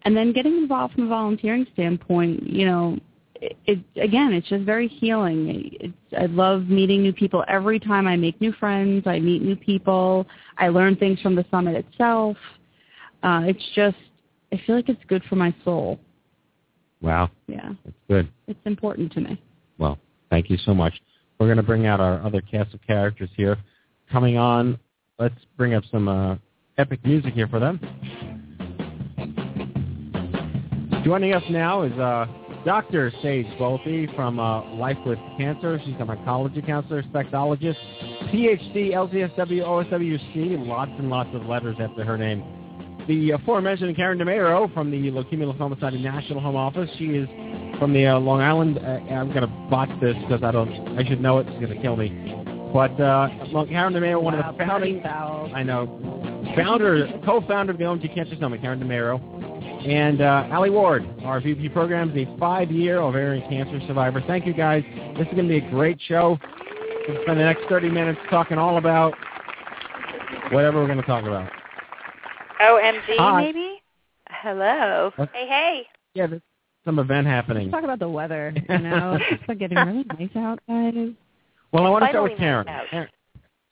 and 0.04 0.16
then 0.16 0.32
getting 0.32 0.56
involved 0.56 0.94
from 0.94 1.04
a 1.04 1.08
volunteering 1.08 1.66
standpoint, 1.74 2.42
you 2.44 2.66
know, 2.66 2.98
it, 3.34 3.56
it 3.66 3.78
again, 4.00 4.32
it's 4.32 4.48
just 4.48 4.64
very 4.64 4.88
healing. 4.88 5.70
It's, 5.80 5.94
I 6.18 6.26
love 6.26 6.68
meeting 6.68 7.02
new 7.02 7.12
people. 7.12 7.44
Every 7.48 7.78
time 7.78 8.06
I 8.06 8.16
make 8.16 8.40
new 8.40 8.52
friends, 8.52 9.06
I 9.06 9.18
meet 9.18 9.42
new 9.42 9.56
people. 9.56 10.26
I 10.58 10.68
learn 10.68 10.96
things 10.96 11.20
from 11.20 11.34
the 11.34 11.44
summit 11.50 11.74
itself. 11.74 12.36
Uh, 13.22 13.42
it's 13.44 13.62
just, 13.74 13.96
I 14.52 14.60
feel 14.66 14.76
like 14.76 14.88
it's 14.88 15.02
good 15.08 15.22
for 15.28 15.36
my 15.36 15.54
soul. 15.64 15.98
Wow, 17.00 17.30
Yeah, 17.48 17.72
It's 17.84 17.96
good. 18.08 18.28
it's 18.46 18.60
important 18.64 19.12
to 19.14 19.20
me. 19.20 19.42
Well, 19.76 19.98
thank 20.30 20.48
you 20.48 20.56
so 20.56 20.72
much. 20.72 20.94
We're 21.42 21.48
going 21.48 21.56
to 21.56 21.64
bring 21.64 21.86
out 21.86 21.98
our 21.98 22.24
other 22.24 22.40
cast 22.40 22.72
of 22.72 22.80
characters 22.86 23.28
here. 23.36 23.58
Coming 24.12 24.38
on, 24.38 24.78
let's 25.18 25.34
bring 25.56 25.74
up 25.74 25.82
some 25.90 26.06
uh, 26.06 26.36
epic 26.78 27.04
music 27.04 27.34
here 27.34 27.48
for 27.48 27.58
them. 27.58 27.80
Joining 31.04 31.34
us 31.34 31.42
now 31.50 31.82
is 31.82 31.92
uh, 31.94 32.26
Dr. 32.64 33.10
Sage 33.22 33.48
Bolte 33.58 34.14
from 34.14 34.38
uh, 34.38 34.72
Life 34.76 34.98
with 35.04 35.18
Cancer. 35.36 35.80
She's 35.84 35.94
a 35.94 36.04
oncology 36.04 36.64
counselor, 36.64 37.02
sexologist, 37.02 37.74
PhD, 38.32 38.92
LCSW, 38.92 39.64
OSWC, 39.64 40.64
lots 40.64 40.92
and 40.96 41.10
lots 41.10 41.30
of 41.34 41.44
letters 41.46 41.74
after 41.80 42.04
her 42.04 42.16
name. 42.16 42.44
The 43.08 43.32
aforementioned 43.32 43.96
Karen 43.96 44.16
DeMairo 44.16 44.72
from 44.72 44.92
the 44.92 45.10
Leukemia 45.10 45.52
Lymphoma 45.52 45.74
Society 45.74 46.00
National 46.00 46.38
Home 46.38 46.54
Office. 46.54 46.88
She 46.98 47.06
is 47.06 47.28
from 47.82 47.92
the 47.92 48.06
uh, 48.06 48.16
Long 48.16 48.40
Island. 48.40 48.78
Uh, 48.78 49.12
I'm 49.12 49.30
going 49.30 49.40
to 49.40 49.48
botch 49.68 49.90
this 50.00 50.14
because 50.22 50.44
I 50.44 50.52
don't. 50.52 50.96
I 50.96 51.04
should 51.04 51.20
know 51.20 51.38
it. 51.38 51.48
She's 51.50 51.58
going 51.66 51.74
to 51.74 51.82
kill 51.82 51.96
me. 51.96 52.10
But 52.72 52.92
uh, 53.00 53.28
Long- 53.48 53.66
Karen 53.68 53.92
DeMairo, 53.92 54.22
one 54.22 54.34
of 54.34 54.56
the 54.56 54.64
founding. 54.64 55.04
I 55.04 55.64
know. 55.64 55.98
Founder, 56.56 57.08
co-founder 57.24 57.72
of 57.72 57.78
the 57.78 57.84
OMG 57.84 58.14
Cancer 58.14 58.36
Summit, 58.38 58.60
Karen 58.60 58.78
DeMairo. 58.78 59.18
and 59.88 60.20
uh, 60.20 60.46
Alli 60.52 60.70
Ward, 60.70 61.04
our 61.24 61.40
VP 61.40 61.70
Programs, 61.70 62.16
a 62.16 62.24
five-year 62.38 63.00
ovarian 63.00 63.48
cancer 63.50 63.84
survivor. 63.88 64.22
Thank 64.28 64.46
you, 64.46 64.54
guys. 64.54 64.84
This 65.18 65.26
is 65.26 65.34
going 65.34 65.48
to 65.48 65.60
be 65.60 65.66
a 65.66 65.70
great 65.70 65.98
show. 66.06 66.38
We'll 67.08 67.20
spend 67.22 67.40
the 67.40 67.44
next 67.44 67.64
30 67.68 67.90
minutes 67.90 68.20
talking 68.30 68.58
all 68.58 68.78
about 68.78 69.12
whatever 70.52 70.80
we're 70.80 70.86
going 70.86 71.00
to 71.00 71.06
talk 71.06 71.24
about. 71.24 71.50
OMG, 72.60 73.16
Hi. 73.18 73.42
maybe? 73.42 73.82
Hello. 74.28 75.10
What? 75.16 75.30
Hey, 75.32 75.48
hey. 75.48 75.82
Yeah, 76.14 76.28
there's 76.28 76.42
some 76.84 76.98
event 76.98 77.26
happening. 77.26 77.64
Let's 77.70 77.74
talk 77.74 77.84
about 77.84 77.98
the 77.98 78.08
weather. 78.08 78.52
You 78.68 78.78
know, 78.78 79.18
it's 79.30 79.44
been 79.46 79.58
getting 79.58 79.78
really 79.78 80.04
nice 80.18 80.36
out, 80.36 80.60
guys. 80.68 80.94
Well, 81.72 81.86
I 81.86 81.88
want 81.90 82.04
to 82.04 82.10
start 82.10 82.30
with 82.30 82.38
Karen. 82.38 82.66
Karen. 82.90 83.08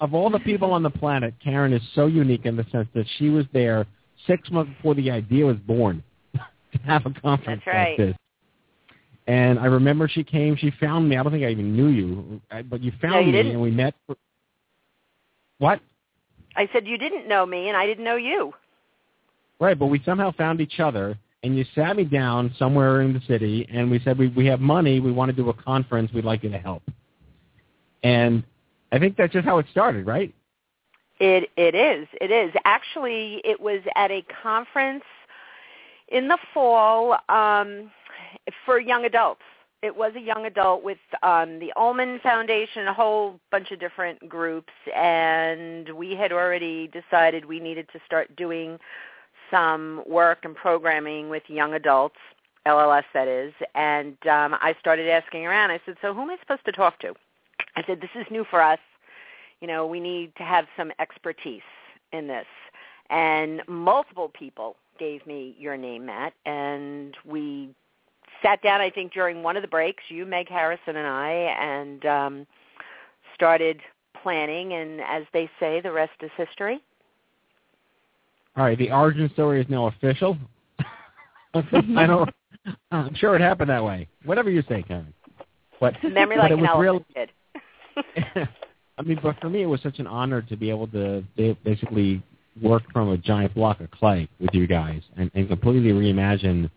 Of 0.01 0.15
all 0.15 0.31
the 0.31 0.39
people 0.41 0.73
on 0.73 0.83
the 0.83 0.91
planet, 0.91 1.35
Karen 1.43 1.73
is 1.73 1.83
so 1.95 2.07
unique 2.07 2.47
in 2.47 2.57
the 2.57 2.65
sense 2.73 2.89
that 2.95 3.05
she 3.19 3.29
was 3.29 3.45
there 3.53 3.87
six 4.27 4.51
months 4.51 4.73
before 4.77 4.95
the 4.95 5.11
idea 5.11 5.45
was 5.45 5.57
born 5.59 6.03
to 6.35 6.79
have 6.85 7.05
a 7.05 7.11
conference 7.21 7.63
That's 7.67 7.77
right. 7.77 7.99
like 7.99 8.09
this. 8.09 8.17
And 9.27 9.59
I 9.59 9.67
remember 9.67 10.09
she 10.09 10.25
came. 10.25 10.57
She 10.57 10.73
found 10.81 11.09
me. 11.09 11.17
I 11.17 11.23
don't 11.23 11.31
think 11.33 11.45
I 11.45 11.51
even 11.51 11.77
knew 11.77 11.89
you, 11.89 12.41
uh, 12.51 12.63
but 12.63 12.81
you 12.81 12.93
found 13.01 13.15
No, 13.15 13.21
you 13.21 13.27
me, 13.27 13.33
didn't. 13.33 13.53
and 13.53 13.61
we 13.61 13.71
met. 13.71 13.95
For, 14.07 14.17
what? 15.59 15.81
I 16.57 16.69
said 16.73 16.87
you 16.87 16.97
didn't 16.97 17.29
know 17.29 17.45
me, 17.45 17.69
and 17.69 17.77
I 17.77 17.87
didn't 17.87 18.05
know 18.05 18.17
you. 18.17 18.53
Right, 19.61 19.79
but 19.79 19.87
we 19.87 20.03
somehow 20.05 20.33
found 20.33 20.61
each 20.63 20.81
other, 20.81 21.19
and 21.43 21.57
you 21.57 21.64
sat 21.74 21.97
me 21.97 22.05
down 22.05 22.55
somewhere 22.59 23.01
in 23.03 23.12
the 23.12 23.20
city, 23.26 23.66
and 23.72 23.91
we 23.91 24.01
said 24.01 24.18
we 24.18 24.28
we 24.28 24.47
have 24.47 24.61
money. 24.61 25.01
We 25.01 25.12
want 25.12 25.30
to 25.30 25.36
do 25.36 25.49
a 25.49 25.55
conference. 25.55 26.12
We'd 26.12 26.24
like 26.24 26.43
you 26.43 26.51
to 26.51 26.59
help. 26.59 26.82
And 28.03 28.45
I 28.93 28.99
think 28.99 29.16
that's 29.16 29.32
just 29.32 29.45
how 29.45 29.59
it 29.59 29.66
started, 29.70 30.07
right? 30.07 30.34
It 31.18 31.51
it 31.57 31.74
is. 31.74 32.09
It 32.20 32.30
is. 32.30 32.53
Actually, 32.64 33.41
it 33.45 33.61
was 33.61 33.80
at 33.97 34.11
a 34.11 34.24
conference 34.43 35.05
in 36.09 36.28
the 36.28 36.38
fall 36.53 37.16
um, 37.28 37.91
for 38.64 38.80
young 38.80 39.05
adults. 39.05 39.43
It 39.82 39.97
was 39.97 40.12
a 40.14 40.20
young 40.20 40.45
adult 40.45 40.82
with 40.82 40.99
um, 41.22 41.59
the 41.59 41.72
Ulman 41.74 42.20
Foundation, 42.20 42.86
a 42.86 42.93
whole 42.93 43.41
bunch 43.51 43.70
of 43.70 43.80
different 43.80 44.28
groups, 44.28 44.72
and 44.95 45.88
we 45.95 46.14
had 46.14 46.32
already 46.32 46.88
decided 46.88 47.47
we 47.47 47.61
needed 47.61 47.88
to 47.95 48.01
start 48.05 48.34
doing 48.36 48.78
some 49.51 50.03
work 50.07 50.41
and 50.45 50.55
programming 50.55 51.29
with 51.29 51.43
young 51.49 51.75
adults, 51.75 52.17
LLS 52.67 53.05
that 53.15 53.29
is. 53.29 53.53
And 53.75 54.15
um, 54.27 54.55
I 54.61 54.75
started 54.81 55.09
asking 55.09 55.47
around. 55.47 55.71
I 55.71 55.81
said, 55.85 55.97
"So 56.03 56.15
who 56.15 56.23
am 56.23 56.31
I 56.31 56.37
supposed 56.41 56.65
to 56.67 56.73
talk 56.73 56.99
to?" 57.01 57.15
I 57.77 57.83
said, 57.87 58.01
"This 58.01 58.11
is 58.15 58.27
new 58.31 58.45
for 58.45 58.61
us 58.61 58.79
you 59.61 59.69
know, 59.69 59.87
we 59.87 60.01
need 60.01 60.35
to 60.37 60.43
have 60.43 60.67
some 60.77 60.91
expertise 60.99 61.63
in 62.13 62.27
this. 62.27 62.47
And 63.11 63.63
multiple 63.69 64.29
people 64.29 64.77
gave 64.99 65.27
me 65.27 65.55
your 65.59 65.77
name, 65.77 66.07
Matt, 66.07 66.33
and 66.47 67.17
we 67.25 67.71
sat 68.43 68.63
down, 68.63 68.81
I 68.81 68.91
think, 68.91 69.13
during 69.13 69.43
one 69.43 69.57
of 69.57 69.63
the 69.63 69.69
breaks, 69.69 70.05
you, 70.09 70.25
Meg 70.25 70.49
Harrison, 70.49 70.97
and 70.97 71.07
I, 71.07 71.31
and 71.61 72.07
um, 72.07 72.47
started 73.35 73.81
planning. 74.23 74.73
And 74.73 75.01
as 75.01 75.25
they 75.33 75.51
say, 75.59 75.81
the 75.81 75.93
rest 75.93 76.13
is 76.23 76.31
history. 76.37 76.81
All 78.57 78.65
right, 78.65 78.79
the 78.79 78.91
origin 78.91 79.31
story 79.33 79.61
is 79.61 79.69
now 79.69 79.87
official. 79.87 80.37
I 81.55 82.07
don't. 82.07 82.31
I'm 82.91 83.15
sure 83.15 83.35
it 83.37 83.41
happened 83.41 83.71
that 83.71 83.85
way. 83.85 84.09
Whatever 84.25 84.51
you 84.51 84.63
say, 84.69 84.83
Karen. 84.83 85.13
But 85.81 85.95
Memory 86.03 86.37
but 86.37 86.43
like 86.43 86.51
it 86.51 86.55
an 86.55 86.61
was 86.61 86.71
elephant 86.73 87.07
real. 87.17 87.27
kid. 88.35 88.49
I 88.99 89.03
mean, 89.03 89.19
but 89.23 89.41
for 89.41 89.49
me, 89.49 89.63
it 89.63 89.67
was 89.67 89.81
such 89.83 89.99
an 89.99 90.07
honor 90.07 90.43
to 90.43 90.57
be 90.57 90.69
able 90.69 90.87
to 90.89 91.25
basically 91.65 92.23
work 92.61 92.83
from 92.93 93.09
a 93.09 93.17
giant 93.17 93.55
block 93.55 93.81
of 93.81 93.91
clay 93.91 94.29
with 94.39 94.51
you 94.53 94.67
guys 94.67 95.01
and, 95.17 95.31
and 95.35 95.49
completely 95.49 95.91
reimagine 95.91 96.71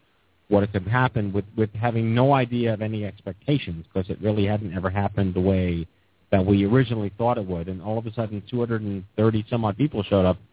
what 0.47 0.71
could 0.71 0.87
happen 0.87 1.33
with 1.33 1.45
with 1.57 1.73
having 1.73 2.13
no 2.13 2.33
idea 2.33 2.73
of 2.73 2.81
any 2.81 3.05
expectations 3.05 3.85
because 3.91 4.09
it 4.09 4.21
really 4.21 4.45
hadn't 4.45 4.73
ever 4.73 4.89
happened 4.89 5.33
the 5.33 5.41
way 5.41 5.85
that 6.31 6.45
we 6.45 6.65
originally 6.65 7.11
thought 7.17 7.37
it 7.37 7.45
would. 7.45 7.67
And 7.67 7.81
all 7.81 7.97
of 7.97 8.05
a 8.05 8.13
sudden, 8.13 8.41
230 8.49 9.45
some 9.49 9.65
odd 9.65 9.77
people 9.77 10.03
showed 10.03 10.25
up, 10.25 10.37
and 10.37 10.45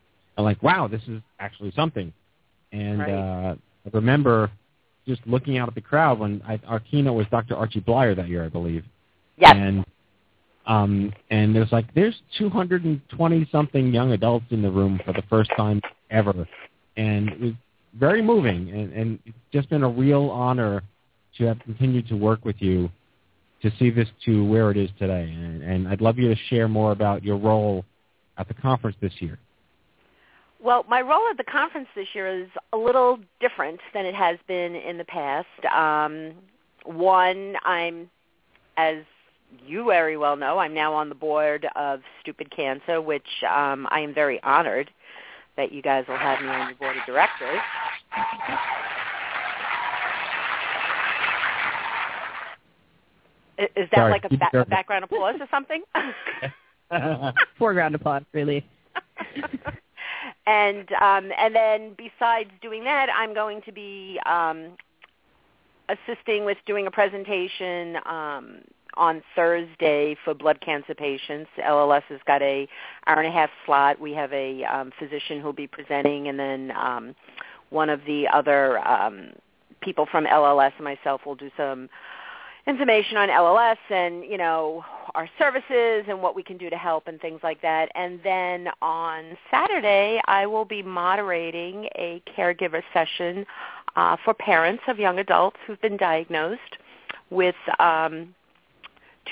like, 0.42 0.62
wow, 0.62 0.88
this 0.88 1.02
is 1.08 1.20
actually 1.38 1.72
something. 1.72 2.12
And 2.72 2.98
Right. 3.00 3.10
uh, 3.10 3.54
I 3.86 3.90
remember 3.92 4.50
just 5.06 5.26
looking 5.26 5.58
out 5.58 5.68
at 5.68 5.74
the 5.74 5.80
crowd 5.80 6.18
when 6.18 6.42
I, 6.46 6.60
our 6.66 6.80
keynote 6.80 7.16
was 7.16 7.26
Dr. 7.30 7.56
Archie 7.56 7.80
Bleyer 7.80 8.14
that 8.14 8.28
year, 8.28 8.44
I 8.44 8.48
believe. 8.48 8.84
Yes. 9.36 9.56
And 9.56 9.84
um, 10.66 11.12
and 11.30 11.56
there's 11.56 11.72
like 11.72 11.92
there's 11.94 12.14
220 12.38 13.48
something 13.50 13.92
young 13.92 14.12
adults 14.12 14.44
in 14.50 14.62
the 14.62 14.70
room 14.70 15.00
for 15.04 15.12
the 15.12 15.22
first 15.28 15.50
time 15.56 15.80
ever, 16.10 16.46
and 16.96 17.28
it 17.30 17.40
was 17.40 17.52
very 17.98 18.22
moving, 18.22 18.70
and, 18.70 18.92
and 18.92 19.18
it's 19.24 19.36
just 19.52 19.68
been 19.70 19.82
a 19.82 19.88
real 19.88 20.28
honor 20.30 20.82
to 21.38 21.44
have 21.44 21.58
continued 21.60 22.06
to 22.08 22.14
work 22.14 22.44
with 22.44 22.56
you 22.60 22.90
to 23.62 23.70
see 23.78 23.90
this 23.90 24.08
to 24.24 24.44
where 24.44 24.70
it 24.70 24.76
is 24.76 24.90
today. 24.98 25.30
And, 25.30 25.62
and 25.62 25.88
I'd 25.88 26.00
love 26.00 26.18
you 26.18 26.28
to 26.28 26.40
share 26.48 26.68
more 26.68 26.92
about 26.92 27.24
your 27.24 27.36
role 27.36 27.84
at 28.38 28.48
the 28.48 28.54
conference 28.54 28.96
this 29.00 29.12
year. 29.18 29.38
Well, 30.62 30.84
my 30.88 31.00
role 31.00 31.22
at 31.30 31.38
the 31.38 31.44
conference 31.44 31.88
this 31.94 32.08
year 32.14 32.28
is 32.28 32.48
a 32.72 32.76
little 32.76 33.18
different 33.40 33.80
than 33.94 34.04
it 34.04 34.14
has 34.14 34.38
been 34.46 34.74
in 34.74 34.98
the 34.98 35.04
past. 35.04 35.46
Um, 35.74 36.34
one, 36.84 37.56
I'm, 37.64 38.10
as 38.76 38.98
you 39.66 39.86
very 39.86 40.18
well 40.18 40.36
know, 40.36 40.58
I'm 40.58 40.74
now 40.74 40.92
on 40.92 41.08
the 41.08 41.14
board 41.14 41.66
of 41.76 42.00
Stupid 42.20 42.54
Cancer, 42.54 43.00
which 43.00 43.26
um, 43.50 43.88
I 43.90 44.00
am 44.00 44.12
very 44.12 44.42
honored 44.42 44.90
that 45.56 45.72
you 45.72 45.80
guys 45.80 46.04
will 46.06 46.18
have 46.18 46.40
me 46.42 46.48
on 46.48 46.68
your 46.68 46.76
board 46.76 46.96
of 46.96 47.04
directors. 47.06 47.60
Is 53.58 53.88
that 53.90 53.94
Sorry, 53.94 54.12
like 54.12 54.24
a, 54.24 54.36
ba- 54.36 54.60
a 54.60 54.64
background 54.66 55.04
applause 55.04 55.36
or 55.40 55.46
something? 55.50 55.82
Foreground 57.58 57.94
applause, 57.94 58.22
really. 58.32 58.66
and 60.50 60.90
um, 61.00 61.30
and 61.38 61.54
then 61.54 61.94
besides 61.96 62.50
doing 62.60 62.82
that, 62.84 63.08
I'm 63.16 63.32
going 63.32 63.62
to 63.62 63.72
be 63.72 64.18
um, 64.26 64.72
assisting 65.88 66.44
with 66.44 66.58
doing 66.66 66.88
a 66.88 66.90
presentation 66.90 67.96
um, 68.04 68.58
on 68.96 69.22
Thursday 69.36 70.16
for 70.24 70.34
blood 70.34 70.60
cancer 70.60 70.94
patients. 70.94 71.50
LLS 71.64 72.02
has 72.08 72.18
got 72.26 72.42
a 72.42 72.68
hour 73.06 73.18
and 73.20 73.28
a 73.28 73.30
half 73.30 73.50
slot. 73.64 74.00
We 74.00 74.12
have 74.14 74.32
a 74.32 74.64
um, 74.64 74.90
physician 74.98 75.40
who'll 75.40 75.52
be 75.52 75.68
presenting, 75.68 76.26
and 76.26 76.38
then 76.38 76.72
um, 76.72 77.14
one 77.70 77.88
of 77.88 78.00
the 78.04 78.26
other 78.26 78.78
um, 78.86 79.30
people 79.80 80.06
from 80.10 80.24
LLS 80.24 80.72
and 80.76 80.84
myself 80.84 81.20
will 81.24 81.36
do 81.36 81.50
some 81.56 81.88
information 82.66 83.16
on 83.16 83.28
LLS 83.28 83.76
and 83.90 84.24
you 84.24 84.38
know 84.38 84.84
our 85.14 85.28
services 85.38 86.04
and 86.08 86.20
what 86.22 86.34
we 86.36 86.42
can 86.42 86.56
do 86.56 86.70
to 86.70 86.76
help 86.76 87.08
and 87.08 87.20
things 87.20 87.40
like 87.42 87.60
that. 87.62 87.90
And 87.94 88.20
then 88.22 88.68
on 88.80 89.36
Saturday, 89.50 90.20
I 90.26 90.46
will 90.46 90.64
be 90.64 90.82
moderating 90.82 91.86
a 91.96 92.22
caregiver 92.36 92.82
session 92.92 93.44
uh, 93.96 94.16
for 94.24 94.34
parents 94.34 94.82
of 94.88 94.98
young 94.98 95.18
adults 95.18 95.56
who've 95.66 95.80
been 95.80 95.96
diagnosed 95.96 96.78
with 97.30 97.56
um, 97.78 98.34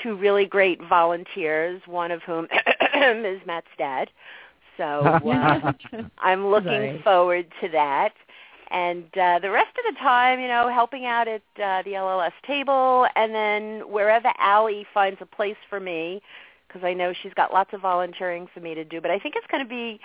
two 0.01 0.15
really 0.15 0.45
great 0.45 0.81
volunteers, 0.87 1.81
one 1.85 2.11
of 2.11 2.21
whom 2.23 2.45
is 2.95 3.41
Matt's 3.45 3.67
dad. 3.77 4.09
So 4.77 4.83
uh, 5.29 5.73
I'm 6.19 6.47
looking 6.47 6.71
Right. 6.71 7.03
forward 7.03 7.47
to 7.61 7.69
that. 7.69 8.13
And 8.71 9.05
uh, 9.17 9.39
the 9.39 9.49
rest 9.49 9.75
of 9.77 9.93
the 9.93 9.99
time, 9.99 10.39
you 10.39 10.47
know, 10.47 10.69
helping 10.69 11.05
out 11.05 11.27
at 11.27 11.41
uh, 11.55 11.81
the 11.83 11.91
LLS 11.91 12.33
table, 12.45 13.07
and 13.15 13.33
then 13.33 13.91
wherever 13.91 14.31
Alli 14.37 14.85
finds 14.93 15.19
a 15.21 15.25
place 15.25 15.57
for 15.69 15.79
me, 15.79 16.21
because 16.67 16.83
I 16.83 16.93
know 16.93 17.13
she's 17.23 17.33
got 17.33 17.51
lots 17.51 17.73
of 17.73 17.81
volunteering 17.81 18.47
for 18.53 18.59
me 18.59 18.75
to 18.75 18.83
do. 18.83 19.01
But 19.01 19.09
I 19.11 19.17
think 19.17 19.35
it's 19.35 19.47
going 19.47 19.63
to 19.63 19.69
be 19.69 19.99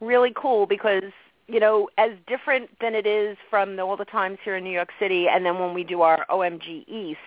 really 0.00 0.32
cool 0.36 0.66
because 0.66 1.12
you 1.48 1.58
know, 1.58 1.88
as 1.98 2.10
different 2.28 2.70
than 2.80 2.94
it 2.94 3.06
is 3.06 3.36
from 3.48 3.74
the, 3.74 3.82
all 3.82 3.96
the 3.96 4.04
times 4.04 4.38
here 4.44 4.56
in 4.56 4.62
New 4.62 4.70
York 4.70 4.90
City, 5.00 5.26
and 5.28 5.44
then 5.44 5.58
when 5.58 5.74
we 5.74 5.82
do 5.82 6.02
our 6.02 6.24
OMG 6.30 6.86
East, 6.86 7.18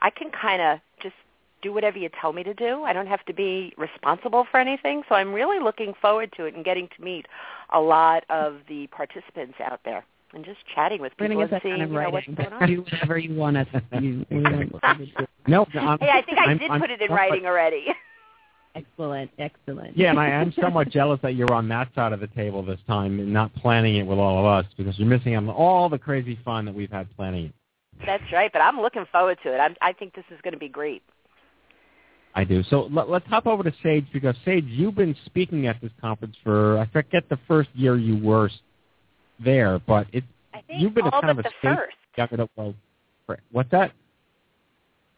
I 0.00 0.10
can 0.10 0.30
kind 0.30 0.60
of 0.60 0.80
just 1.00 1.14
do 1.62 1.72
whatever 1.72 1.96
you 1.96 2.08
tell 2.20 2.32
me 2.32 2.42
to 2.42 2.54
do. 2.54 2.82
I 2.82 2.92
don't 2.92 3.06
have 3.06 3.24
to 3.26 3.32
be 3.32 3.72
responsible 3.76 4.46
for 4.50 4.58
anything. 4.58 5.02
So 5.08 5.14
I'm 5.14 5.32
really 5.32 5.62
looking 5.62 5.94
forward 6.00 6.32
to 6.36 6.44
it 6.46 6.54
and 6.54 6.64
getting 6.64 6.88
to 6.96 7.04
meet 7.04 7.26
a 7.72 7.80
lot 7.80 8.24
of 8.30 8.56
the 8.68 8.88
participants 8.88 9.54
out 9.60 9.80
there 9.84 10.04
and 10.34 10.44
just 10.44 10.58
chatting 10.74 11.00
with 11.00 11.16
people 11.16 11.40
and 11.40 11.50
that 11.50 11.62
seeing 11.62 11.74
kind 11.78 11.82
of 11.84 11.90
you 11.90 12.00
know, 12.00 12.10
what's 12.10 12.26
going 12.26 12.52
on. 12.52 12.66
Do 12.68 12.80
whatever 12.82 13.18
you 13.18 13.34
want 13.34 13.56
us 13.56 13.66
to 13.92 14.00
do. 14.00 14.26
We 14.30 14.40
want 14.42 14.70
to 14.82 15.06
do. 15.06 15.26
No, 15.46 15.66
I'm, 15.74 15.98
Hey, 15.98 16.10
I 16.10 16.22
think 16.22 16.38
I 16.38 16.44
I'm- 16.48 16.58
did 16.58 16.70
I'm 16.70 16.80
put 16.80 16.90
it 16.90 17.00
in 17.00 17.08
somewhat- 17.08 17.16
writing 17.30 17.46
already. 17.46 17.86
Excellent, 18.74 19.30
excellent. 19.38 19.96
Yeah, 19.96 20.10
and 20.10 20.20
I 20.20 20.28
am 20.28 20.52
somewhat 20.60 20.90
jealous 20.90 21.18
that 21.22 21.34
you're 21.34 21.52
on 21.52 21.68
that 21.70 21.88
side 21.96 22.12
of 22.12 22.20
the 22.20 22.28
table 22.28 22.62
this 22.62 22.78
time 22.86 23.18
and 23.18 23.32
not 23.32 23.52
planning 23.56 23.96
it 23.96 24.06
with 24.06 24.18
all 24.18 24.38
of 24.38 24.44
us 24.44 24.66
because 24.76 24.96
you're 24.98 25.08
missing 25.08 25.34
out 25.34 25.42
on 25.44 25.48
all 25.48 25.88
the 25.88 25.98
crazy 25.98 26.38
fun 26.44 26.64
that 26.66 26.74
we've 26.74 26.90
had 26.90 27.08
planning 27.16 27.46
it. 27.46 27.52
That's 28.06 28.22
right, 28.32 28.52
but 28.52 28.60
I'm 28.60 28.78
looking 28.80 29.04
forward 29.10 29.38
to 29.42 29.52
it. 29.52 29.58
I'm, 29.58 29.74
I 29.80 29.92
think 29.94 30.14
this 30.14 30.26
is 30.30 30.38
going 30.44 30.52
to 30.52 30.58
be 30.60 30.68
great. 30.68 31.02
I 32.36 32.44
do. 32.44 32.62
So 32.70 32.82
let, 32.92 33.08
let's 33.08 33.26
hop 33.26 33.46
over 33.48 33.64
to 33.64 33.72
Sage 33.82 34.06
because 34.12 34.36
Sage, 34.44 34.66
you've 34.66 34.94
been 34.94 35.16
speaking 35.24 35.66
at 35.66 35.80
this 35.80 35.90
conference 36.00 36.36
for 36.44 36.78
I 36.78 36.86
forget 36.92 37.24
the 37.28 37.38
first 37.48 37.70
year 37.74 37.96
you 37.96 38.22
were 38.22 38.46
s- 38.46 38.58
there, 39.42 39.78
but 39.80 40.06
it. 40.12 40.24
I 40.54 40.60
think 40.62 40.80
you've 40.80 40.94
been 40.94 41.06
a 41.06 41.10
kind 41.10 41.22
but 41.22 41.30
of 41.30 41.38
a 41.38 41.42
the 41.42 41.48
state 41.60 41.76
first. 41.76 41.96
young 42.16 42.28
adult 42.32 42.50
world. 42.56 42.74
What's 43.52 43.70
that? 43.70 43.92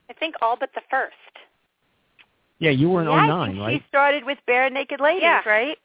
I 0.08 0.12
think 0.14 0.34
all 0.42 0.56
but 0.58 0.70
the 0.74 0.82
first. 0.90 1.14
Yeah, 2.58 2.70
you 2.70 2.90
were 2.90 3.00
in 3.02 3.08
yeah, 3.08 3.14
I 3.14 3.26
09, 3.26 3.48
think 3.50 3.60
right? 3.60 3.80
she 3.80 3.88
started 3.88 4.24
with 4.24 4.38
Bare 4.46 4.68
Naked 4.68 5.00
Ladies, 5.00 5.22
Yeah. 5.22 5.48
right? 5.48 5.78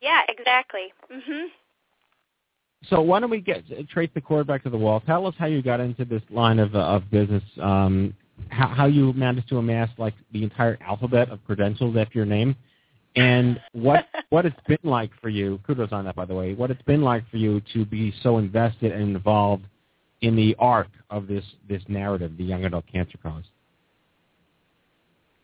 Yeah, 0.00 0.20
exactly. 0.28 0.92
Mhm. 1.12 1.48
So 2.88 3.00
why 3.00 3.20
don't 3.20 3.30
we 3.30 3.40
get 3.40 3.64
trace 3.88 4.10
the 4.14 4.20
cord 4.20 4.46
back 4.46 4.62
to 4.64 4.70
the 4.70 4.76
wall? 4.76 5.00
Tell 5.00 5.26
us 5.26 5.34
how 5.38 5.46
you 5.46 5.62
got 5.62 5.80
into 5.80 6.04
this 6.04 6.22
line 6.30 6.58
of 6.58 6.74
uh, 6.74 6.80
of 6.80 7.10
business. 7.10 7.42
Um, 7.60 8.14
how, 8.48 8.66
how 8.68 8.86
you 8.86 9.12
managed 9.14 9.48
to 9.50 9.58
amass 9.58 9.88
like 9.96 10.14
the 10.32 10.42
entire 10.42 10.76
alphabet 10.80 11.30
of 11.30 11.44
credentials 11.44 11.96
after 11.96 12.18
your 12.18 12.26
name, 12.26 12.54
and 13.16 13.60
what 13.72 14.06
what 14.30 14.46
it's 14.46 14.56
been 14.66 14.78
like 14.82 15.10
for 15.20 15.28
you. 15.28 15.60
Kudos 15.66 15.92
on 15.92 16.04
that, 16.04 16.16
by 16.16 16.24
the 16.24 16.34
way. 16.34 16.54
What 16.54 16.70
it's 16.70 16.82
been 16.82 17.02
like 17.02 17.28
for 17.30 17.36
you 17.36 17.60
to 17.72 17.84
be 17.84 18.12
so 18.22 18.38
invested 18.38 18.92
and 18.92 19.02
involved 19.02 19.64
in 20.20 20.36
the 20.36 20.56
arc 20.58 20.88
of 21.10 21.26
this 21.26 21.44
this 21.68 21.82
narrative, 21.88 22.36
the 22.36 22.44
young 22.44 22.64
adult 22.64 22.84
cancer 22.90 23.18
cause. 23.22 23.44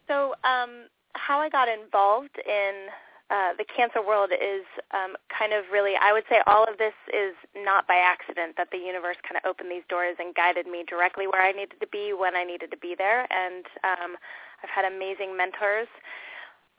So, 0.08 0.34
um, 0.42 0.88
how 1.14 1.38
I 1.38 1.48
got 1.48 1.68
involved 1.68 2.36
in 2.44 2.88
uh, 3.30 3.54
the 3.56 3.64
cancer 3.64 4.02
world 4.02 4.34
is 4.34 4.66
um, 4.90 5.14
kind 5.30 5.52
of 5.52 5.62
really, 5.70 5.94
I 5.94 6.12
would 6.12 6.24
say 6.28 6.42
all 6.48 6.66
of 6.66 6.78
this 6.78 6.94
is 7.14 7.38
not 7.54 7.86
by 7.86 7.94
accident 7.94 8.58
that 8.58 8.74
the 8.74 8.78
universe 8.78 9.16
kind 9.22 9.38
of 9.38 9.48
opened 9.48 9.70
these 9.70 9.86
doors 9.88 10.16
and 10.18 10.34
guided 10.34 10.66
me 10.66 10.82
directly 10.82 11.28
where 11.30 11.40
I 11.40 11.52
needed 11.52 11.78
to 11.78 11.86
be 11.86 12.12
when 12.12 12.34
I 12.34 12.42
needed 12.42 12.72
to 12.72 12.76
be 12.76 12.96
there. 12.98 13.30
And 13.30 13.64
um, 13.86 14.18
I've 14.66 14.70
had 14.74 14.84
amazing 14.84 15.36
mentors. 15.36 15.86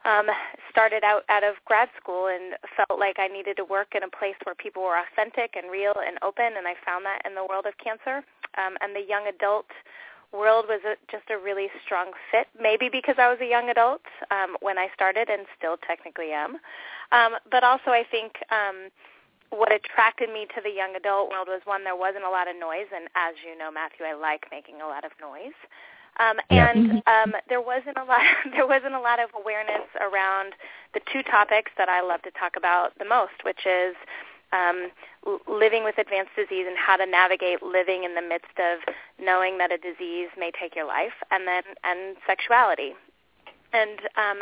Um, 0.04 0.26
started 0.70 1.04
out 1.04 1.22
out 1.28 1.44
of 1.44 1.54
grad 1.64 1.88
school 2.00 2.26
and 2.26 2.54
felt 2.76 2.98
like 2.98 3.18
I 3.18 3.28
needed 3.28 3.56
to 3.58 3.64
work 3.64 3.94
in 3.94 4.02
a 4.02 4.10
place 4.10 4.34
where 4.42 4.54
people 4.54 4.82
were 4.82 4.98
authentic 4.98 5.54
and 5.54 5.70
real 5.70 5.94
and 6.04 6.18
open, 6.22 6.58
and 6.58 6.66
I 6.66 6.74
found 6.84 7.04
that 7.04 7.22
in 7.24 7.34
the 7.34 7.46
world 7.46 7.66
of 7.66 7.74
cancer. 7.78 8.24
Um, 8.58 8.76
and 8.80 8.96
the 8.96 9.00
young 9.00 9.28
adult 9.28 9.70
world 10.32 10.64
was 10.68 10.80
a, 10.84 10.96
just 11.10 11.28
a 11.30 11.38
really 11.38 11.68
strong 11.84 12.12
fit, 12.30 12.48
maybe 12.58 12.88
because 12.90 13.16
I 13.18 13.28
was 13.28 13.38
a 13.40 13.46
young 13.46 13.68
adult 13.68 14.02
um, 14.30 14.56
when 14.60 14.78
I 14.78 14.88
started 14.94 15.28
and 15.28 15.46
still 15.56 15.76
technically 15.86 16.32
am. 16.32 16.56
Um, 17.12 17.36
but 17.50 17.62
also 17.62 17.92
I 17.92 18.04
think 18.10 18.32
um, 18.50 18.88
what 19.50 19.72
attracted 19.72 20.32
me 20.32 20.46
to 20.56 20.60
the 20.64 20.72
young 20.72 20.96
adult 20.96 21.28
world 21.28 21.48
was 21.48 21.60
one, 21.64 21.84
there 21.84 21.96
wasn't 21.96 22.24
a 22.24 22.30
lot 22.32 22.48
of 22.48 22.56
noise, 22.56 22.88
and 22.94 23.08
as 23.14 23.36
you 23.44 23.56
know, 23.56 23.70
Matthew, 23.70 24.06
I 24.06 24.14
like 24.14 24.48
making 24.50 24.80
a 24.80 24.88
lot 24.88 25.04
of 25.04 25.12
noise. 25.20 25.56
Um, 26.20 26.38
Yeah. 26.50 26.70
and 26.70 27.02
um, 27.06 27.34
there 27.48 27.60
wasn't 27.60 27.96
a 27.96 28.04
lot. 28.04 28.20
There 28.52 28.66
wasn't 28.66 28.94
a 28.94 29.00
lot 29.00 29.18
of 29.18 29.30
awareness 29.38 29.88
around 30.00 30.54
the 30.94 31.00
two 31.12 31.22
topics 31.22 31.70
that 31.78 31.88
I 31.88 32.02
love 32.02 32.22
to 32.22 32.30
talk 32.32 32.56
about 32.56 32.96
the 32.98 33.04
most, 33.04 33.44
which 33.44 33.64
is 33.66 33.96
um, 34.52 34.90
living 35.48 35.84
with 35.84 35.96
advanced 35.96 36.32
disease 36.36 36.66
and 36.68 36.76
how 36.76 36.96
to 36.96 37.06
navigate 37.06 37.62
living 37.62 38.04
in 38.04 38.14
the 38.14 38.20
midst 38.20 38.58
of 38.60 38.80
knowing 39.18 39.56
that 39.58 39.72
a 39.72 39.78
disease 39.78 40.28
may 40.38 40.50
take 40.50 40.76
your 40.76 40.86
life, 40.86 41.16
and 41.30 41.48
then 41.48 41.62
and 41.84 42.16
sexuality. 42.26 42.92
And 43.72 44.00
um, 44.20 44.38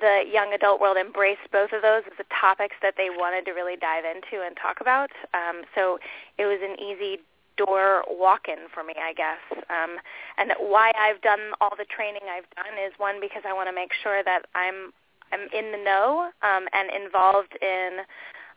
the 0.00 0.22
young 0.30 0.52
adult 0.52 0.80
world 0.80 0.96
embraced 0.96 1.50
both 1.50 1.72
of 1.72 1.82
those 1.82 2.02
as 2.06 2.16
the 2.16 2.24
topics 2.30 2.76
that 2.82 2.94
they 2.96 3.10
wanted 3.10 3.44
to 3.46 3.52
really 3.52 3.74
dive 3.76 4.04
into 4.04 4.44
and 4.44 4.56
talk 4.56 4.80
about. 4.80 5.10
Um, 5.34 5.62
so 5.74 5.98
it 6.38 6.46
was 6.46 6.60
an 6.62 6.78
easy 6.78 7.18
door 7.58 8.04
walk-in 8.08 8.70
for 8.72 8.82
me, 8.82 8.94
I 8.96 9.12
guess. 9.12 9.42
Um, 9.68 9.98
and 10.38 10.52
why 10.58 10.92
I've 10.96 11.20
done 11.20 11.52
all 11.60 11.74
the 11.76 11.84
training 11.84 12.22
I've 12.30 12.48
done 12.56 12.78
is 12.78 12.92
one 12.96 13.20
because 13.20 13.42
I 13.46 13.52
want 13.52 13.68
to 13.68 13.74
make 13.74 13.90
sure 14.02 14.22
that 14.24 14.46
I'm 14.54 14.94
I'm 15.30 15.44
in 15.52 15.72
the 15.72 15.84
know 15.84 16.30
um, 16.40 16.64
and 16.72 16.88
involved 17.04 17.52
in 17.60 18.00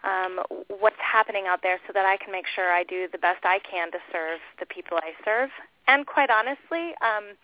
um, 0.03 0.39
what's 0.79 0.95
happening 0.99 1.45
out 1.47 1.59
there 1.61 1.79
so 1.85 1.93
that 1.93 2.05
I 2.05 2.17
can 2.17 2.31
make 2.31 2.45
sure 2.55 2.71
I 2.71 2.83
do 2.83 3.07
the 3.11 3.17
best 3.17 3.43
I 3.43 3.59
can 3.59 3.91
to 3.91 3.97
serve 4.11 4.39
the 4.59 4.65
people 4.65 4.97
I 4.97 5.11
serve. 5.25 5.49
And 5.87 6.07
quite 6.07 6.29
honestly, 6.29 6.95
um, 7.01 7.35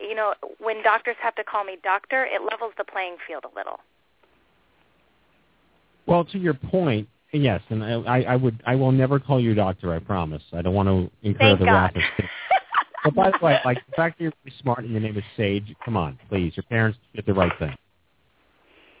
you 0.00 0.14
know, 0.14 0.34
when 0.58 0.82
doctors 0.82 1.16
have 1.20 1.34
to 1.34 1.44
call 1.44 1.64
me 1.64 1.78
doctor, 1.82 2.24
it 2.24 2.42
levels 2.42 2.72
the 2.78 2.84
playing 2.84 3.16
field 3.26 3.44
a 3.44 3.54
little. 3.56 3.80
Well, 6.06 6.24
to 6.26 6.38
your 6.38 6.54
point, 6.54 7.08
yes, 7.32 7.60
and 7.68 7.82
I, 7.82 8.22
I 8.22 8.36
would, 8.36 8.62
I 8.66 8.74
will 8.74 8.92
never 8.92 9.18
call 9.18 9.40
you 9.40 9.54
doctor. 9.54 9.94
I 9.94 9.98
promise. 9.98 10.42
I 10.52 10.62
don't 10.62 10.74
want 10.74 10.88
to 10.88 11.10
incur 11.26 11.38
Thank 11.40 11.60
the 11.60 11.64
God. 11.66 11.72
wrath 11.72 11.96
of. 11.96 12.24
But 13.02 13.14
by 13.14 13.30
the 13.30 13.44
way, 13.44 13.58
like 13.64 13.78
the 13.86 13.92
fact 13.96 14.18
that 14.18 14.24
you're 14.24 14.32
really 14.44 14.56
smart 14.60 14.80
and 14.80 14.90
your 14.90 15.00
name 15.00 15.16
is 15.16 15.24
Sage, 15.36 15.74
come 15.82 15.96
on, 15.96 16.18
please. 16.28 16.52
Your 16.54 16.64
parents 16.64 16.98
did 17.14 17.24
the 17.24 17.32
right 17.32 17.52
thing. 17.58 17.74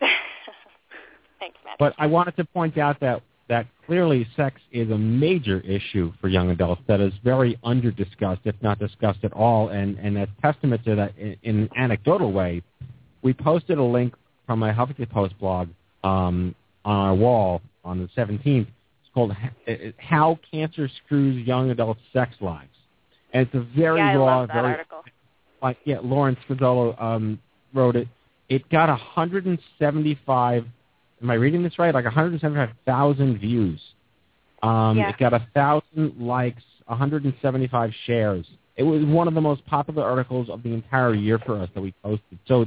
Thanks, 1.38 1.58
Matt. 1.64 1.76
But 1.78 1.94
I 1.98 2.06
wanted 2.06 2.34
to 2.36 2.44
point 2.46 2.78
out 2.78 2.98
that 3.00 3.22
that 3.50 3.66
clearly 3.84 4.26
sex 4.36 4.60
is 4.72 4.90
a 4.90 4.96
major 4.96 5.60
issue 5.60 6.12
for 6.20 6.28
young 6.28 6.50
adults 6.50 6.80
that 6.86 7.00
is 7.00 7.12
very 7.24 7.58
under 7.64 7.90
discussed, 7.90 8.40
if 8.44 8.54
not 8.62 8.78
discussed 8.78 9.18
at 9.22 9.32
all. 9.34 9.68
And 9.68 9.98
and 9.98 10.16
as 10.16 10.28
testament 10.40 10.82
to 10.84 10.94
that, 10.94 11.18
in, 11.18 11.36
in 11.42 11.58
an 11.60 11.70
anecdotal 11.76 12.32
way, 12.32 12.62
we 13.22 13.34
posted 13.34 13.76
a 13.76 13.82
link 13.82 14.14
from 14.46 14.60
my 14.60 14.72
Huffington 14.72 15.10
Post 15.10 15.38
blog 15.38 15.68
um, 16.04 16.54
on 16.84 16.96
our 16.96 17.14
wall 17.14 17.62
on 17.84 17.98
the 17.98 18.08
17th. 18.20 18.66
It's 18.66 19.14
called 19.14 19.34
"How 19.98 20.38
Cancer 20.50 20.88
Screws 21.04 21.46
Young 21.46 21.70
Adults' 21.70 22.00
Sex 22.12 22.34
Lives," 22.40 22.68
and 23.32 23.46
it's 23.46 23.54
a 23.54 23.66
very 23.76 23.98
yeah, 23.98 24.14
raw, 24.14 24.46
very 24.46 24.72
article. 24.72 25.02
like 25.62 25.78
yeah, 25.84 25.98
Lawrence 26.02 26.38
Scazzolo 26.48 27.00
um, 27.00 27.40
wrote 27.74 27.96
it. 27.96 28.08
It 28.48 28.68
got 28.68 28.88
175. 28.88 30.64
Am 31.22 31.30
I 31.30 31.34
reading 31.34 31.62
this 31.62 31.78
right? 31.78 31.94
Like 31.94 32.04
175,000 32.04 33.38
views. 33.38 33.80
Um, 34.62 34.98
Yeah. 34.98 35.10
It 35.10 35.18
got 35.18 35.32
a 35.32 35.46
thousand 35.54 36.18
likes, 36.18 36.62
175 36.86 37.90
shares. 38.06 38.46
It 38.76 38.82
was 38.82 39.04
one 39.04 39.28
of 39.28 39.34
the 39.34 39.40
most 39.40 39.64
popular 39.66 40.04
articles 40.04 40.48
of 40.48 40.62
the 40.62 40.72
entire 40.72 41.14
year 41.14 41.38
for 41.38 41.60
us 41.60 41.68
that 41.74 41.80
we 41.80 41.92
posted. 42.02 42.38
So 42.46 42.66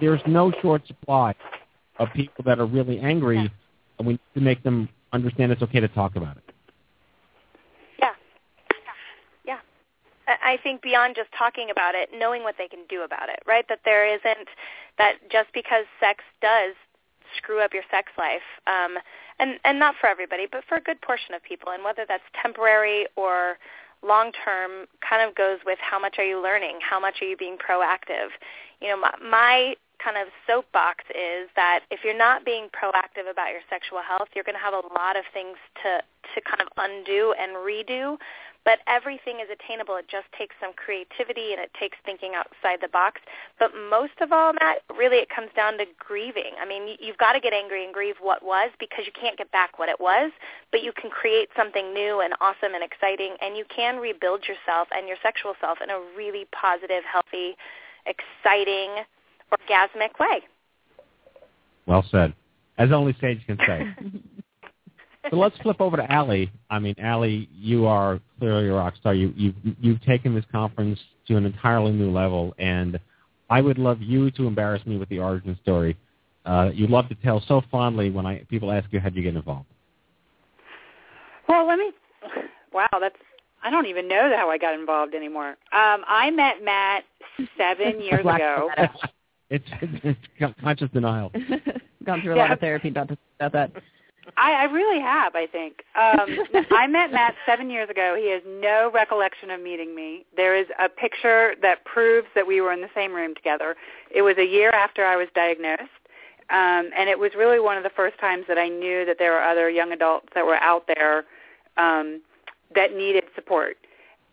there's 0.00 0.20
no 0.26 0.52
short 0.60 0.86
supply 0.86 1.34
of 1.98 2.08
people 2.14 2.44
that 2.44 2.58
are 2.58 2.66
really 2.66 2.98
angry, 3.00 3.36
Yeah. 3.36 3.48
and 3.98 4.06
we 4.06 4.14
need 4.14 4.34
to 4.34 4.40
make 4.40 4.62
them 4.62 4.88
understand 5.12 5.52
it's 5.52 5.62
okay 5.62 5.80
to 5.80 5.88
talk 5.88 6.16
about 6.16 6.36
it. 6.36 6.54
Yeah. 7.98 8.14
Yeah. 9.44 9.58
I 10.26 10.58
think 10.62 10.82
beyond 10.82 11.14
just 11.16 11.30
talking 11.32 11.70
about 11.70 11.94
it, 11.94 12.10
knowing 12.12 12.42
what 12.42 12.56
they 12.58 12.68
can 12.68 12.84
do 12.88 13.02
about 13.02 13.28
it, 13.28 13.40
right? 13.46 13.66
That 13.68 13.80
there 13.84 14.06
isn't 14.06 14.48
that 14.98 15.14
just 15.30 15.52
because 15.52 15.84
sex 16.00 16.24
does 16.40 16.74
screw 17.36 17.60
up 17.60 17.74
your 17.74 17.82
sex 17.90 18.12
life, 18.18 18.42
um, 18.66 18.98
and 19.38 19.58
and 19.64 19.78
not 19.78 19.94
for 20.00 20.08
everybody, 20.08 20.46
but 20.50 20.64
for 20.68 20.76
a 20.76 20.80
good 20.80 21.00
portion 21.00 21.34
of 21.34 21.42
people, 21.42 21.72
and 21.72 21.82
whether 21.82 22.04
that's 22.06 22.22
temporary 22.40 23.06
or 23.16 23.58
long 24.02 24.32
term, 24.44 24.86
kind 25.08 25.26
of 25.26 25.34
goes 25.34 25.58
with 25.64 25.78
how 25.80 25.98
much 25.98 26.16
are 26.18 26.24
you 26.24 26.40
learning, 26.42 26.78
how 26.80 27.00
much 27.00 27.22
are 27.22 27.26
you 27.26 27.36
being 27.36 27.56
proactive. 27.56 28.28
You 28.80 28.88
know, 28.88 28.98
my, 28.98 29.14
my 29.22 29.74
kind 30.02 30.16
of 30.16 30.28
soapbox 30.46 31.04
is 31.10 31.48
that 31.56 31.80
if 31.90 32.00
you're 32.04 32.16
not 32.16 32.44
being 32.44 32.68
proactive 32.70 33.30
about 33.30 33.50
your 33.50 33.62
sexual 33.70 34.00
health, 34.00 34.28
you're 34.34 34.44
going 34.44 34.58
to 34.58 34.62
have 34.62 34.74
a 34.74 34.86
lot 34.94 35.16
of 35.16 35.24
things 35.32 35.56
to 35.82 36.02
to 36.34 36.40
kind 36.40 36.60
of 36.60 36.68
undo 36.76 37.34
and 37.38 37.56
redo. 37.56 38.16
But 38.64 38.78
everything 38.86 39.40
is 39.44 39.48
attainable. 39.52 39.96
It 39.96 40.08
just 40.08 40.24
takes 40.32 40.56
some 40.58 40.72
creativity 40.72 41.52
and 41.52 41.60
it 41.60 41.70
takes 41.78 41.98
thinking 42.02 42.32
outside 42.34 42.80
the 42.80 42.88
box. 42.88 43.20
But 43.58 43.72
most 43.90 44.16
of 44.22 44.32
all, 44.32 44.54
Matt, 44.54 44.80
really 44.96 45.18
it 45.18 45.28
comes 45.28 45.50
down 45.54 45.76
to 45.76 45.84
grieving. 45.98 46.56
I 46.58 46.64
mean, 46.64 46.88
you- 46.88 46.96
you've 46.98 47.18
got 47.18 47.34
to 47.34 47.40
get 47.40 47.52
angry 47.52 47.84
and 47.84 47.92
grieve 47.92 48.18
what 48.20 48.42
was 48.42 48.70
because 48.78 49.04
you 49.04 49.12
can't 49.12 49.36
get 49.36 49.50
back 49.50 49.78
what 49.78 49.90
it 49.90 50.00
was, 50.00 50.32
but 50.70 50.80
you 50.80 50.92
can 50.92 51.10
create 51.10 51.50
something 51.54 51.92
new 51.92 52.20
and 52.20 52.34
awesome 52.40 52.74
and 52.74 52.82
exciting, 52.82 53.36
and 53.42 53.54
you 53.54 53.66
can 53.66 54.00
rebuild 54.00 54.48
yourself 54.48 54.88
and 54.92 55.08
your 55.08 55.18
sexual 55.22 55.54
self 55.60 55.82
in 55.82 55.90
a 55.90 56.00
really 56.16 56.46
positive, 56.46 57.04
healthy, 57.04 57.58
exciting, 58.06 59.04
orgasmic 59.52 60.18
way. 60.18 60.42
Well 61.86 62.04
said. 62.10 62.34
As 62.78 62.90
only 62.90 63.16
Sage 63.20 63.40
can 63.46 63.58
say. 63.66 63.86
so 65.30 65.36
let's 65.36 65.56
flip 65.58 65.80
over 65.80 65.96
to 65.96 66.12
Alli. 66.12 66.50
I 66.70 66.78
mean, 66.78 66.94
Alli, 66.98 67.48
you 67.54 67.86
are 67.86 68.20
clearly 68.38 68.68
a 68.68 68.72
rock 68.72 68.94
star. 68.96 69.14
You, 69.14 69.32
you've, 69.36 69.54
you've 69.80 70.02
taken 70.02 70.34
this 70.34 70.44
conference 70.50 70.98
to 71.28 71.36
an 71.36 71.46
entirely 71.46 71.92
new 71.92 72.10
level, 72.10 72.54
and 72.58 72.98
I 73.50 73.60
would 73.60 73.78
love 73.78 74.00
you 74.00 74.30
to 74.32 74.46
embarrass 74.46 74.84
me 74.86 74.96
with 74.96 75.08
the 75.08 75.20
origin 75.20 75.58
story. 75.62 75.96
Uh, 76.44 76.70
you 76.74 76.86
love 76.86 77.08
to 77.08 77.14
tell 77.16 77.42
so 77.46 77.62
fondly 77.70 78.10
when 78.10 78.26
I 78.26 78.44
people 78.50 78.70
ask 78.70 78.86
you 78.92 79.00
how 79.00 79.06
would 79.06 79.16
you 79.16 79.22
get 79.22 79.34
involved. 79.34 79.66
Well, 81.48 81.66
let 81.66 81.78
me. 81.78 81.92
Wow, 82.72 82.88
that's. 83.00 83.16
I 83.62 83.70
don't 83.70 83.86
even 83.86 84.08
know 84.08 84.30
how 84.36 84.50
I 84.50 84.58
got 84.58 84.74
involved 84.74 85.14
anymore. 85.14 85.50
Um, 85.72 86.04
I 86.06 86.30
met 86.30 86.62
Matt 86.62 87.04
seven 87.56 88.00
years 88.02 88.20
ago. 88.20 88.68
It's, 89.54 89.64
it's, 89.80 90.18
it's 90.40 90.54
conscious 90.60 90.90
denial. 90.92 91.30
Gone 92.04 92.22
through 92.22 92.34
a 92.34 92.36
lot 92.36 92.50
of 92.50 92.58
therapy 92.60 92.88
about, 92.88 93.08
this, 93.08 93.18
about 93.38 93.52
that. 93.52 93.82
I, 94.36 94.52
I 94.52 94.64
really 94.64 95.00
have, 95.00 95.36
I 95.36 95.46
think. 95.46 95.84
Um, 95.94 96.64
I 96.76 96.86
met 96.88 97.12
Matt 97.12 97.34
seven 97.46 97.70
years 97.70 97.88
ago. 97.88 98.16
He 98.18 98.30
has 98.32 98.42
no 98.46 98.90
recollection 98.92 99.50
of 99.50 99.60
meeting 99.60 99.94
me. 99.94 100.26
There 100.36 100.56
is 100.56 100.66
a 100.82 100.88
picture 100.88 101.54
that 101.62 101.84
proves 101.84 102.26
that 102.34 102.46
we 102.46 102.60
were 102.60 102.72
in 102.72 102.80
the 102.80 102.90
same 102.94 103.12
room 103.12 103.34
together. 103.34 103.76
It 104.10 104.22
was 104.22 104.36
a 104.38 104.44
year 104.44 104.70
after 104.70 105.04
I 105.04 105.16
was 105.16 105.28
diagnosed, 105.34 105.82
um, 106.50 106.90
and 106.96 107.08
it 107.08 107.18
was 107.18 107.30
really 107.36 107.60
one 107.60 107.76
of 107.76 107.84
the 107.84 107.92
first 107.94 108.18
times 108.18 108.44
that 108.48 108.58
I 108.58 108.68
knew 108.68 109.04
that 109.06 109.16
there 109.18 109.32
were 109.32 109.42
other 109.42 109.70
young 109.70 109.92
adults 109.92 110.28
that 110.34 110.44
were 110.44 110.56
out 110.56 110.86
there 110.88 111.24
um, 111.76 112.20
that 112.74 112.94
needed 112.94 113.24
support. 113.36 113.76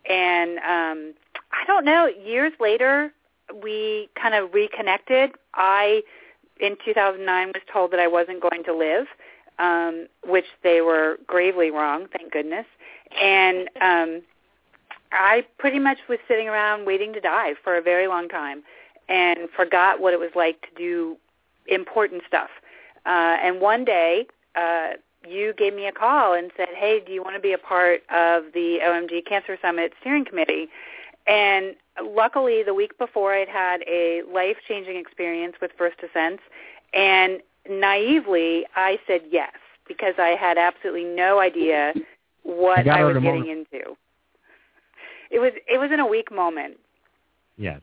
And 0.09 0.57
um, 0.59 1.13
I 1.51 1.63
don't 1.67 1.85
know. 1.85 2.07
Years 2.07 2.53
later, 2.59 3.13
we 3.61 4.09
kind 4.21 4.35
of 4.35 4.53
reconnected. 4.53 5.31
I, 5.53 6.03
in 6.59 6.77
2009, 6.83 7.47
was 7.47 7.63
told 7.71 7.91
that 7.91 7.99
I 7.99 8.07
wasn't 8.07 8.41
going 8.41 8.63
to 8.65 8.73
live, 8.73 9.07
um, 9.59 10.07
which 10.25 10.45
they 10.63 10.81
were 10.81 11.17
gravely 11.27 11.71
wrong. 11.71 12.07
Thank 12.11 12.31
goodness. 12.31 12.65
And 13.21 13.69
um, 13.81 14.21
I 15.11 15.45
pretty 15.57 15.79
much 15.79 15.99
was 16.07 16.19
sitting 16.27 16.47
around 16.47 16.85
waiting 16.85 17.13
to 17.13 17.19
die 17.19 17.53
for 17.63 17.77
a 17.77 17.81
very 17.81 18.07
long 18.07 18.29
time, 18.29 18.63
and 19.09 19.49
forgot 19.55 19.99
what 19.99 20.13
it 20.13 20.19
was 20.19 20.31
like 20.35 20.61
to 20.61 20.67
do 20.77 21.17
important 21.67 22.23
stuff. 22.27 22.49
Uh, 23.05 23.37
and 23.41 23.59
one 23.59 23.83
day, 23.83 24.25
uh, 24.55 24.91
you 25.27 25.53
gave 25.53 25.73
me 25.73 25.85
a 25.87 25.91
call 25.91 26.33
and 26.33 26.51
said, 26.57 26.69
"Hey, 26.69 26.99
do 26.99 27.11
you 27.11 27.21
want 27.21 27.35
to 27.35 27.41
be 27.41 27.53
a 27.53 27.57
part 27.57 28.03
of 28.09 28.53
the 28.53 28.79
OMG 28.81 29.21
Cancer 29.21 29.57
Summit 29.61 29.93
steering 29.99 30.25
committee?" 30.25 30.69
And 31.27 31.75
luckily, 32.03 32.63
the 32.63 32.73
week 32.73 32.97
before, 32.97 33.33
I'd 33.33 33.47
had 33.47 33.81
a 33.87 34.23
life-changing 34.33 34.95
experience 34.95 35.55
with 35.61 35.71
First 35.77 35.97
Descents, 35.99 36.41
and 36.93 37.41
naively, 37.69 38.65
I 38.75 38.99
said 39.07 39.21
yes 39.29 39.53
because 39.87 40.15
I 40.17 40.29
had 40.29 40.57
absolutely 40.57 41.03
no 41.03 41.39
idea 41.39 41.93
what 42.43 42.87
I, 42.87 43.01
I 43.01 43.03
was 43.03 43.21
getting 43.21 43.47
into. 43.47 43.95
It 45.29 45.39
was 45.39 45.53
it 45.67 45.79
was 45.79 45.91
in 45.91 45.99
a 45.99 46.05
weak 46.05 46.31
moment. 46.31 46.77
Yes. 47.57 47.81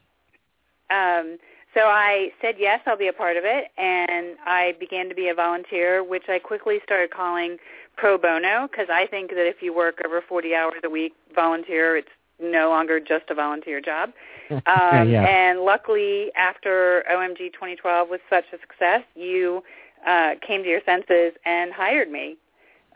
Um, 0.91 1.39
so 1.74 1.82
I 1.82 2.30
said 2.41 2.57
yes, 2.59 2.80
I'll 2.86 2.97
be 2.97 3.09
a 3.09 3.12
part 3.12 3.36
of 3.36 3.45
it, 3.45 3.70
and 3.76 4.36
I 4.47 4.74
began 4.80 5.09
to 5.09 5.14
be 5.14 5.28
a 5.28 5.34
volunteer, 5.34 6.03
which 6.03 6.24
I 6.28 6.39
quickly 6.39 6.78
started 6.82 7.11
calling 7.11 7.59
pro 7.97 8.16
bono 8.16 8.68
because 8.70 8.89
I 8.91 9.07
think 9.07 9.30
that 9.30 9.47
if 9.47 9.62
you 9.62 9.74
work 9.74 10.01
over 10.05 10.22
40 10.26 10.55
hours 10.55 10.80
a 10.84 10.91
week, 10.91 11.14
volunteer, 11.34 11.97
it's 11.97 12.09
no 12.41 12.68
longer 12.68 13.01
just 13.01 13.24
a 13.30 13.34
volunteer 13.34 13.80
job. 13.80 14.12
Um, 14.51 15.11
yeah. 15.11 15.24
And 15.24 15.61
luckily, 15.61 16.32
after 16.34 17.05
OMG 17.12 17.53
2012 17.53 18.09
was 18.09 18.18
such 18.30 18.45
a 18.55 18.59
success, 18.59 19.03
you 19.14 19.62
uh, 20.07 20.36
came 20.47 20.62
to 20.62 20.68
your 20.70 20.80
senses 20.86 21.34
and 21.45 21.70
hired 21.70 22.11
me, 22.11 22.39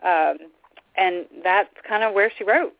um, 0.02 0.38
and 0.96 1.26
that's 1.44 1.68
kind 1.86 2.04
of 2.04 2.14
where 2.14 2.32
she 2.38 2.44
wrote. 2.44 2.72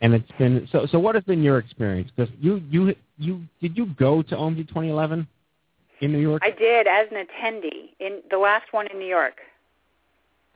And 0.00 0.14
it's 0.14 0.30
been 0.36 0.68
so. 0.72 0.84
So 0.90 0.98
what 0.98 1.14
has 1.14 1.22
been 1.22 1.44
your 1.44 1.58
experience? 1.58 2.10
Because 2.16 2.34
you 2.40 2.60
you 2.68 2.92
you 3.18 3.42
did 3.60 3.76
you 3.76 3.86
go 3.96 4.20
to 4.22 4.34
OMG 4.34 4.66
2011 4.66 5.28
in 6.00 6.12
New 6.12 6.18
York? 6.18 6.42
I 6.44 6.50
did 6.50 6.88
as 6.88 7.06
an 7.12 7.24
attendee 7.24 7.90
in 8.00 8.20
the 8.30 8.38
last 8.38 8.72
one 8.72 8.88
in 8.88 8.98
New 8.98 9.06
York. 9.06 9.34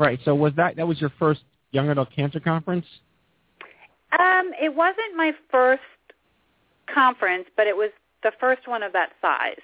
Right. 0.01 0.19
So 0.25 0.35
was 0.35 0.53
that 0.57 0.75
that 0.77 0.89
was 0.89 1.01
your 1.01 1.13
first 1.17 1.43
young 1.71 1.89
adult 1.91 2.09
cancer 2.15 2.41
conference? 2.41 2.87
Um, 4.19 4.53
it 4.61 4.75
wasn't 4.75 5.17
my 5.17 5.33
first 5.51 5.83
conference, 6.93 7.47
but 7.57 7.67
it 7.67 7.77
was 7.77 7.91
the 8.23 8.33
first 8.41 8.67
one 8.67 8.83
of 8.83 8.93
that 8.93 9.11
size. 9.21 9.61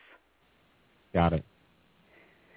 Got 1.14 1.32
it. 1.34 1.44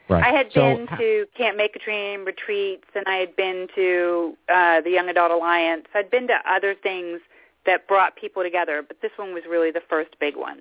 Right. 0.07 0.23
I 0.23 0.35
had 0.35 0.47
so, 0.53 0.61
been 0.61 0.87
to 0.97 1.25
Camp 1.35 1.57
Mak-A-Dream 1.57 2.25
retreats, 2.25 2.85
and 2.93 3.03
I 3.07 3.15
had 3.15 3.35
been 3.35 3.67
to 3.75 4.37
uh, 4.53 4.81
the 4.81 4.91
Young 4.91 5.09
Adult 5.09 5.31
Alliance. 5.31 5.85
I'd 5.95 6.11
been 6.11 6.27
to 6.27 6.35
other 6.47 6.75
things 6.75 7.21
that 7.65 7.87
brought 7.87 8.15
people 8.15 8.43
together, 8.43 8.83
but 8.87 8.97
this 9.01 9.11
one 9.15 9.33
was 9.33 9.43
really 9.49 9.71
the 9.71 9.81
first 9.89 10.11
big 10.19 10.35
one. 10.35 10.59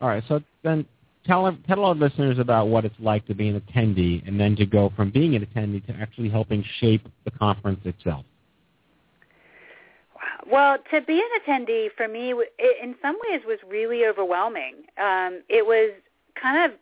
All 0.00 0.08
right. 0.08 0.22
So 0.26 0.40
then 0.64 0.84
tell 1.24 1.56
tell 1.66 1.84
our 1.84 1.94
listeners 1.94 2.38
about 2.38 2.68
what 2.68 2.84
it's 2.84 2.94
like 2.98 3.24
to 3.26 3.34
be 3.34 3.48
an 3.48 3.60
attendee, 3.60 4.26
and 4.26 4.38
then 4.40 4.56
to 4.56 4.66
go 4.66 4.92
from 4.96 5.10
being 5.10 5.36
an 5.36 5.46
attendee 5.46 5.84
to 5.86 5.92
actually 5.92 6.28
helping 6.28 6.64
shape 6.80 7.06
the 7.24 7.30
conference 7.30 7.80
itself. 7.84 8.24
Well, 10.50 10.78
to 10.92 11.00
be 11.02 11.20
an 11.20 11.40
attendee 11.40 11.88
for 11.96 12.08
me, 12.08 12.32
it, 12.58 12.82
in 12.82 12.94
some 13.02 13.16
ways, 13.28 13.42
was 13.46 13.58
really 13.68 14.06
overwhelming. 14.06 14.76
Um, 14.96 15.42
it 15.48 15.66
was 15.66 15.92
kind 16.40 16.70
of, 16.70 16.78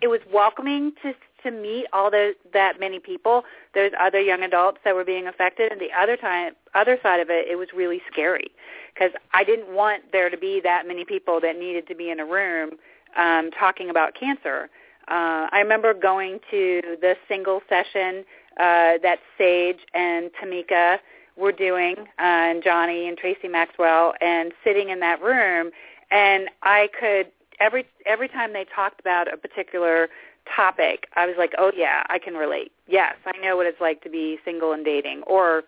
it 0.00 0.08
was 0.08 0.20
welcoming 0.32 0.92
to 1.02 1.14
to 1.42 1.50
meet 1.50 1.86
all 1.92 2.10
those 2.10 2.34
that 2.52 2.78
many 2.78 2.98
people. 2.98 3.44
There's 3.74 3.92
other 3.98 4.20
young 4.20 4.42
adults 4.42 4.78
that 4.84 4.94
were 4.94 5.04
being 5.04 5.26
affected, 5.26 5.72
and 5.72 5.80
the 5.80 5.88
other 5.98 6.16
time, 6.16 6.52
other 6.74 6.98
side 7.02 7.20
of 7.20 7.30
it, 7.30 7.48
it 7.48 7.56
was 7.56 7.68
really 7.74 8.02
scary 8.10 8.50
because 8.94 9.12
I 9.32 9.44
didn't 9.44 9.74
want 9.74 10.12
there 10.12 10.30
to 10.30 10.36
be 10.36 10.60
that 10.62 10.86
many 10.86 11.04
people 11.04 11.40
that 11.40 11.58
needed 11.58 11.86
to 11.88 11.94
be 11.94 12.10
in 12.10 12.20
a 12.20 12.26
room 12.26 12.72
um, 13.16 13.50
talking 13.58 13.90
about 13.90 14.14
cancer. 14.14 14.68
Uh, 15.08 15.48
I 15.50 15.60
remember 15.60 15.94
going 15.94 16.40
to 16.50 16.82
the 17.00 17.16
single 17.28 17.62
session 17.68 18.24
uh, 18.58 19.00
that 19.02 19.18
Sage 19.38 19.80
and 19.94 20.30
Tamika 20.40 20.98
were 21.36 21.52
doing, 21.52 21.96
uh, 22.18 22.22
and 22.22 22.62
Johnny 22.62 23.08
and 23.08 23.16
Tracy 23.16 23.48
Maxwell, 23.48 24.14
and 24.20 24.52
sitting 24.64 24.90
in 24.90 25.00
that 25.00 25.22
room, 25.22 25.70
and 26.10 26.48
I 26.62 26.88
could 26.98 27.28
every 27.60 27.86
every 28.06 28.28
time 28.28 28.52
they 28.52 28.64
talked 28.74 29.00
about 29.00 29.32
a 29.32 29.36
particular 29.36 30.08
topic, 30.56 31.06
I 31.14 31.26
was 31.26 31.36
like, 31.38 31.52
oh 31.58 31.70
yeah, 31.76 32.02
I 32.08 32.18
can 32.18 32.34
relate. 32.34 32.72
Yes, 32.88 33.14
I 33.26 33.36
know 33.38 33.56
what 33.56 33.66
it's 33.66 33.80
like 33.80 34.02
to 34.02 34.10
be 34.10 34.38
single 34.44 34.72
and 34.72 34.84
dating, 34.84 35.22
or 35.26 35.64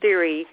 theory, 0.00 0.46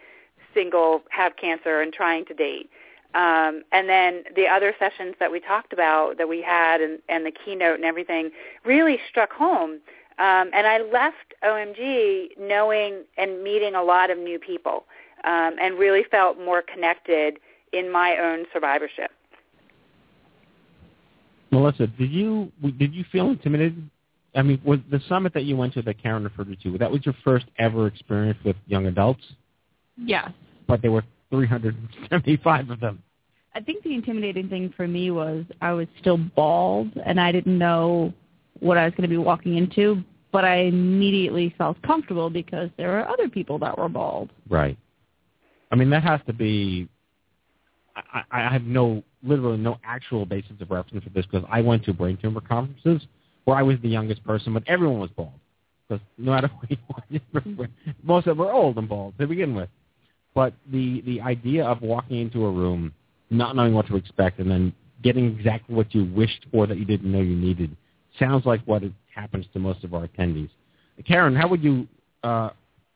single, 0.53 1.03
have 1.09 1.35
cancer, 1.35 1.81
and 1.81 1.93
trying 1.93 2.25
to 2.25 2.33
date. 2.33 2.69
Um, 3.13 3.61
and 3.71 3.87
then 3.87 4.23
the 4.35 4.47
other 4.47 4.73
sessions 4.79 5.15
that 5.19 5.31
we 5.31 5.39
talked 5.39 5.71
about 5.71 6.17
that 6.17 6.27
we 6.27 6.41
had 6.41 6.81
and, 6.81 6.99
and 7.09 7.25
the 7.25 7.31
keynote 7.31 7.75
and 7.75 7.85
everything 7.85 8.31
really 8.65 8.99
struck 9.07 9.31
home. 9.31 9.79
Um, 10.19 10.51
and 10.53 10.67
I 10.67 10.79
left 10.91 11.33
OMG 11.43 12.37
knowing 12.39 13.03
and 13.17 13.43
meeting 13.43 13.75
a 13.75 13.81
lot 13.81 14.11
of 14.11 14.17
new 14.17 14.37
people 14.37 14.85
um, 15.23 15.55
and 15.61 15.77
really 15.79 16.03
felt 16.11 16.37
more 16.37 16.61
connected 16.61 17.39
in 17.71 17.91
my 17.91 18.17
own 18.17 18.45
survivorship. 18.53 19.11
Melissa, 21.51 21.87
did 21.87 22.11
you 22.11 22.51
did 22.77 22.93
you 22.93 23.05
feel 23.11 23.29
intimidated? 23.29 23.89
I 24.35 24.41
mean, 24.41 24.59
was 24.63 24.79
the 24.89 24.99
summit 25.07 25.33
that 25.35 25.43
you 25.43 25.55
went 25.55 25.73
to 25.75 25.83
that 25.83 26.01
Karen 26.01 26.23
referred 26.23 26.55
to, 26.63 26.77
that 26.79 26.91
was 26.91 27.05
your 27.05 27.15
first 27.23 27.45
ever 27.59 27.85
experience 27.85 28.39
with 28.43 28.55
young 28.65 28.87
adults? 28.87 29.21
Yes. 29.95 30.31
But 30.67 30.81
there 30.81 30.91
were 30.91 31.03
375 31.29 32.71
of 32.71 32.79
them. 32.79 33.03
I 33.53 33.59
think 33.59 33.83
the 33.83 33.93
intimidating 33.93 34.49
thing 34.49 34.73
for 34.75 34.87
me 34.87 35.11
was 35.11 35.45
I 35.61 35.73
was 35.73 35.87
still 35.99 36.17
bald 36.17 36.91
and 37.05 37.19
I 37.19 37.31
didn't 37.31 37.57
know 37.57 38.11
what 38.63 38.77
I 38.77 38.85
was 38.85 38.91
going 38.91 39.03
to 39.03 39.07
be 39.07 39.17
walking 39.17 39.57
into, 39.57 40.03
but 40.31 40.45
I 40.45 40.61
immediately 40.61 41.53
felt 41.57 41.81
comfortable 41.83 42.29
because 42.29 42.69
there 42.77 42.89
were 42.89 43.07
other 43.07 43.29
people 43.29 43.59
that 43.59 43.77
were 43.77 43.89
bald. 43.89 44.31
Right. 44.49 44.77
I 45.71 45.75
mean, 45.75 45.89
that 45.91 46.03
has 46.03 46.21
to 46.27 46.33
be. 46.33 46.87
I, 47.95 48.23
I 48.31 48.51
have 48.51 48.63
no, 48.63 49.03
literally 49.21 49.57
no 49.57 49.77
actual 49.83 50.25
basis 50.25 50.53
of 50.59 50.71
reference 50.71 51.03
for 51.03 51.09
this 51.11 51.25
because 51.27 51.47
I 51.51 51.61
went 51.61 51.85
to 51.85 51.93
brain 51.93 52.17
tumor 52.19 52.41
conferences 52.41 53.05
where 53.43 53.55
I 53.55 53.61
was 53.61 53.77
the 53.83 53.89
youngest 53.89 54.23
person, 54.23 54.53
but 54.53 54.63
everyone 54.65 54.99
was 54.99 55.11
bald. 55.11 55.33
Because 55.87 56.03
no 56.17 56.31
matter 56.31 56.47
what 56.59 56.71
you 57.09 57.19
want, 57.29 57.71
most 58.01 58.27
of 58.27 58.37
them 58.37 58.45
were 58.45 58.51
old 58.51 58.77
and 58.77 58.89
bald 58.89 59.13
to 59.19 59.27
begin 59.27 59.53
with. 59.53 59.69
But 60.33 60.53
the 60.71 61.01
the 61.01 61.21
idea 61.21 61.65
of 61.65 61.81
walking 61.81 62.19
into 62.19 62.45
a 62.45 62.51
room, 62.51 62.93
not 63.29 63.55
knowing 63.55 63.73
what 63.73 63.87
to 63.87 63.95
expect, 63.97 64.39
and 64.39 64.49
then 64.49 64.73
getting 65.03 65.25
exactly 65.37 65.75
what 65.75 65.93
you 65.93 66.05
wished 66.05 66.45
for 66.51 66.65
that 66.65 66.77
you 66.77 66.85
didn't 66.85 67.11
know 67.11 67.21
you 67.21 67.35
needed, 67.35 67.75
sounds 68.19 68.45
like 68.45 68.61
what 68.65 68.83
happens 69.13 69.45
to 69.53 69.59
most 69.59 69.83
of 69.83 69.93
our 69.93 70.07
attendees. 70.07 70.49
Karen, 71.07 71.35
how 71.35 71.47
would 71.47 71.63
you 71.63 71.87
uh, 72.23 72.49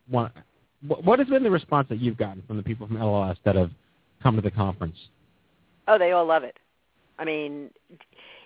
want? 0.10 0.32
What 0.88 1.20
has 1.20 1.28
been 1.28 1.44
the 1.44 1.50
response 1.52 1.88
that 1.90 2.00
you've 2.00 2.18
gotten 2.18 2.44
from 2.48 2.58
the 2.58 2.64
people 2.64 2.88
from 2.88 2.98
LLS 2.98 3.38
that 3.46 3.56
have 3.56 3.72
come 4.22 4.36
to 4.36 4.42
the 4.42 4.52
conference? 4.52 4.96
Oh, 5.88 5.98
they 5.98 6.12
all 6.12 6.26
love 6.26 6.44
it. 6.44 6.58
I 7.18 7.26
mean, 7.26 7.72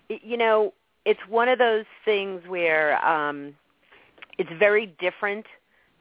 you 0.08 0.38
know, 0.38 0.74
it's 1.06 1.20
one 1.28 1.50
of 1.50 1.60
those 1.60 1.86
things 2.06 2.42
where 2.48 3.04
um, 3.06 3.54
it's 4.38 4.50
very 4.60 4.96
different 5.00 5.46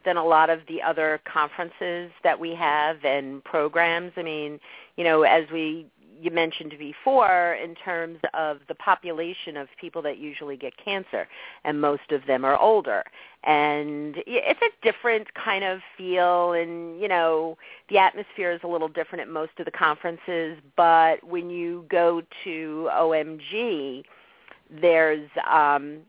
than 0.04 0.16
a 0.16 0.24
lot 0.24 0.50
of 0.50 0.60
the 0.68 0.80
other 0.80 1.20
conferences 1.30 2.10
that 2.22 2.38
we 2.38 2.54
have 2.54 3.04
and 3.04 3.42
programs. 3.44 4.12
I 4.16 4.22
mean, 4.22 4.60
you 4.96 5.04
know, 5.04 5.22
as 5.22 5.44
we 5.52 5.86
you 6.20 6.30
mentioned 6.30 6.74
before 6.78 7.54
in 7.54 7.74
terms 7.74 8.18
of 8.34 8.58
the 8.68 8.74
population 8.74 9.56
of 9.56 9.68
people 9.80 10.02
that 10.02 10.18
usually 10.18 10.56
get 10.56 10.72
cancer, 10.76 11.26
and 11.64 11.80
most 11.80 12.10
of 12.10 12.26
them 12.26 12.44
are 12.44 12.58
older. 12.58 13.02
And 13.44 14.16
it's 14.26 14.60
a 14.60 14.84
different 14.84 15.32
kind 15.34 15.64
of 15.64 15.80
feel, 15.96 16.52
and 16.52 17.00
you 17.00 17.08
know 17.08 17.56
the 17.88 17.98
atmosphere 17.98 18.52
is 18.52 18.60
a 18.64 18.68
little 18.68 18.88
different 18.88 19.22
at 19.22 19.28
most 19.28 19.52
of 19.58 19.64
the 19.64 19.70
conferences. 19.70 20.58
But 20.76 21.24
when 21.24 21.48
you 21.48 21.86
go 21.90 22.22
to 22.44 22.90
OMG, 22.92 24.04
there's 24.80 25.28
um, 25.50 26.00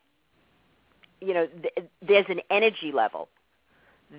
you 1.21 1.33
know 1.33 1.47
th- 1.47 1.87
there's 2.05 2.25
an 2.29 2.41
energy 2.49 2.91
level 2.93 3.29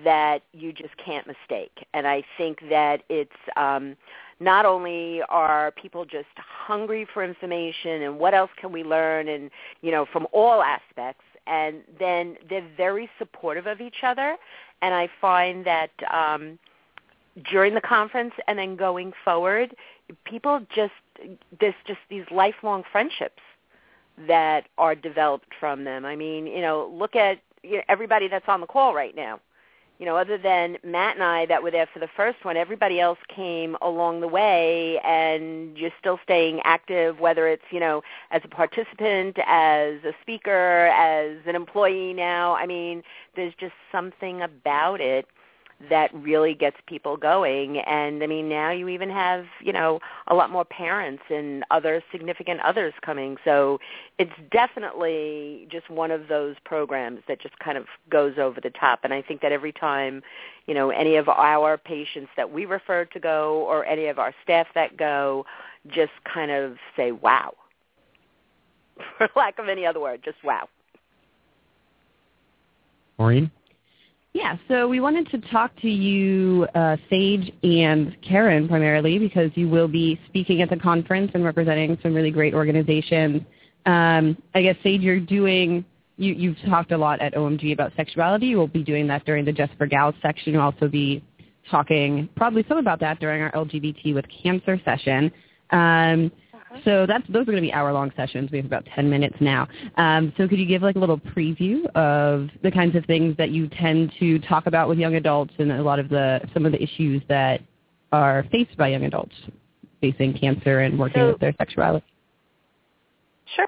that 0.03 0.41
you 0.53 0.73
just 0.73 0.95
can't 0.97 1.27
mistake. 1.27 1.85
And 1.93 2.07
I 2.07 2.23
think 2.37 2.59
that 2.69 3.03
it's 3.09 3.31
um, 3.55 3.95
not 4.39 4.65
only 4.65 5.21
are 5.29 5.71
people 5.71 6.03
just 6.03 6.27
hungry 6.35 7.07
for 7.13 7.23
information 7.23 8.01
and 8.01 8.17
what 8.17 8.33
else 8.33 8.49
can 8.59 8.71
we 8.71 8.83
learn 8.83 9.27
and, 9.27 9.51
you 9.81 9.91
know, 9.91 10.05
from 10.11 10.27
all 10.31 10.63
aspects, 10.63 11.23
and 11.45 11.81
then 11.99 12.37
they're 12.49 12.67
very 12.75 13.09
supportive 13.19 13.67
of 13.67 13.81
each 13.81 14.03
other. 14.03 14.35
And 14.81 14.93
I 14.95 15.09
find 15.21 15.65
that 15.65 15.91
um, 16.11 16.57
during 17.51 17.75
the 17.75 17.81
conference 17.81 18.33
and 18.47 18.57
then 18.57 18.75
going 18.75 19.13
forward, 19.23 19.75
people 20.25 20.65
just 20.75 20.93
there's 21.59 21.75
just 21.85 21.99
these 22.09 22.25
lifelong 22.31 22.83
friendships 22.91 23.41
that 24.27 24.67
are 24.77 24.95
developed 24.95 25.53
from 25.59 25.83
them. 25.83 26.05
I 26.05 26.15
mean, 26.15 26.47
you 26.47 26.61
know, 26.61 26.91
look 26.93 27.15
at 27.15 27.39
you 27.61 27.77
know, 27.77 27.83
everybody 27.87 28.27
that's 28.27 28.47
on 28.47 28.61
the 28.61 28.67
call 28.67 28.93
right 28.95 29.15
now 29.15 29.39
you 29.99 30.05
know, 30.05 30.17
other 30.17 30.37
than 30.37 30.77
Matt 30.83 31.15
and 31.15 31.23
I 31.23 31.45
that 31.45 31.61
were 31.61 31.71
there 31.71 31.87
for 31.93 31.99
the 31.99 32.09
first 32.15 32.43
one, 32.43 32.57
everybody 32.57 32.99
else 32.99 33.19
came 33.33 33.77
along 33.81 34.21
the 34.21 34.27
way 34.27 34.99
and 35.05 35.77
you're 35.77 35.91
still 35.99 36.19
staying 36.23 36.61
active, 36.63 37.19
whether 37.19 37.47
it's, 37.47 37.63
you 37.71 37.79
know, 37.79 38.01
as 38.31 38.41
a 38.43 38.47
participant, 38.47 39.37
as 39.45 40.03
a 40.03 40.13
speaker, 40.21 40.87
as 40.87 41.37
an 41.45 41.55
employee 41.55 42.13
now. 42.13 42.55
I 42.55 42.65
mean, 42.65 43.03
there's 43.35 43.53
just 43.59 43.75
something 43.91 44.41
about 44.41 44.99
it 44.99 45.27
that 45.89 46.13
really 46.13 46.53
gets 46.53 46.77
people 46.87 47.17
going. 47.17 47.79
And 47.79 48.23
I 48.23 48.27
mean, 48.27 48.47
now 48.47 48.71
you 48.71 48.87
even 48.89 49.09
have, 49.09 49.45
you 49.61 49.73
know, 49.73 49.99
a 50.27 50.35
lot 50.35 50.49
more 50.49 50.65
parents 50.65 51.23
and 51.29 51.63
other 51.71 52.01
significant 52.11 52.61
others 52.61 52.93
coming. 53.01 53.37
So 53.43 53.79
it's 54.17 54.31
definitely 54.51 55.67
just 55.71 55.89
one 55.89 56.11
of 56.11 56.27
those 56.27 56.55
programs 56.65 57.19
that 57.27 57.41
just 57.41 57.57
kind 57.59 57.77
of 57.77 57.85
goes 58.09 58.37
over 58.37 58.61
the 58.61 58.69
top. 58.69 58.99
And 59.03 59.13
I 59.13 59.21
think 59.21 59.41
that 59.41 59.51
every 59.51 59.73
time, 59.73 60.21
you 60.67 60.73
know, 60.73 60.89
any 60.89 61.15
of 61.15 61.27
our 61.27 61.77
patients 61.77 62.29
that 62.37 62.51
we 62.51 62.65
refer 62.65 63.05
to 63.05 63.19
go 63.19 63.65
or 63.67 63.85
any 63.85 64.07
of 64.07 64.19
our 64.19 64.33
staff 64.43 64.67
that 64.75 64.97
go 64.97 65.45
just 65.87 66.13
kind 66.31 66.51
of 66.51 66.77
say, 66.95 67.11
wow, 67.11 67.53
for 69.17 69.29
lack 69.35 69.59
of 69.59 69.67
any 69.67 69.85
other 69.85 69.99
word, 69.99 70.21
just 70.23 70.37
wow. 70.43 70.67
Maureen? 73.17 73.51
Yeah, 74.33 74.57
so 74.67 74.87
we 74.87 74.99
wanted 74.99 75.29
to 75.29 75.37
talk 75.51 75.79
to 75.81 75.89
you, 75.89 76.65
uh, 76.73 76.97
Sage 77.07 77.53
and 77.61 78.17
Karen, 78.27 78.67
primarily 78.67 79.19
because 79.19 79.51
you 79.53 79.69
will 79.69 79.87
be 79.87 80.19
speaking 80.27 80.63
at 80.63 80.71
the 80.71 80.75
conference 80.77 81.29
and 81.35 81.43
representing 81.43 81.99
some 82.01 82.15
really 82.15 82.31
great 82.31 82.55
organizations. 82.55 83.43
Um, 83.85 84.35
I 84.55 84.63
guess 84.63 84.75
Sage, 84.81 85.01
you're 85.01 85.19
doing. 85.19 85.85
You, 86.17 86.33
you've 86.33 86.57
talked 86.67 86.91
a 86.91 86.97
lot 86.97 87.21
at 87.21 87.35
OMG 87.35 87.73
about 87.73 87.91
sexuality. 87.95 88.47
You 88.47 88.57
will 88.57 88.67
be 88.67 88.83
doing 88.83 89.07
that 89.07 89.23
during 89.25 89.45
the 89.45 89.51
Just 89.51 89.73
for 89.77 89.85
Gals 89.85 90.15
section. 90.21 90.53
You'll 90.53 90.63
also 90.63 90.87
be 90.87 91.23
talking 91.69 92.27
probably 92.35 92.65
some 92.67 92.77
about 92.77 92.99
that 93.01 93.19
during 93.19 93.41
our 93.41 93.51
LGBT 93.51 94.15
with 94.15 94.25
Cancer 94.41 94.81
session. 94.83 95.31
Um, 95.69 96.31
so 96.83 97.05
that's 97.05 97.25
those 97.27 97.43
are 97.43 97.51
going 97.51 97.57
to 97.57 97.61
be 97.61 97.73
hour-long 97.73 98.11
sessions. 98.15 98.51
We 98.51 98.57
have 98.57 98.65
about 98.65 98.85
10 98.95 99.09
minutes 99.09 99.35
now. 99.39 99.67
Um, 99.97 100.33
so 100.37 100.47
could 100.47 100.59
you 100.59 100.65
give 100.65 100.81
like 100.81 100.95
a 100.95 100.99
little 100.99 101.19
preview 101.19 101.85
of 101.95 102.49
the 102.61 102.71
kinds 102.71 102.95
of 102.95 103.05
things 103.05 103.35
that 103.37 103.51
you 103.51 103.67
tend 103.69 104.11
to 104.19 104.39
talk 104.39 104.67
about 104.67 104.89
with 104.89 104.97
young 104.97 105.15
adults 105.15 105.53
and 105.59 105.71
a 105.71 105.83
lot 105.83 105.99
of 105.99 106.09
the 106.09 106.41
some 106.53 106.65
of 106.65 106.71
the 106.71 106.81
issues 106.81 107.21
that 107.29 107.61
are 108.11 108.45
faced 108.51 108.75
by 108.77 108.89
young 108.89 109.05
adults 109.05 109.35
facing 110.01 110.33
cancer 110.33 110.81
and 110.81 110.99
working 110.99 111.21
So- 111.21 111.27
with 111.29 111.39
their 111.39 111.53
sexuality? 111.57 112.05
Sure. 113.55 113.67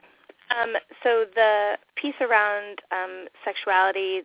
Um, 0.52 0.76
so 1.04 1.26
the 1.34 1.78
piece 1.96 2.16
around 2.22 2.80
um, 2.92 3.28
sexuality, 3.44 4.22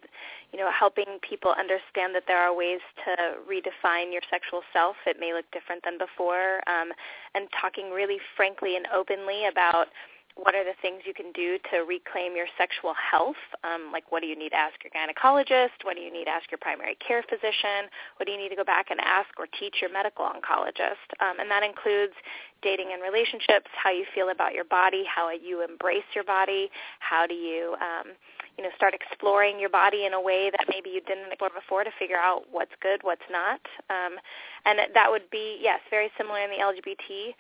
you 0.52 0.58
know, 0.58 0.70
helping 0.70 1.18
people 1.22 1.52
understand 1.52 2.14
that 2.14 2.24
there 2.26 2.38
are 2.38 2.54
ways 2.54 2.80
to 3.04 3.40
redefine 3.48 4.12
your 4.12 4.22
sexual 4.30 4.62
self. 4.72 4.96
It 5.06 5.16
may 5.18 5.32
look 5.32 5.46
different 5.52 5.82
than 5.84 5.96
before, 5.96 6.60
um, 6.68 6.92
and 7.34 7.48
talking 7.58 7.90
really 7.90 8.18
frankly 8.36 8.76
and 8.76 8.86
openly 8.92 9.46
about 9.46 9.88
what 10.36 10.54
are 10.54 10.64
the 10.64 10.78
things 10.80 11.02
you 11.04 11.14
can 11.14 11.32
do 11.32 11.58
to 11.70 11.82
reclaim 11.84 12.36
your 12.36 12.46
sexual 12.56 12.94
health? 12.94 13.40
Um, 13.64 13.90
like 13.92 14.10
what 14.10 14.22
do 14.22 14.28
you 14.28 14.38
need 14.38 14.50
to 14.50 14.60
ask 14.60 14.74
your 14.82 14.92
gynecologist? 14.94 15.82
What 15.82 15.96
do 15.96 16.02
you 16.02 16.12
need 16.12 16.24
to 16.24 16.30
ask 16.30 16.50
your 16.50 16.58
primary 16.58 16.96
care 16.96 17.22
physician? 17.22 17.90
What 18.16 18.26
do 18.26 18.32
you 18.32 18.38
need 18.38 18.50
to 18.50 18.56
go 18.56 18.64
back 18.64 18.90
and 18.90 19.00
ask 19.00 19.28
or 19.38 19.46
teach 19.58 19.76
your 19.80 19.92
medical 19.92 20.24
oncologist? 20.24 21.08
Um, 21.20 21.40
and 21.40 21.50
that 21.50 21.62
includes 21.62 22.14
dating 22.62 22.88
and 22.92 23.02
relationships, 23.02 23.68
how 23.72 23.90
you 23.90 24.04
feel 24.14 24.30
about 24.30 24.54
your 24.54 24.64
body, 24.64 25.04
how 25.04 25.30
you 25.30 25.64
embrace 25.64 26.06
your 26.14 26.24
body, 26.24 26.70
how 27.00 27.26
do 27.26 27.34
you 27.34 27.74
um, 27.80 28.12
you 28.56 28.64
know 28.64 28.70
start 28.76 28.94
exploring 28.94 29.58
your 29.58 29.70
body 29.70 30.04
in 30.04 30.12
a 30.12 30.20
way 30.20 30.50
that 30.50 30.66
maybe 30.68 30.90
you 30.90 31.00
didn't 31.00 31.32
explore 31.32 31.50
before 31.50 31.84
to 31.84 31.90
figure 31.98 32.18
out 32.18 32.44
what's 32.50 32.72
good, 32.80 33.00
what's 33.02 33.24
not. 33.30 33.60
Um, 33.88 34.20
and 34.66 34.78
that 34.94 35.10
would 35.10 35.28
be 35.30 35.58
yes, 35.60 35.80
very 35.90 36.10
similar 36.18 36.40
in 36.40 36.50
the 36.50 36.60
LGBT 36.60 37.32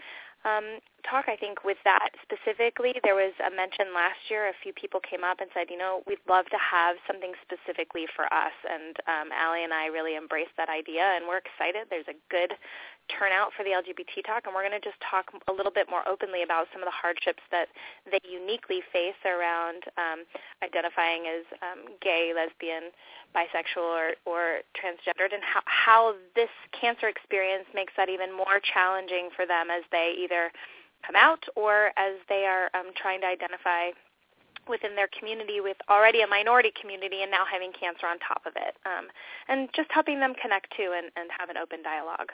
um, 0.44 0.80
talk. 1.02 1.26
I 1.28 1.36
think 1.36 1.64
with 1.64 1.78
that 1.84 2.10
specifically, 2.22 2.94
there 3.04 3.14
was 3.14 3.32
a 3.44 3.54
mention 3.54 3.92
last 3.94 4.30
year. 4.30 4.48
A 4.48 4.56
few 4.62 4.72
people 4.72 5.00
came 5.00 5.24
up 5.24 5.40
and 5.40 5.50
said, 5.52 5.68
you 5.70 5.78
know, 5.78 6.02
we'd 6.06 6.22
love 6.28 6.46
to 6.46 6.58
have 6.58 6.96
something 7.06 7.32
specifically 7.42 8.06
for 8.14 8.24
us. 8.32 8.56
And 8.68 8.96
um, 9.06 9.28
Alli 9.32 9.64
and 9.64 9.72
I 9.72 9.86
really 9.86 10.16
embraced 10.16 10.56
that 10.56 10.68
idea, 10.68 11.02
and 11.02 11.26
we're 11.28 11.42
excited. 11.42 11.88
There's 11.90 12.08
a 12.08 12.18
good 12.30 12.54
turnout 13.18 13.52
for 13.56 13.64
the 13.64 13.70
LGBT 13.70 14.22
talk, 14.26 14.46
and 14.46 14.54
we're 14.54 14.66
going 14.66 14.78
to 14.78 14.82
just 14.82 15.00
talk 15.02 15.32
a 15.48 15.52
little 15.52 15.72
bit 15.72 15.90
more 15.90 16.06
openly 16.06 16.42
about 16.42 16.66
some 16.72 16.82
of 16.82 16.86
the 16.86 16.94
hardships 16.94 17.42
that 17.50 17.68
they 18.10 18.20
uniquely 18.22 18.80
face 18.92 19.18
around 19.26 19.84
um, 19.98 20.22
identifying 20.62 21.26
as 21.26 21.44
um, 21.60 21.90
gay, 22.00 22.32
lesbian, 22.34 22.94
bisexual, 23.34 23.84
or, 23.84 24.08
or 24.24 24.42
transgendered, 24.78 25.34
and 25.34 25.42
how, 25.42 25.62
how 25.66 26.14
this 26.34 26.50
cancer 26.72 27.08
experience 27.08 27.66
makes 27.74 27.92
that 27.96 28.08
even 28.08 28.30
more 28.30 28.62
challenging 28.62 29.30
for 29.34 29.46
them 29.46 29.70
as 29.70 29.82
they 29.90 30.14
either 30.18 30.50
come 31.06 31.16
out 31.16 31.44
or 31.56 31.90
as 31.96 32.16
they 32.28 32.44
are 32.44 32.70
um, 32.78 32.92
trying 32.96 33.20
to 33.20 33.26
identify 33.26 33.90
within 34.68 34.94
their 34.94 35.08
community 35.18 35.60
with 35.60 35.76
already 35.88 36.22
a 36.22 36.26
minority 36.26 36.72
community 36.80 37.22
and 37.22 37.30
now 37.30 37.44
having 37.50 37.72
cancer 37.72 38.06
on 38.06 38.18
top 38.20 38.42
of 38.46 38.52
it. 38.56 38.76
Um, 38.86 39.08
and 39.48 39.68
just 39.74 39.90
helping 39.90 40.20
them 40.20 40.34
connect 40.40 40.70
to 40.76 40.94
and, 40.94 41.10
and 41.16 41.30
have 41.36 41.50
an 41.50 41.56
open 41.56 41.82
dialogue. 41.82 42.30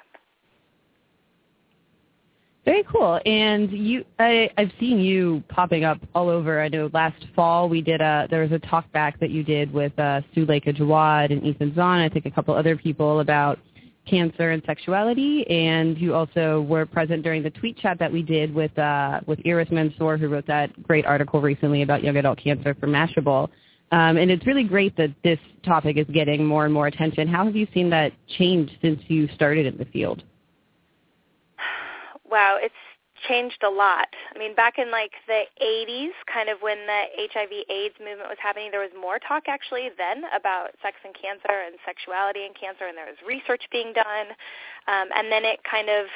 Very 2.66 2.82
cool. 2.92 3.20
And 3.24 3.70
you, 3.70 4.04
I, 4.18 4.50
I've 4.58 4.72
seen 4.80 4.98
you 4.98 5.42
popping 5.48 5.84
up 5.84 5.98
all 6.16 6.28
over. 6.28 6.60
I 6.60 6.66
know 6.66 6.90
last 6.92 7.24
fall 7.36 7.68
we 7.68 7.80
did 7.80 8.00
a 8.00 8.26
there 8.28 8.42
was 8.42 8.50
a 8.50 8.58
talk 8.58 8.90
back 8.90 9.20
that 9.20 9.30
you 9.30 9.44
did 9.44 9.72
with 9.72 9.96
uh, 10.00 10.20
Suleika 10.34 10.76
Jaouad 10.76 11.30
and 11.30 11.44
Ethan 11.44 11.74
Zohn. 11.74 12.00
I 12.00 12.08
think 12.08 12.26
a 12.26 12.30
couple 12.30 12.54
other 12.54 12.76
people 12.76 13.20
about 13.20 13.60
cancer 14.04 14.50
and 14.50 14.64
sexuality. 14.66 15.48
And 15.48 15.96
you 15.96 16.14
also 16.16 16.62
were 16.62 16.86
present 16.86 17.22
during 17.22 17.44
the 17.44 17.50
tweet 17.50 17.78
chat 17.78 18.00
that 18.00 18.12
we 18.12 18.22
did 18.22 18.52
with 18.52 18.76
uh, 18.76 19.20
with 19.26 19.38
Iris 19.46 19.70
Mansour, 19.70 20.16
who 20.16 20.28
wrote 20.28 20.46
that 20.48 20.82
great 20.82 21.06
article 21.06 21.40
recently 21.40 21.82
about 21.82 22.02
young 22.02 22.16
adult 22.16 22.42
cancer 22.42 22.74
for 22.74 22.88
Mashable. 22.88 23.48
Um, 23.92 24.16
and 24.16 24.28
it's 24.28 24.44
really 24.44 24.64
great 24.64 24.96
that 24.96 25.14
this 25.22 25.38
topic 25.64 25.96
is 25.96 26.06
getting 26.12 26.44
more 26.44 26.64
and 26.64 26.74
more 26.74 26.88
attention. 26.88 27.28
How 27.28 27.44
have 27.44 27.54
you 27.54 27.68
seen 27.72 27.88
that 27.90 28.12
change 28.36 28.76
since 28.82 29.00
you 29.06 29.28
started 29.36 29.66
in 29.66 29.78
the 29.78 29.84
field? 29.84 30.24
Wow, 32.30 32.58
it's 32.60 32.74
changed 33.28 33.62
a 33.64 33.70
lot. 33.70 34.08
I 34.34 34.38
mean, 34.38 34.54
back 34.54 34.78
in 34.78 34.90
like 34.90 35.12
the 35.26 35.44
80s, 35.62 36.12
kind 36.32 36.48
of 36.48 36.58
when 36.60 36.78
the 36.86 37.02
HIV 37.32 37.52
AIDS 37.70 37.96
movement 37.98 38.28
was 38.28 38.38
happening, 38.42 38.70
there 38.70 38.84
was 38.84 38.92
more 38.98 39.18
talk 39.18 39.44
actually 39.48 39.88
then 39.96 40.24
about 40.36 40.76
sex 40.82 40.96
and 41.04 41.14
cancer 41.14 41.64
and 41.64 41.76
sexuality 41.86 42.44
and 42.44 42.54
cancer, 42.54 42.86
and 42.86 42.96
there 42.96 43.08
was 43.08 43.16
research 43.26 43.64
being 43.72 43.92
done. 43.92 44.36
Um, 44.86 45.08
and 45.16 45.32
then 45.32 45.44
it 45.44 45.60
kind 45.64 45.88
of 45.88 46.06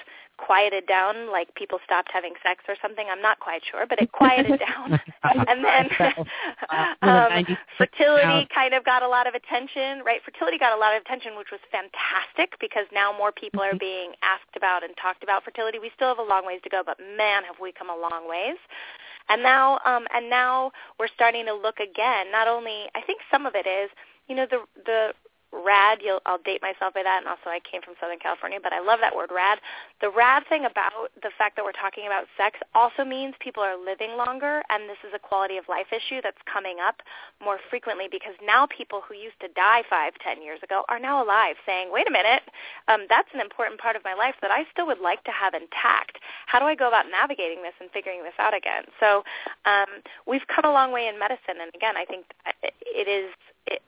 quieted 0.41 0.86
down, 0.86 1.30
like 1.30 1.55
people 1.55 1.78
stopped 1.84 2.11
having 2.12 2.32
sex 2.43 2.64
or 2.66 2.74
something. 2.80 3.07
I'm 3.11 3.20
not 3.20 3.38
quite 3.41 3.62
sure, 3.70 3.84
but 3.86 4.01
it 4.01 4.11
quieted 4.12 4.61
down. 4.66 4.99
and 5.24 5.64
then 5.64 5.86
um, 7.03 7.57
fertility 7.76 8.49
kind 8.53 8.74
of 8.74 8.84
got 8.84 9.03
a 9.03 9.09
lot 9.09 9.26
of 9.26 9.34
attention, 9.34 10.03
right? 10.05 10.20
Fertility 10.24 10.59
got 10.59 10.76
a 10.76 10.80
lot 10.80 10.97
of 10.97 11.03
attention, 11.03 11.36
which 11.36 11.53
was 11.53 11.61
fantastic 11.70 12.59
because 12.61 12.86
now 12.93 13.12
more 13.16 13.32
people 13.32 13.61
are 13.61 13.76
being 13.76 14.12
asked 14.22 14.57
about 14.57 14.82
and 14.82 14.97
talked 14.97 15.22
about 15.22 15.45
fertility. 15.45 15.78
We 15.78 15.91
still 15.95 16.09
have 16.09 16.18
a 16.18 16.28
long 16.28 16.47
ways 16.47 16.61
to 16.64 16.70
go, 16.70 16.82
but 16.84 16.99
man, 16.99 17.45
have 17.45 17.57
we 17.61 17.72
come 17.72 17.91
a 17.91 17.97
long 17.97 18.28
ways. 18.28 18.57
And 19.28 19.43
now, 19.43 19.78
um, 19.84 20.07
and 20.14 20.28
now 20.28 20.72
we're 20.99 21.12
starting 21.14 21.47
to 21.47 21.55
look 21.55 21.78
again. 21.78 22.32
Not 22.32 22.49
only, 22.49 22.88
I 22.97 23.03
think 23.07 23.20
some 23.30 23.47
of 23.47 23.55
it 23.55 23.66
is, 23.68 23.91
you 24.26 24.34
know, 24.34 24.47
the 24.49 24.64
the 24.84 25.12
rad 25.53 25.98
you'll 26.03 26.20
I'll 26.26 26.42
date 26.42 26.62
myself 26.62 26.94
by 26.94 27.03
that 27.03 27.18
and 27.22 27.28
also 27.28 27.51
I 27.51 27.59
came 27.61 27.82
from 27.82 27.94
Southern 28.01 28.18
California 28.18 28.59
but 28.62 28.72
I 28.72 28.80
love 28.80 29.01
that 29.03 29.14
word 29.14 29.30
rad. 29.34 29.59
The 30.01 30.11
rad 30.11 30.46
thing 30.48 30.64
about 30.64 31.11
the 31.22 31.34
fact 31.36 31.57
that 31.57 31.64
we're 31.64 31.76
talking 31.76 32.07
about 32.07 32.30
sex 32.38 32.59
also 32.74 33.05
means 33.05 33.34
people 33.40 33.62
are 33.62 33.76
living 33.76 34.14
longer 34.16 34.62
and 34.70 34.88
this 34.88 35.01
is 35.03 35.11
a 35.14 35.18
quality 35.18 35.59
of 35.59 35.66
life 35.68 35.90
issue 35.90 36.22
that's 36.22 36.40
coming 36.46 36.78
up 36.78 37.03
more 37.42 37.59
frequently 37.68 38.07
because 38.11 38.34
now 38.44 38.66
people 38.66 39.03
who 39.03 39.14
used 39.14 39.38
to 39.42 39.48
die 39.59 39.82
five 39.90 40.14
ten 40.22 40.42
years 40.42 40.62
ago 40.62 40.84
are 40.88 41.03
now 41.03 41.22
alive 41.22 41.57
saying 41.66 41.90
wait 41.90 42.07
a 42.07 42.14
minute 42.14 42.46
um, 42.86 43.11
that's 43.11 43.28
an 43.34 43.40
important 43.40 43.80
part 43.80 43.96
of 43.96 44.05
my 44.05 44.14
life 44.14 44.34
that 44.42 44.51
I 44.51 44.64
still 44.70 44.86
would 44.86 45.01
like 45.03 45.24
to 45.24 45.34
have 45.34 45.55
intact. 45.55 46.22
How 46.46 46.59
do 46.59 46.66
I 46.66 46.74
go 46.74 46.88
about 46.88 47.07
navigating 47.11 47.62
this 47.62 47.74
and 47.80 47.90
figuring 47.90 48.22
this 48.22 48.38
out 48.38 48.55
again? 48.55 48.86
So 48.98 49.24
um, 49.66 50.03
we've 50.26 50.46
come 50.46 50.64
a 50.64 50.72
long 50.72 50.92
way 50.92 51.11
in 51.11 51.18
medicine 51.18 51.59
and 51.59 51.74
again 51.74 51.96
I 51.98 52.05
think 52.05 52.26
it 52.86 53.09
is 53.11 53.34
it, 53.66 53.82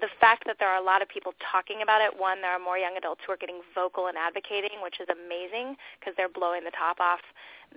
the 0.00 0.08
fact 0.20 0.44
that 0.46 0.56
there 0.58 0.68
are 0.68 0.80
a 0.80 0.84
lot 0.84 1.02
of 1.02 1.08
people 1.08 1.32
talking 1.38 1.82
about 1.82 2.02
it, 2.02 2.10
one, 2.18 2.40
there 2.40 2.50
are 2.50 2.58
more 2.58 2.78
young 2.78 2.96
adults 2.96 3.20
who 3.26 3.32
are 3.32 3.36
getting 3.36 3.60
vocal 3.74 4.08
and 4.08 4.16
advocating, 4.18 4.82
which 4.82 5.00
is 5.00 5.06
amazing 5.08 5.76
because 6.00 6.14
they're 6.16 6.28
blowing 6.28 6.64
the 6.64 6.74
top 6.74 6.98
off 6.98 7.20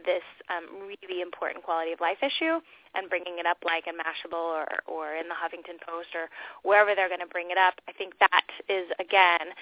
this 0.05 0.25
um, 0.49 0.87
really 0.87 1.21
important 1.21 1.63
quality 1.63 1.91
of 1.91 1.99
life 1.99 2.21
issue 2.21 2.59
and 2.95 3.09
bringing 3.09 3.37
it 3.37 3.45
up 3.45 3.57
like 3.63 3.85
in 3.85 3.93
Mashable 3.95 4.37
or, 4.37 4.65
or 4.87 5.15
in 5.15 5.27
the 5.29 5.35
Huffington 5.37 5.77
Post 5.81 6.15
or 6.15 6.29
wherever 6.63 6.95
they're 6.95 7.09
going 7.09 7.23
to 7.23 7.29
bring 7.29 7.51
it 7.51 7.57
up. 7.57 7.75
I 7.87 7.93
think 7.93 8.17
that 8.19 8.47
is, 8.69 8.89
again, 8.99 9.53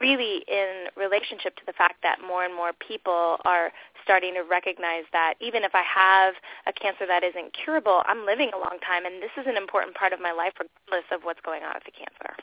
really 0.00 0.44
in 0.46 0.90
relationship 0.96 1.56
to 1.56 1.66
the 1.66 1.72
fact 1.72 2.02
that 2.02 2.18
more 2.22 2.44
and 2.44 2.54
more 2.54 2.72
people 2.72 3.38
are 3.44 3.72
starting 4.02 4.34
to 4.34 4.42
recognize 4.42 5.04
that 5.12 5.34
even 5.40 5.64
if 5.64 5.74
I 5.74 5.82
have 5.82 6.34
a 6.66 6.72
cancer 6.72 7.06
that 7.06 7.24
isn't 7.24 7.56
curable, 7.56 8.02
I'm 8.06 8.26
living 8.26 8.50
a 8.54 8.58
long 8.58 8.78
time, 8.84 9.06
and 9.06 9.22
this 9.22 9.34
is 9.36 9.46
an 9.46 9.56
important 9.56 9.96
part 9.96 10.12
of 10.12 10.20
my 10.20 10.32
life 10.32 10.52
regardless 10.60 11.08
of 11.10 11.22
what's 11.24 11.40
going 11.40 11.62
on 11.62 11.74
with 11.74 11.84
the 11.84 11.96
cancer. 11.96 12.36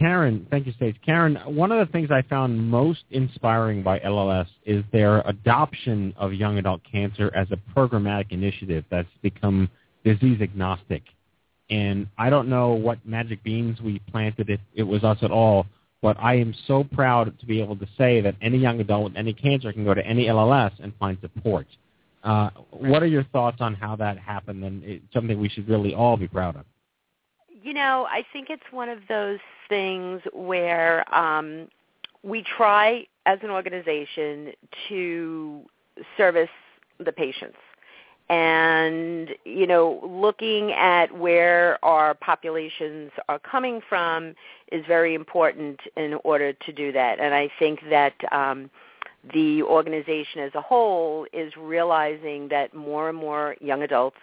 Karen, 0.00 0.46
thank 0.50 0.66
you, 0.66 0.72
Stace. 0.72 0.94
Karen, 1.04 1.36
one 1.44 1.70
of 1.70 1.86
the 1.86 1.92
things 1.92 2.10
I 2.10 2.22
found 2.22 2.70
most 2.70 3.04
inspiring 3.10 3.82
by 3.82 3.98
LLS 3.98 4.46
is 4.64 4.82
their 4.92 5.20
adoption 5.26 6.14
of 6.16 6.32
young 6.32 6.56
adult 6.56 6.80
cancer 6.90 7.30
as 7.34 7.48
a 7.50 7.58
programmatic 7.78 8.32
initiative 8.32 8.86
that's 8.90 9.10
become 9.20 9.68
disease 10.02 10.40
agnostic. 10.40 11.02
And 11.68 12.08
I 12.16 12.30
don't 12.30 12.48
know 12.48 12.70
what 12.70 13.04
magic 13.04 13.44
beans 13.44 13.82
we 13.82 13.98
planted 14.10 14.48
if 14.48 14.58
it 14.74 14.84
was 14.84 15.04
us 15.04 15.18
at 15.20 15.30
all, 15.30 15.66
but 16.00 16.16
I 16.18 16.36
am 16.36 16.54
so 16.66 16.82
proud 16.82 17.38
to 17.38 17.44
be 17.44 17.60
able 17.60 17.76
to 17.76 17.86
say 17.98 18.22
that 18.22 18.36
any 18.40 18.56
young 18.56 18.80
adult 18.80 19.04
with 19.04 19.16
any 19.16 19.34
cancer 19.34 19.70
can 19.70 19.84
go 19.84 19.92
to 19.92 20.04
any 20.04 20.28
LLS 20.28 20.72
and 20.82 20.94
find 20.98 21.18
support. 21.20 21.66
Uh, 22.24 22.48
what 22.70 23.02
are 23.02 23.06
your 23.06 23.24
thoughts 23.24 23.58
on 23.60 23.74
how 23.74 23.96
that 23.96 24.18
happened 24.18 24.64
and 24.64 24.82
it's 24.82 25.04
something 25.12 25.38
we 25.38 25.50
should 25.50 25.68
really 25.68 25.94
all 25.94 26.16
be 26.16 26.26
proud 26.26 26.56
of? 26.56 26.64
You 27.62 27.74
know, 27.74 28.06
I 28.10 28.24
think 28.32 28.48
it's 28.48 28.62
one 28.70 28.88
of 28.88 29.00
those 29.08 29.38
things 29.68 30.22
where 30.32 31.12
um, 31.14 31.68
we 32.22 32.42
try 32.56 33.06
as 33.26 33.38
an 33.42 33.50
organization 33.50 34.52
to 34.88 35.62
service 36.16 36.48
the 37.04 37.12
patients. 37.12 37.58
And, 38.30 39.30
you 39.44 39.66
know, 39.66 40.00
looking 40.08 40.72
at 40.72 41.06
where 41.16 41.84
our 41.84 42.14
populations 42.14 43.10
are 43.28 43.40
coming 43.40 43.80
from 43.88 44.34
is 44.70 44.84
very 44.86 45.14
important 45.14 45.80
in 45.96 46.14
order 46.24 46.52
to 46.52 46.72
do 46.72 46.92
that. 46.92 47.18
And 47.18 47.34
I 47.34 47.50
think 47.58 47.80
that 47.90 48.14
um, 48.32 48.70
the 49.34 49.62
organization 49.64 50.42
as 50.42 50.54
a 50.54 50.60
whole 50.60 51.26
is 51.32 51.52
realizing 51.58 52.48
that 52.48 52.72
more 52.72 53.08
and 53.08 53.18
more 53.18 53.56
young 53.60 53.82
adults 53.82 54.18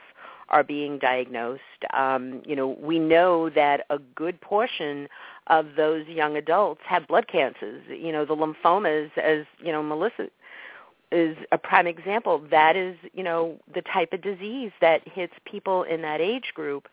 are 0.50 0.64
being 0.64 0.98
diagnosed. 1.00 1.62
Um, 1.94 2.42
you 2.46 2.56
know, 2.56 2.78
we 2.80 3.00
know 3.00 3.50
that 3.50 3.86
a 3.90 4.00
good 4.00 4.40
portion 4.42 5.08
of 5.48 5.68
those 5.76 6.08
young 6.08 6.38
adults 6.38 6.82
have 6.86 7.08
blood 7.08 7.28
cancers. 7.28 7.84
You 7.90 8.12
know, 8.12 8.26
the 8.26 8.36
lymphomas, 8.36 9.16
as 9.18 9.46
you 9.60 9.72
know, 9.72 9.84
Melissa 9.84 10.30
is 11.12 11.38
a 11.52 11.58
prime 11.58 11.88
example. 11.88 12.46
That 12.52 12.76
is, 12.76 12.98
you 13.14 13.24
know, 13.24 13.58
the 13.74 13.82
type 13.82 14.14
of 14.14 14.22
disease 14.22 14.72
that 14.82 15.08
hits 15.08 15.34
people 15.46 15.84
in 15.84 16.02
that 16.02 16.22
age 16.22 16.52
group. 16.54 16.88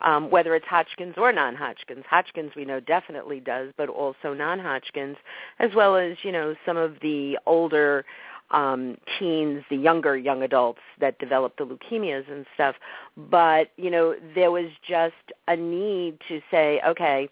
Um, 0.00 0.30
whether 0.30 0.54
it's 0.54 0.66
Hodgkin's 0.66 1.14
or 1.18 1.30
non-Hodgkin's. 1.32 2.04
Hodgkin's 2.08 2.52
we 2.56 2.64
know 2.64 2.80
definitely 2.80 3.40
does, 3.40 3.72
but 3.76 3.90
also 3.90 4.32
non-Hodgkin's, 4.32 5.18
as 5.58 5.70
well 5.76 5.96
as 5.96 6.16
you 6.22 6.32
know 6.32 6.56
some 6.64 6.78
of 6.78 6.96
the 7.02 7.38
older 7.44 8.06
um, 8.52 8.96
teens, 9.18 9.64
the 9.70 9.76
younger 9.76 10.16
young 10.16 10.42
adults 10.42 10.80
that 11.00 11.18
develop 11.18 11.56
the 11.56 11.64
leukemias 11.64 12.30
and 12.30 12.46
stuff. 12.54 12.76
But 13.16 13.70
you 13.76 13.90
know, 13.90 14.14
there 14.34 14.50
was 14.50 14.70
just 14.86 15.14
a 15.48 15.56
need 15.56 16.18
to 16.28 16.40
say, 16.50 16.80
okay, 16.86 17.28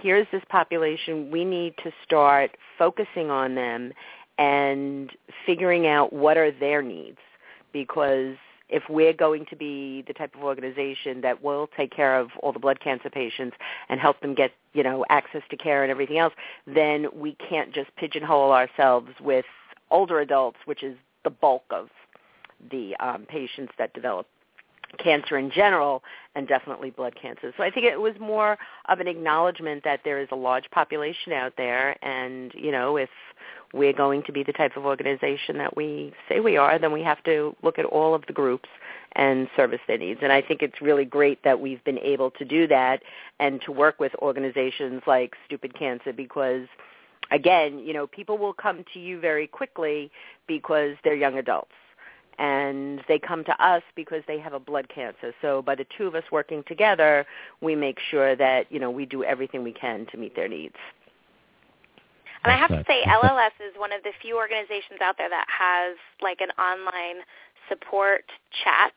here's 0.00 0.26
this 0.32 0.42
population. 0.48 1.30
We 1.30 1.44
need 1.44 1.74
to 1.84 1.92
start 2.04 2.56
focusing 2.78 3.30
on 3.30 3.54
them 3.54 3.92
and 4.38 5.10
figuring 5.46 5.86
out 5.86 6.12
what 6.12 6.36
are 6.36 6.50
their 6.50 6.82
needs 6.82 7.18
because 7.72 8.36
if 8.72 8.82
we're 8.88 9.12
going 9.12 9.44
to 9.50 9.54
be 9.54 10.02
the 10.06 10.14
type 10.14 10.34
of 10.34 10.42
organization 10.42 11.20
that 11.20 11.42
will 11.42 11.68
take 11.76 11.94
care 11.94 12.18
of 12.18 12.30
all 12.42 12.52
the 12.52 12.58
blood 12.58 12.80
cancer 12.80 13.10
patients 13.10 13.54
and 13.90 14.00
help 14.00 14.18
them 14.20 14.34
get, 14.34 14.52
you 14.72 14.82
know, 14.82 15.04
access 15.10 15.42
to 15.50 15.56
care 15.58 15.82
and 15.82 15.90
everything 15.90 16.16
else, 16.16 16.32
then 16.66 17.06
we 17.14 17.36
can't 17.48 17.74
just 17.74 17.94
pigeonhole 17.96 18.50
ourselves 18.50 19.10
with 19.20 19.44
older 19.92 20.20
adults, 20.20 20.58
which 20.64 20.82
is 20.82 20.96
the 21.24 21.30
bulk 21.30 21.64
of 21.70 21.88
the 22.70 22.96
um, 22.96 23.26
patients 23.28 23.72
that 23.78 23.92
develop 23.94 24.26
cancer 24.98 25.38
in 25.38 25.50
general 25.50 26.02
and 26.34 26.46
definitely 26.46 26.90
blood 26.90 27.14
cancer. 27.20 27.52
So 27.56 27.62
I 27.62 27.70
think 27.70 27.86
it 27.86 28.00
was 28.00 28.14
more 28.20 28.58
of 28.88 29.00
an 29.00 29.08
acknowledgement 29.08 29.84
that 29.84 30.00
there 30.04 30.20
is 30.20 30.28
a 30.32 30.36
large 30.36 30.70
population 30.70 31.32
out 31.32 31.54
there 31.56 31.96
and, 32.04 32.52
you 32.54 32.70
know, 32.72 32.96
if 32.96 33.08
we're 33.72 33.92
going 33.92 34.22
to 34.24 34.32
be 34.32 34.42
the 34.42 34.52
type 34.52 34.76
of 34.76 34.84
organization 34.84 35.56
that 35.58 35.74
we 35.76 36.12
say 36.28 36.40
we 36.40 36.58
are, 36.58 36.78
then 36.78 36.92
we 36.92 37.02
have 37.02 37.22
to 37.24 37.56
look 37.62 37.78
at 37.78 37.86
all 37.86 38.14
of 38.14 38.22
the 38.26 38.32
groups 38.32 38.68
and 39.12 39.48
service 39.56 39.80
their 39.88 39.98
needs. 39.98 40.20
And 40.22 40.30
I 40.30 40.42
think 40.42 40.62
it's 40.62 40.80
really 40.82 41.06
great 41.06 41.42
that 41.44 41.58
we've 41.58 41.82
been 41.84 41.98
able 41.98 42.30
to 42.32 42.44
do 42.44 42.66
that 42.68 43.02
and 43.40 43.62
to 43.62 43.72
work 43.72 43.98
with 43.98 44.12
organizations 44.16 45.02
like 45.06 45.34
Stupid 45.46 45.76
Cancer 45.78 46.12
because– 46.12 46.66
again, 47.30 47.78
you 47.78 47.92
know, 47.92 48.06
people 48.06 48.38
will 48.38 48.52
come 48.52 48.84
to 48.94 49.00
you 49.00 49.20
very 49.20 49.46
quickly 49.46 50.10
because 50.46 50.96
they're 51.04 51.14
young 51.14 51.38
adults. 51.38 51.72
And 52.38 53.02
they 53.08 53.18
come 53.18 53.44
to 53.44 53.64
us 53.64 53.82
because 53.94 54.22
they 54.26 54.38
have 54.38 54.54
a 54.54 54.58
blood 54.58 54.88
cancer. 54.92 55.34
So 55.42 55.62
by 55.62 55.74
the 55.74 55.86
two 55.96 56.06
of 56.06 56.14
us 56.14 56.24
working 56.32 56.64
together, 56.66 57.26
we 57.60 57.76
make 57.76 57.98
sure 58.10 58.34
that, 58.34 58.72
you 58.72 58.80
know, 58.80 58.90
we 58.90 59.04
do 59.04 59.22
everything 59.22 59.62
we 59.62 59.72
can 59.72 60.06
to 60.10 60.16
meet 60.16 60.34
their 60.34 60.48
needs. 60.48 60.74
And 62.42 62.52
I 62.52 62.56
have 62.56 62.70
to 62.70 62.82
say, 62.88 63.02
LLS 63.06 63.54
is 63.60 63.74
one 63.76 63.92
of 63.92 64.02
the 64.02 64.10
few 64.20 64.36
organizations 64.36 65.00
out 65.00 65.16
there 65.18 65.28
that 65.28 65.46
has 65.46 65.96
like 66.20 66.40
an 66.40 66.50
online 66.58 67.22
support 67.68 68.24
chat 68.64 68.96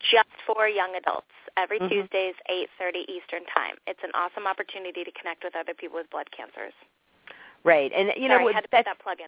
just 0.00 0.30
for 0.46 0.68
young 0.68 0.94
adults 0.96 1.26
every 1.56 1.78
mm-hmm. 1.78 1.88
Tuesdays, 1.88 2.34
8.30 2.50 3.08
Eastern 3.08 3.44
Time. 3.52 3.76
It's 3.86 4.00
an 4.04 4.10
awesome 4.14 4.46
opportunity 4.46 5.04
to 5.04 5.12
connect 5.12 5.44
with 5.44 5.56
other 5.56 5.74
people 5.74 5.96
with 5.96 6.08
blood 6.10 6.28
cancers. 6.30 6.72
Right, 7.66 7.90
and 7.94 8.12
you 8.16 8.28
know 8.28 8.36
Sorry, 8.38 8.52
I 8.52 8.54
had 8.54 8.60
to 8.62 8.68
put 8.68 8.84
that 8.84 9.00
plug 9.00 9.18
in. 9.20 9.26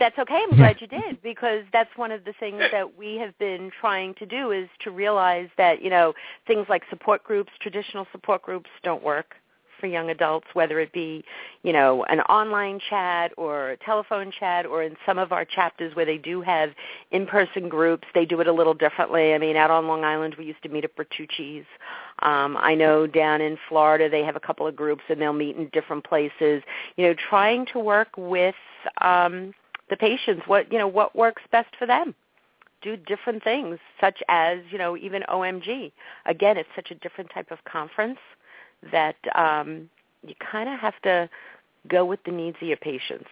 That's 0.00 0.18
okay. 0.18 0.40
I'm 0.42 0.56
glad 0.56 0.80
you 0.80 0.88
did 0.88 1.22
because 1.22 1.62
that's 1.72 1.88
one 1.96 2.10
of 2.10 2.24
the 2.24 2.34
things 2.38 2.60
that 2.72 2.98
we 2.98 3.14
have 3.16 3.38
been 3.38 3.70
trying 3.80 4.12
to 4.14 4.26
do 4.26 4.50
is 4.50 4.68
to 4.82 4.90
realize 4.90 5.48
that 5.56 5.80
you 5.82 5.88
know 5.88 6.12
things 6.48 6.66
like 6.68 6.82
support 6.90 7.22
groups, 7.22 7.52
traditional 7.60 8.04
support 8.10 8.42
groups, 8.42 8.68
don't 8.82 9.04
work 9.04 9.36
for 9.80 9.86
young 9.86 10.10
adults, 10.10 10.46
whether 10.54 10.80
it 10.80 10.92
be, 10.92 11.24
you 11.62 11.72
know, 11.72 12.04
an 12.04 12.20
online 12.22 12.80
chat 12.90 13.32
or 13.36 13.70
a 13.70 13.76
telephone 13.78 14.30
chat 14.30 14.66
or 14.66 14.82
in 14.82 14.96
some 15.04 15.18
of 15.18 15.32
our 15.32 15.44
chapters 15.44 15.94
where 15.94 16.04
they 16.04 16.18
do 16.18 16.40
have 16.42 16.70
in-person 17.10 17.68
groups, 17.68 18.06
they 18.14 18.24
do 18.24 18.40
it 18.40 18.46
a 18.46 18.52
little 18.52 18.74
differently. 18.74 19.34
I 19.34 19.38
mean, 19.38 19.56
out 19.56 19.70
on 19.70 19.86
Long 19.86 20.04
Island, 20.04 20.36
we 20.38 20.44
used 20.44 20.62
to 20.62 20.68
meet 20.68 20.84
at 20.84 20.96
Bertucci's. 20.96 21.66
Um, 22.20 22.56
I 22.58 22.74
know 22.74 23.06
down 23.06 23.40
in 23.40 23.58
Florida 23.68 24.08
they 24.08 24.22
have 24.22 24.36
a 24.36 24.40
couple 24.40 24.66
of 24.66 24.74
groups 24.76 25.02
and 25.08 25.20
they'll 25.20 25.32
meet 25.32 25.56
in 25.56 25.68
different 25.72 26.04
places. 26.04 26.62
You 26.96 27.08
know, 27.08 27.14
trying 27.28 27.66
to 27.72 27.78
work 27.78 28.08
with 28.16 28.54
um, 29.00 29.52
the 29.90 29.96
patients, 29.96 30.42
what 30.46 30.72
you 30.72 30.78
know, 30.78 30.88
what 30.88 31.14
works 31.14 31.42
best 31.52 31.74
for 31.78 31.86
them 31.86 32.14
do 32.82 32.96
different 32.96 33.42
things, 33.42 33.78
such 34.00 34.22
as, 34.28 34.58
you 34.70 34.78
know, 34.78 34.96
even 34.96 35.22
OMG. 35.28 35.92
Again, 36.26 36.56
it's 36.56 36.68
such 36.76 36.90
a 36.90 36.94
different 36.96 37.30
type 37.34 37.50
of 37.50 37.58
conference 37.64 38.18
that 38.92 39.16
um, 39.34 39.88
you 40.26 40.34
kind 40.50 40.68
of 40.68 40.78
have 40.80 41.00
to 41.02 41.28
go 41.88 42.04
with 42.04 42.20
the 42.24 42.32
needs 42.32 42.56
of 42.60 42.68
your 42.68 42.76
patients. 42.76 43.28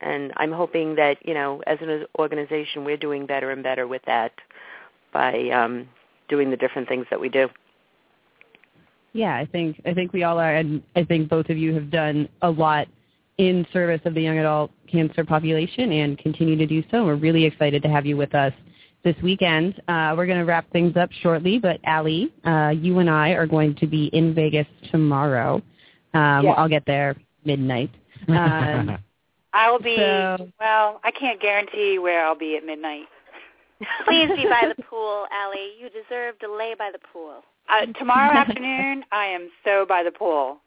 And 0.00 0.32
I'm 0.36 0.52
hoping 0.52 0.96
that, 0.96 1.18
you 1.26 1.34
know, 1.34 1.62
as 1.66 1.78
an 1.80 2.06
organization, 2.18 2.84
we're 2.84 2.96
doing 2.96 3.26
better 3.26 3.50
and 3.50 3.62
better 3.62 3.86
with 3.86 4.02
that 4.06 4.32
by 5.12 5.48
um, 5.50 5.88
doing 6.28 6.50
the 6.50 6.56
different 6.56 6.88
things 6.88 7.06
that 7.10 7.20
we 7.20 7.28
do. 7.28 7.48
Yeah, 9.12 9.36
I 9.36 9.44
think 9.44 9.80
I 9.84 9.92
think 9.92 10.14
we 10.14 10.22
all 10.22 10.38
are, 10.38 10.56
and 10.56 10.82
I 10.96 11.04
think 11.04 11.28
both 11.28 11.50
of 11.50 11.58
you 11.58 11.74
have 11.74 11.90
done 11.90 12.28
a 12.40 12.50
lot 12.50 12.88
in 13.36 13.66
service 13.72 14.00
of 14.06 14.14
the 14.14 14.22
young 14.22 14.38
adult 14.38 14.70
cancer 14.90 15.24
population 15.24 15.92
and 15.92 16.18
continue 16.18 16.56
to 16.56 16.66
do 16.66 16.82
so. 16.90 17.04
We're 17.04 17.16
really 17.16 17.44
excited 17.44 17.82
to 17.82 17.88
have 17.88 18.06
you 18.06 18.16
with 18.16 18.34
us 18.34 18.52
this 19.04 19.16
weekend. 19.22 19.80
Uh, 19.88 20.14
we're 20.16 20.26
going 20.26 20.38
to 20.38 20.44
wrap 20.44 20.70
things 20.72 20.96
up 20.96 21.10
shortly, 21.22 21.58
but 21.58 21.80
Alli, 21.84 22.32
uh, 22.44 22.68
you 22.70 22.98
and 22.98 23.10
I 23.10 23.30
are 23.30 23.46
going 23.46 23.74
to 23.76 23.86
be 23.86 24.06
in 24.06 24.34
Vegas 24.34 24.66
tomorrow. 24.90 25.62
Um, 26.14 26.44
yes. 26.44 26.54
I'll 26.56 26.68
get 26.68 26.84
there 26.86 27.16
midnight. 27.44 27.90
Um, 28.28 28.98
I 29.54 29.70
will 29.70 29.80
be, 29.80 29.96
so, 29.96 30.48
well, 30.58 31.00
I 31.04 31.10
can't 31.10 31.40
guarantee 31.40 31.98
where 31.98 32.24
I'll 32.24 32.38
be 32.38 32.56
at 32.56 32.64
midnight. 32.64 33.06
Please 34.06 34.28
be 34.28 34.44
by 34.44 34.72
the 34.74 34.82
pool, 34.84 35.26
Alli. 35.30 35.72
You 35.78 35.88
deserve 35.90 36.38
to 36.38 36.52
lay 36.52 36.74
by 36.78 36.90
the 36.92 37.00
pool. 37.12 37.42
Uh, 37.68 37.86
tomorrow 37.98 38.32
afternoon, 38.36 39.04
I 39.12 39.26
am 39.26 39.50
so 39.64 39.84
by 39.86 40.02
the 40.02 40.10
pool. 40.10 40.58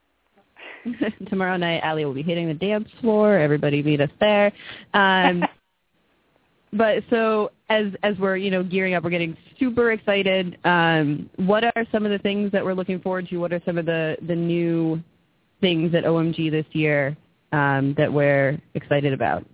tomorrow 1.30 1.58
night, 1.58 1.82
Alli 1.84 2.06
will 2.06 2.14
be 2.14 2.22
hitting 2.22 2.48
the 2.48 2.54
dance 2.54 2.90
floor. 3.02 3.38
Everybody 3.38 3.82
meet 3.82 4.02
us 4.02 4.10
there. 4.20 4.52
Um, 4.94 5.44
but 6.78 7.04
so 7.10 7.52
as 7.70 7.88
as 8.04 8.18
we're 8.18 8.38
you 8.38 8.52
know 8.52 8.64
gearing 8.64 8.94
up, 8.94 9.04
we're 9.04 9.10
getting 9.10 9.36
super 9.60 9.92
excited. 9.92 10.58
Um, 10.66 11.30
what 11.38 11.64
are 11.64 11.86
some 11.92 12.06
of 12.06 12.12
the 12.12 12.20
things 12.20 12.52
that 12.52 12.64
we're 12.64 12.74
looking 12.74 13.00
forward 13.00 13.28
to? 13.30 13.38
What 13.38 13.54
are 13.54 13.62
some 13.66 13.78
of 13.78 13.86
the 13.86 14.18
the 14.28 14.36
new 14.36 15.02
things 15.62 15.96
at 15.96 16.04
OMG 16.04 16.52
this 16.52 16.66
year 16.72 17.16
um, 17.52 17.96
that 17.98 18.12
we're 18.12 18.60
excited 18.74 19.14
about? 19.14 19.46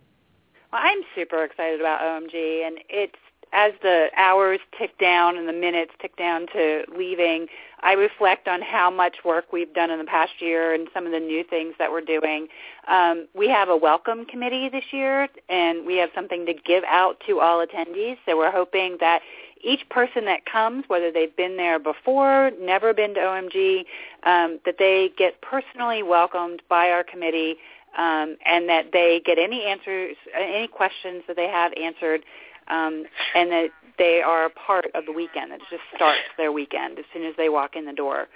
Well, 0.72 0.82
I'm 0.84 1.02
super 1.16 1.44
excited 1.44 1.80
about 1.80 2.02
OMG, 2.02 2.68
and 2.68 2.78
it's 2.90 3.14
as 3.54 3.74
the 3.82 4.08
hours 4.16 4.60
tick 4.78 4.98
down 4.98 5.38
and 5.38 5.48
the 5.48 5.54
minutes 5.54 5.92
tick 6.02 6.16
down 6.16 6.48
to 6.54 6.84
leaving, 6.96 7.48
I 7.82 7.94
reflect 7.94 8.48
on 8.48 8.62
how 8.62 8.90
much 8.90 9.18
work 9.26 9.52
we've 9.52 9.74
done 9.74 9.90
in 9.92 10.00
the 10.00 10.06
past 10.06 10.34
year 10.40 10.74
and 10.74 10.88
some 10.94 11.06
of 11.06 11.12
the 11.12 11.20
new 11.20 11.44
things 11.44 11.74
that 11.78 11.92
we're 11.92 12.02
doing. 12.02 12.48
Um, 12.88 13.28
we 13.36 13.50
have 13.50 13.70
a 13.70 13.76
welcome 13.76 14.26
committee 14.26 14.70
this 14.70 14.86
year, 14.92 15.28
and 15.50 15.86
we 15.86 15.98
have 15.98 16.10
something 16.16 16.46
to 16.46 16.54
give 16.54 16.84
out 16.86 17.22
to 17.28 17.40
all 17.40 17.66
attendees. 17.66 18.18
So 18.26 18.38
we're 18.38 18.52
hoping 18.52 18.98
that 19.00 19.22
each 19.64 19.88
person 19.90 20.26
that 20.26 20.46
comes, 20.46 20.86
whether 20.88 21.12
they've 21.12 21.36
been 21.36 21.58
there 21.58 21.80
before, 21.80 22.52
never 22.60 22.94
been 22.94 23.14
to 23.16 23.20
OMG, 23.20 23.80
um, 24.24 24.60
that 24.66 24.76
they 24.80 25.12
get 25.18 25.42
personally 25.42 26.04
welcomed 26.04 26.62
by 26.70 26.90
our 26.90 27.04
committee 27.04 27.58
um, 27.98 28.38
and 28.46 28.70
that 28.70 28.92
they 28.94 29.22
get 29.26 29.38
any 29.38 29.66
answers, 29.66 30.16
any 30.38 30.68
questions 30.68 31.24
that 31.28 31.36
they 31.36 31.48
have 31.48 31.74
answered 31.80 32.24
um, 32.68 33.06
and 33.36 33.52
that 33.52 33.70
they 33.98 34.22
are 34.22 34.46
a 34.46 34.50
part 34.50 34.86
of 34.96 35.06
the 35.06 35.12
weekend. 35.12 35.52
It 35.52 35.62
just 35.70 35.84
starts 35.96 36.22
their 36.38 36.52
weekend 36.52 37.00
as 37.00 37.06
soon 37.14 37.24
as 37.24 37.36
they 37.38 37.50
walk 37.50 37.76
in 37.76 37.86
the 37.86 37.94
door. 37.94 38.28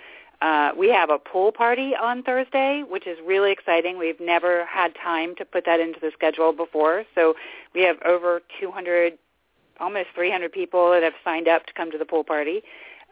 Uh, 0.41 0.71
we 0.77 0.89
have 0.89 1.09
a 1.09 1.17
pool 1.17 1.51
party 1.51 1.93
on 1.95 2.21
Thursday, 2.21 2.83
which 2.87 3.07
is 3.07 3.17
really 3.25 3.51
exciting. 3.51 3.97
We've 3.97 4.19
never 4.19 4.65
had 4.65 4.93
time 5.01 5.33
to 5.37 5.45
put 5.45 5.65
that 5.65 5.79
into 5.79 5.99
the 5.99 6.11
schedule 6.13 6.51
before, 6.51 7.05
so 7.15 7.35
we 7.73 7.81
have 7.83 7.97
over 8.05 8.41
200, 8.59 9.17
almost 9.79 10.09
300 10.13 10.51
people 10.51 10.91
that 10.91 11.03
have 11.03 11.13
signed 11.23 11.47
up 11.47 11.65
to 11.67 11.73
come 11.73 11.89
to 11.91 11.97
the 11.97 12.05
pool 12.05 12.23
party. 12.23 12.61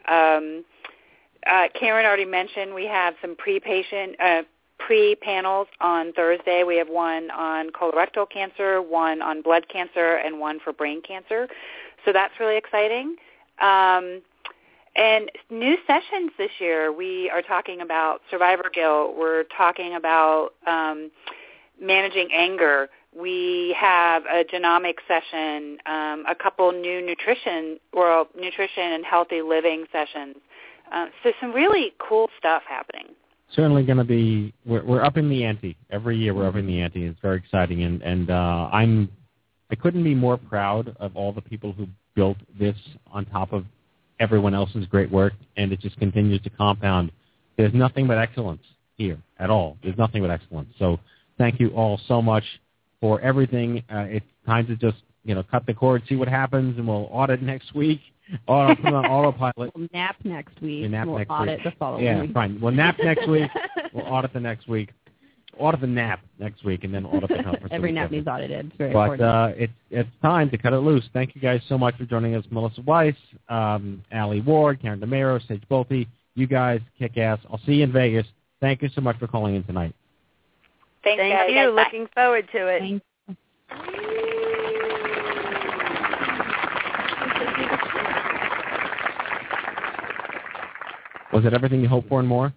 Um, 0.06 0.64
uh, 1.46 1.68
Karen 1.78 2.06
already 2.06 2.24
mentioned 2.24 2.74
we 2.74 2.86
have 2.86 3.14
some 3.20 3.36
pre-patient, 3.36 4.16
uh, 4.20 4.42
pre-panels 4.86 5.66
on 5.80 6.12
Thursday. 6.12 6.62
We 6.64 6.76
have 6.76 6.88
one 6.88 7.30
on 7.30 7.70
colorectal 7.70 8.28
cancer, 8.28 8.82
one 8.82 9.22
on 9.22 9.40
blood 9.40 9.66
cancer, 9.68 10.16
and 10.16 10.38
one 10.38 10.60
for 10.60 10.72
brain 10.72 11.00
cancer. 11.00 11.48
So 12.04 12.12
that's 12.12 12.34
really 12.38 12.56
exciting. 12.56 13.16
Um, 13.60 14.20
and 14.96 15.30
new 15.50 15.76
sessions 15.86 16.32
this 16.38 16.50
year, 16.58 16.92
we 16.92 17.30
are 17.30 17.42
talking 17.42 17.80
about 17.80 18.20
survivor 18.30 18.70
guilt. 18.72 19.16
We're 19.16 19.44
talking 19.56 19.94
about 19.94 20.50
um, 20.66 21.10
managing 21.80 22.28
anger. 22.32 22.88
We 23.16 23.74
have 23.78 24.24
a 24.26 24.44
genomic 24.44 24.96
session, 25.08 25.78
um, 25.86 26.24
a 26.28 26.34
couple 26.34 26.70
new 26.72 27.04
nutrition 27.04 27.78
or 27.92 28.26
nutrition 28.38 28.92
and 28.92 29.04
healthy 29.04 29.40
living 29.40 29.86
sessions. 29.90 30.36
Uh, 30.92 31.06
so 31.22 31.32
some 31.40 31.52
really 31.52 31.94
cool 31.98 32.28
stuff 32.38 32.62
happening 32.68 33.14
certainly 33.54 33.84
going 33.84 33.98
to 33.98 34.04
be 34.04 34.52
we're, 34.64 34.84
we're 34.84 35.04
up 35.04 35.16
in 35.16 35.28
the 35.28 35.44
ante 35.44 35.76
every 35.90 36.16
year. 36.16 36.34
We're 36.34 36.48
up 36.48 36.56
in 36.56 36.66
the 36.66 36.80
ante. 36.80 37.04
It's 37.04 37.18
very 37.20 37.38
exciting, 37.38 37.82
and 37.82 38.02
and 38.02 38.30
uh, 38.30 38.68
I'm 38.72 39.08
I 39.70 39.74
couldn't 39.74 40.04
be 40.04 40.14
more 40.14 40.36
proud 40.36 40.94
of 41.00 41.16
all 41.16 41.32
the 41.32 41.40
people 41.40 41.72
who 41.72 41.86
built 42.14 42.36
this 42.58 42.76
on 43.10 43.24
top 43.26 43.52
of 43.52 43.64
everyone 44.20 44.54
else's 44.54 44.86
great 44.86 45.10
work, 45.10 45.32
and 45.56 45.72
it 45.72 45.80
just 45.80 45.96
continues 45.98 46.40
to 46.42 46.50
compound. 46.50 47.10
There's 47.56 47.74
nothing 47.74 48.06
but 48.06 48.18
excellence 48.18 48.62
here 48.96 49.18
at 49.38 49.50
all. 49.50 49.76
There's 49.82 49.98
nothing 49.98 50.22
but 50.22 50.30
excellence. 50.30 50.68
So 50.78 51.00
thank 51.38 51.58
you 51.60 51.70
all 51.70 52.00
so 52.06 52.22
much 52.22 52.44
for 53.00 53.20
everything. 53.20 53.82
Uh, 53.92 54.06
it's 54.08 54.26
time 54.46 54.66
to 54.66 54.76
just 54.76 54.98
you 55.24 55.34
know 55.34 55.42
cut 55.42 55.66
the 55.66 55.74
cord, 55.74 56.02
see 56.08 56.16
what 56.16 56.28
happens, 56.28 56.78
and 56.78 56.86
we'll 56.86 57.08
audit 57.10 57.42
next 57.42 57.74
week. 57.74 58.00
Auto, 58.46 58.74
put 58.76 58.92
on 58.94 59.04
autopilot. 59.06 59.72
We'll 59.76 59.88
nap 59.92 60.16
next 60.24 60.60
week. 60.62 60.82
You 60.82 60.88
nap 60.88 61.06
we'll 61.06 61.18
next 61.18 61.30
audit 61.30 61.58
week. 61.58 61.64
the 61.64 61.78
following 61.78 62.04
yeah, 62.04 62.20
week. 62.22 62.32
fine. 62.32 62.60
We'll 62.60 62.72
nap 62.72 62.96
next 63.02 63.28
week. 63.28 63.50
We'll 63.92 64.06
audit 64.06 64.32
the 64.32 64.40
next 64.40 64.66
week. 64.66 64.90
Audit 65.56 65.80
the 65.80 65.86
nap 65.86 66.18
next 66.40 66.64
week, 66.64 66.82
and 66.82 66.92
then 66.92 67.06
audit 67.06 67.28
the 67.28 67.44
conference. 67.44 67.68
Every 67.70 67.92
nap 67.92 68.06
after. 68.06 68.16
needs 68.16 68.26
audited. 68.26 68.66
It's 68.66 68.76
very 68.76 68.92
But 68.92 69.12
important. 69.12 69.22
uh, 69.22 69.52
it's 69.56 69.72
it's 69.90 70.08
time 70.20 70.50
to 70.50 70.58
cut 70.58 70.72
it 70.72 70.78
loose. 70.80 71.04
Thank 71.12 71.36
you 71.36 71.40
guys 71.40 71.60
so 71.68 71.78
much 71.78 71.96
for 71.96 72.04
joining 72.06 72.34
us, 72.34 72.44
Melissa 72.50 72.80
Weiss, 72.82 73.14
um, 73.48 74.02
Alli 74.10 74.40
Ward, 74.40 74.82
Karen 74.82 74.98
DeMairo, 74.98 75.46
Sage 75.46 75.62
Bolte. 75.70 76.08
You 76.34 76.46
guys 76.48 76.80
kick 76.98 77.16
ass. 77.18 77.38
I'll 77.48 77.60
see 77.66 77.74
you 77.74 77.84
in 77.84 77.92
Vegas. 77.92 78.26
Thank 78.60 78.82
you 78.82 78.88
so 78.96 79.00
much 79.00 79.16
for 79.18 79.28
calling 79.28 79.54
in 79.54 79.62
tonight. 79.62 79.94
Thanks, 81.04 81.20
Thank 81.20 81.32
guys. 81.32 81.50
you. 81.50 81.54
Bye. 81.72 81.82
Looking 81.84 82.08
forward 82.14 82.48
to 82.50 82.66
it. 82.66 83.02
Was 91.34 91.44
it 91.44 91.52
everything 91.52 91.80
you 91.80 91.88
hoped 91.88 92.08
for 92.08 92.20
and 92.20 92.28
more? 92.28 92.54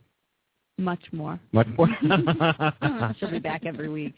Much 0.77 1.01
more. 1.11 1.39
Much 1.51 1.67
more. 1.75 1.89
She'll 3.19 3.31
be 3.31 3.39
back 3.39 3.65
every 3.65 3.89
week. 3.89 4.13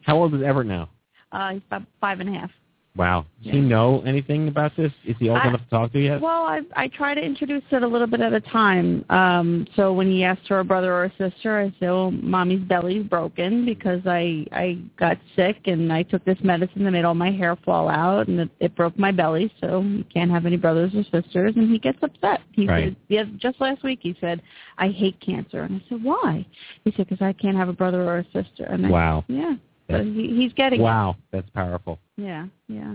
How 0.00 0.16
old 0.16 0.34
is 0.34 0.42
Everett 0.42 0.66
now? 0.66 0.88
Uh, 1.30 1.50
he's 1.50 1.62
about 1.66 1.82
five 2.00 2.20
and 2.20 2.34
a 2.34 2.38
half. 2.40 2.50
Wow. 2.96 3.24
Does 3.44 3.52
he 3.52 3.60
know 3.60 4.02
anything 4.04 4.48
about 4.48 4.76
this? 4.76 4.92
Is 5.04 5.14
he 5.20 5.28
old 5.28 5.38
I- 5.38 5.48
enough 5.48 5.62
to 5.62 5.70
talk 5.70 5.92
to 5.92 5.98
you 5.98 6.06
yet? 6.06 6.20
Well, 6.20 6.42
I 6.44 6.60
I 6.74 6.88
try 6.88 7.14
to 7.14 7.20
introduce 7.20 7.62
it 7.70 7.82
a 7.84 7.86
little 7.86 8.08
bit 8.08 8.20
at 8.20 8.32
a 8.32 8.40
time. 8.40 9.04
Um, 9.10 9.66
so 9.76 9.92
when 9.92 10.10
he 10.10 10.24
asked 10.24 10.48
for 10.48 10.58
a 10.58 10.64
brother 10.64 10.92
or 10.92 11.04
a 11.04 11.12
sister, 11.16 11.60
I 11.60 11.72
said, 11.78 11.88
"Oh, 11.88 12.10
mommy's 12.10 12.60
belly's 12.60 13.04
broken 13.06 13.64
because 13.64 14.00
I 14.06 14.44
I 14.50 14.78
got 14.98 15.18
sick 15.36 15.60
and 15.66 15.92
I 15.92 16.02
took 16.02 16.24
this 16.24 16.38
medicine 16.42 16.82
that 16.84 16.90
made 16.90 17.04
all 17.04 17.14
my 17.14 17.30
hair 17.30 17.54
fall 17.64 17.88
out 17.88 18.26
and 18.26 18.40
it, 18.40 18.50
it 18.58 18.74
broke 18.74 18.98
my 18.98 19.12
belly, 19.12 19.52
so 19.60 19.82
you 19.82 20.04
can't 20.12 20.30
have 20.30 20.44
any 20.44 20.56
brothers 20.56 20.92
or 20.94 21.04
sisters." 21.04 21.54
And 21.56 21.70
he 21.70 21.78
gets 21.78 21.98
upset. 22.02 22.40
He 22.52 22.66
Right. 22.66 22.86
said, 22.86 22.96
yeah, 23.08 23.24
just 23.36 23.60
last 23.60 23.84
week 23.84 24.00
he 24.02 24.16
said, 24.20 24.42
"I 24.78 24.88
hate 24.88 25.18
cancer," 25.20 25.62
and 25.62 25.76
I 25.80 25.88
said, 25.88 26.02
"Why?" 26.02 26.44
He 26.84 26.90
said, 26.90 27.08
"Because 27.08 27.22
I 27.24 27.32
can't 27.34 27.56
have 27.56 27.68
a 27.68 27.72
brother 27.72 28.02
or 28.02 28.18
a 28.18 28.24
sister." 28.32 28.64
And 28.64 28.84
I, 28.84 28.90
Wow. 28.90 29.24
Yeah. 29.28 29.54
So 29.90 29.98
That's- 29.98 30.14
he, 30.14 30.34
he's 30.36 30.52
getting 30.52 30.80
Wow, 30.80 31.16
that's 31.32 31.48
powerful. 31.50 31.98
Yeah. 32.16 32.46
Yeah. 32.68 32.94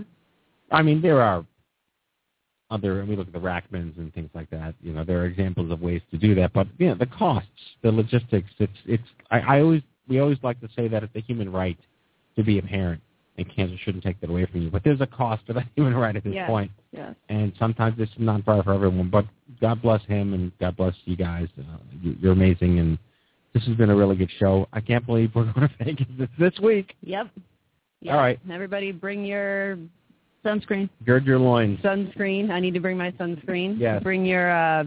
I 0.70 0.82
mean, 0.82 1.00
there 1.02 1.20
are 1.22 1.44
other. 2.70 3.00
And 3.00 3.08
we 3.08 3.16
look 3.16 3.28
at 3.28 3.32
the 3.32 3.38
Rackmans 3.38 3.96
and 3.98 4.12
things 4.14 4.30
like 4.34 4.50
that. 4.50 4.74
You 4.82 4.92
know, 4.92 5.04
there 5.04 5.18
are 5.20 5.26
examples 5.26 5.70
of 5.70 5.80
ways 5.80 6.02
to 6.10 6.18
do 6.18 6.34
that, 6.36 6.52
but 6.52 6.66
you 6.78 6.88
know, 6.88 6.94
the 6.94 7.06
costs, 7.06 7.48
the 7.82 7.92
logistics. 7.92 8.50
It's 8.58 8.72
it's. 8.86 9.02
I, 9.30 9.40
I 9.40 9.60
always 9.60 9.82
we 10.08 10.18
always 10.20 10.38
like 10.42 10.60
to 10.60 10.68
say 10.74 10.88
that 10.88 11.02
it's 11.02 11.14
a 11.14 11.20
human 11.20 11.50
right 11.52 11.78
to 12.36 12.42
be 12.42 12.58
a 12.58 12.62
parent, 12.62 13.00
and 13.38 13.48
cancer 13.54 13.76
shouldn't 13.84 14.02
take 14.04 14.20
that 14.20 14.30
away 14.30 14.46
from 14.46 14.62
you. 14.62 14.70
But 14.70 14.82
there's 14.84 15.00
a 15.00 15.06
cost 15.06 15.46
to 15.46 15.52
that 15.54 15.66
human 15.76 15.94
right 15.94 16.16
at 16.16 16.24
this 16.24 16.34
Yes. 16.34 16.48
point, 16.48 16.70
Yes. 16.92 17.14
and 17.28 17.52
sometimes 17.58 17.96
it's 17.98 18.12
not 18.18 18.44
fair 18.44 18.62
for 18.64 18.74
everyone. 18.74 19.10
But 19.10 19.26
God 19.60 19.80
bless 19.80 20.04
him, 20.06 20.34
and 20.34 20.50
God 20.58 20.76
bless 20.76 20.94
you 21.04 21.16
guys. 21.16 21.48
Uh, 21.58 21.62
you- 22.02 22.16
you're 22.20 22.32
amazing, 22.32 22.78
and 22.80 22.98
this 23.56 23.64
has 23.64 23.76
been 23.76 23.88
a 23.88 23.96
really 23.96 24.16
good 24.16 24.30
show. 24.38 24.68
I 24.74 24.82
can't 24.82 25.06
believe 25.06 25.34
we're 25.34 25.50
going 25.50 25.66
to 25.66 25.74
Vegas 25.84 26.06
this, 26.18 26.28
this 26.38 26.52
week. 26.62 26.94
Yep. 27.00 27.28
Yep. 28.02 28.14
All 28.14 28.20
right. 28.20 28.38
Everybody, 28.52 28.92
bring 28.92 29.24
your 29.24 29.78
sunscreen. 30.44 30.90
Gird 31.06 31.24
your 31.24 31.38
loins. 31.38 31.80
Sunscreen. 31.80 32.50
I 32.50 32.60
need 32.60 32.74
to 32.74 32.80
bring 32.80 32.98
my 32.98 33.12
sunscreen. 33.12 33.76
Yes. 33.78 34.02
Bring 34.02 34.26
your. 34.26 34.50
uh 34.50 34.84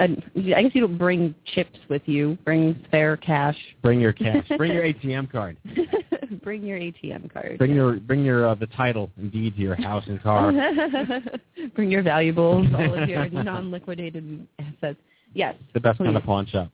I 0.00 0.08
guess 0.08 0.72
you 0.74 0.80
don't 0.80 0.98
bring 0.98 1.32
chips 1.54 1.78
with 1.88 2.02
you. 2.06 2.36
Bring 2.44 2.82
spare 2.88 3.16
cash. 3.16 3.56
Bring 3.80 4.00
your 4.00 4.12
cash. 4.12 4.44
Bring 4.58 4.72
your 4.72 4.82
ATM 4.82 5.30
card. 5.30 5.56
bring 6.42 6.64
your 6.64 6.80
ATM 6.80 7.32
card. 7.32 7.58
Bring 7.58 7.76
your 7.76 8.00
bring 8.00 8.24
your 8.24 8.48
uh, 8.48 8.56
the 8.56 8.66
title 8.66 9.08
and 9.16 9.30
deed 9.30 9.54
to 9.54 9.62
your 9.62 9.76
house 9.76 10.02
and 10.08 10.20
car. 10.20 10.52
bring 11.76 11.92
your 11.92 12.02
valuables, 12.02 12.66
all 12.76 13.00
of 13.00 13.08
your 13.08 13.28
non-liquidated 13.30 14.48
assets. 14.58 14.98
Yes. 15.32 15.54
the 15.74 15.78
best 15.80 15.98
kind 15.98 16.16
of 16.16 16.22
please. 16.24 16.26
pawn 16.26 16.46
shop. 16.46 16.72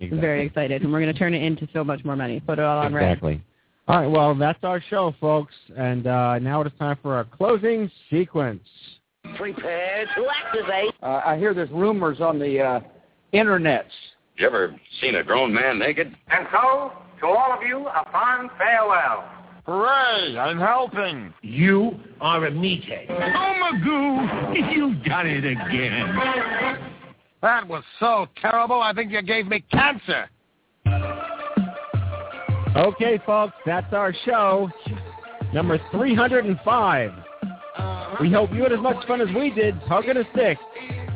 I'm 0.00 0.20
very 0.20 0.46
excited, 0.46 0.82
and 0.82 0.92
we're 0.92 1.00
going 1.00 1.12
to 1.12 1.18
turn 1.18 1.34
it 1.34 1.42
into 1.42 1.68
so 1.72 1.82
much 1.82 2.04
more 2.04 2.16
money. 2.16 2.40
Put 2.40 2.58
it 2.58 2.64
all 2.64 2.78
on 2.78 2.92
red. 2.94 3.12
Exactly. 3.12 3.42
All 3.88 4.00
right. 4.00 4.10
Well, 4.10 4.34
that's 4.34 4.58
our 4.62 4.82
show, 4.90 5.14
folks, 5.20 5.54
and 5.76 6.06
uh, 6.06 6.38
now 6.38 6.60
it 6.60 6.66
is 6.66 6.72
time 6.78 6.98
for 7.02 7.14
our 7.14 7.24
closing 7.24 7.90
sequence. 8.10 8.62
Prepare 9.36 10.06
to 10.16 10.26
activate. 10.44 10.94
Uh, 11.02 11.22
I 11.24 11.36
hear 11.36 11.54
there's 11.54 11.70
rumors 11.70 12.20
on 12.20 12.38
the 12.38 12.60
uh, 12.60 12.80
internets. 13.32 13.84
You 14.36 14.46
ever 14.46 14.74
seen 15.00 15.14
a 15.14 15.22
grown 15.22 15.52
man 15.52 15.78
naked? 15.78 16.14
And 16.28 16.46
so, 16.52 16.92
to 17.20 17.26
all 17.26 17.52
of 17.52 17.62
you, 17.66 17.86
a 17.86 18.10
fond 18.12 18.50
farewell. 18.58 19.24
Hooray, 19.66 20.38
I'm 20.38 20.58
helping. 20.58 21.34
You 21.42 21.98
are 22.20 22.46
a 22.46 22.50
meathead. 22.50 23.06
Oh, 23.08 23.72
Magoo, 23.74 24.72
you 24.72 24.94
got 25.08 25.26
it 25.26 25.44
again. 25.44 26.86
That 27.42 27.68
was 27.68 27.84
so 28.00 28.26
terrible, 28.40 28.80
I 28.80 28.92
think 28.92 29.12
you 29.12 29.22
gave 29.22 29.46
me 29.46 29.64
cancer. 29.70 30.28
Okay, 32.76 33.18
folks, 33.24 33.54
that's 33.64 33.92
our 33.92 34.12
show, 34.24 34.70
number 35.54 35.80
305. 35.92 37.12
We 38.20 38.32
hope 38.32 38.52
you 38.52 38.62
had 38.62 38.72
as 38.72 38.80
much 38.80 39.06
fun 39.06 39.20
as 39.20 39.28
we 39.34 39.50
did 39.50 39.80
poking 39.82 40.16
a 40.16 40.24
stick 40.32 40.58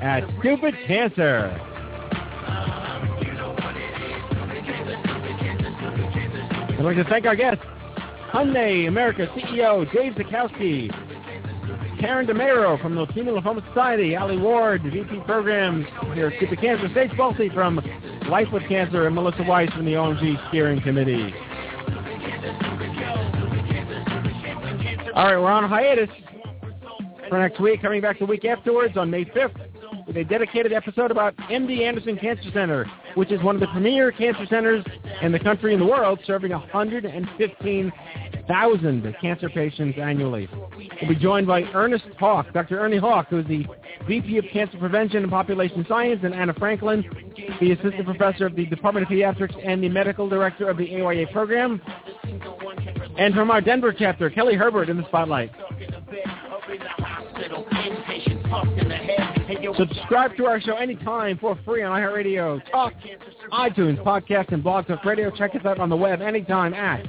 at 0.00 0.22
Stupid 0.38 0.74
Cancer. 0.86 1.58
I'd 6.78 6.84
like 6.84 6.96
to 6.96 7.04
thank 7.04 7.26
our 7.26 7.36
guests, 7.36 7.62
Hyundai 8.32 8.88
America 8.88 9.26
CEO 9.36 9.90
Dave 9.92 10.14
Zuchowski, 10.14 11.09
Karen 12.01 12.26
DeMairo 12.26 12.80
from 12.80 12.94
the 12.94 13.07
Leukemia 13.07 13.38
Lymphoma 13.38 13.66
Society, 13.68 14.14
Alli 14.14 14.38
Ward, 14.38 14.82
VP 14.82 15.20
Programs 15.26 15.84
here 16.14 16.28
at 16.28 16.36
Stupid 16.38 16.59
Cancer, 16.59 16.88
Sage 16.94 17.11
Bolte 17.11 17.53
from 17.53 17.76
Life 18.28 18.48
with 18.53 18.62
Cancer, 18.68 19.07
and 19.07 19.14
Melissa 19.14 19.42
Weiss 19.42 19.70
from 19.72 19.84
the 19.84 19.92
OMG 19.92 20.48
Steering 20.48 20.80
Committee. 20.80 21.34
All 25.14 25.24
right, 25.24 25.36
we're 25.36 25.51
on 25.51 25.68
hiatus 25.68 26.09
for 27.28 27.38
next 27.38 27.61
week. 27.61 27.82
Coming 27.82 28.01
back 28.01 28.18
the 28.18 28.24
week 28.24 28.46
afterwards 28.46 28.96
on 28.96 29.11
May 29.11 29.26
5th 29.26 30.07
with 30.07 30.16
a 30.16 30.24
dedicated 30.24 30.72
episode 30.72 31.11
about 31.11 31.36
MD 31.36 31.82
Anderson 31.82 32.16
Cancer 32.16 32.51
Center, 32.55 32.90
which 33.14 33.30
is 33.30 33.42
one 33.42 33.57
of 33.57 33.61
the 33.61 33.68
premier 33.68 34.11
cancer 34.11 34.46
centers 34.46 34.84
in 35.20 35.32
the 35.32 35.38
country 35.38 35.74
and 35.74 35.82
the 35.82 35.86
world, 35.86 36.18
serving 36.26 36.51
115,000 38.51 39.16
cancer 39.20 39.48
patients 39.48 39.98
annually. 40.01 40.48
We'll 41.01 41.09
be 41.09 41.14
joined 41.14 41.46
by 41.46 41.62
Ernest 41.72 42.05
Hawk, 42.18 42.53
Dr. 42.53 42.80
Ernie 42.80 42.98
Hawk, 42.98 43.28
who 43.28 43.38
is 43.38 43.46
the 43.46 43.64
VP 44.09 44.38
of 44.38 44.44
Cancer 44.53 44.76
Prevention 44.78 45.22
and 45.22 45.30
Population 45.30 45.86
Science, 45.88 46.20
and 46.24 46.34
Anna 46.34 46.53
Franklin, 46.55 47.05
the 47.61 47.72
Assistant 47.72 48.05
Professor 48.05 48.46
of 48.46 48.57
the 48.57 48.66
Department 48.66 49.07
of 49.07 49.12
Pediatrics 49.12 49.55
and 49.64 49.82
the 49.82 49.88
Medical 49.88 50.28
Director 50.28 50.68
of 50.68 50.76
the 50.76 50.96
AYA 50.96 51.28
program. 51.32 51.80
And 53.18 53.34
from 53.34 53.51
our 53.51 53.61
Denver 53.61 53.94
chapter, 53.96 54.28
Kelly 54.30 54.55
Herbert 54.55 54.88
in 54.88 54.96
the 54.96 55.07
spotlight. 55.07 55.53
Subscribe 59.76 60.36
to 60.36 60.46
our 60.46 60.61
show 60.61 60.74
anytime 60.76 61.38
for 61.38 61.59
free 61.64 61.82
on 61.82 61.92
iHeartRadio, 61.92 62.61
Talk, 62.70 62.94
iTunes, 63.53 64.03
Podcast, 64.03 64.53
and 64.53 64.62
Blog 64.62 64.86
Talk 64.86 65.05
Radio. 65.05 65.30
Check 65.30 65.55
us 65.55 65.64
out 65.64 65.78
on 65.78 65.88
the 65.88 65.96
web 65.96 66.20
anytime 66.20 66.74
at 66.74 67.07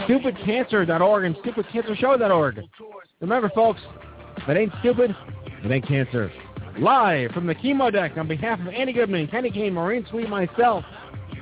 stupidcancer.org 0.00 1.24
and 1.24 1.36
stupidcancershow.org. 1.36 2.60
Remember, 3.20 3.50
folks, 3.54 3.80
if 4.36 4.48
it 4.48 4.56
ain't 4.56 4.72
stupid, 4.80 5.14
it 5.64 5.70
ain't 5.70 5.86
cancer. 5.86 6.32
Live 6.78 7.32
from 7.32 7.46
the 7.46 7.54
chemo 7.54 7.92
deck 7.92 8.16
on 8.16 8.26
behalf 8.26 8.58
of 8.60 8.68
Andy 8.68 8.92
Goodman, 8.92 9.28
Kenny 9.28 9.50
Kane, 9.50 9.74
Maureen 9.74 10.06
Sweet, 10.10 10.28
myself, 10.28 10.84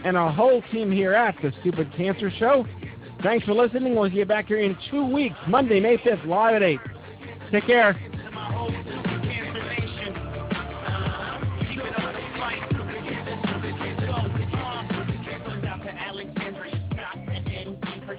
and 0.05 0.17
our 0.17 0.33
whole 0.33 0.63
team 0.73 0.91
here 0.91 1.15
at 1.15 1.37
the 1.43 1.53
Stupid 1.61 1.93
Cancer 1.97 2.31
Show. 2.39 2.67
Thanks 3.23 3.47
for 3.47 3.55
listening. 3.55 3.95
We'll 3.95 4.11
see 4.11 4.17
you 4.17 4.25
back 4.25 4.47
here 4.47 4.59
in 4.59 4.77
two 4.91 5.05
weeks, 5.05 5.37
Monday, 5.47 5.79
May 5.79 5.99
5th, 5.99 6.27
live 6.27 6.57
at 6.57 6.63
8. 6.63 6.81
Take 7.53 7.67
care. 7.67 7.99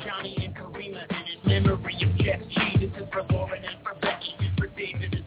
Johnny 0.06 0.36
and 0.44 0.56
Karima 0.56 1.06
and 1.10 1.28
his 1.28 1.38
memory 1.46 1.96
of 2.02 2.16
Jeff 2.18 2.40
G. 2.50 2.86
This 2.88 3.02
is 3.02 3.08
for 3.12 3.24
Lauren 3.32 3.64
and 3.64 3.78
for 3.84 3.94
Becky, 4.02 4.36
for 4.58 4.68
David 4.68 5.21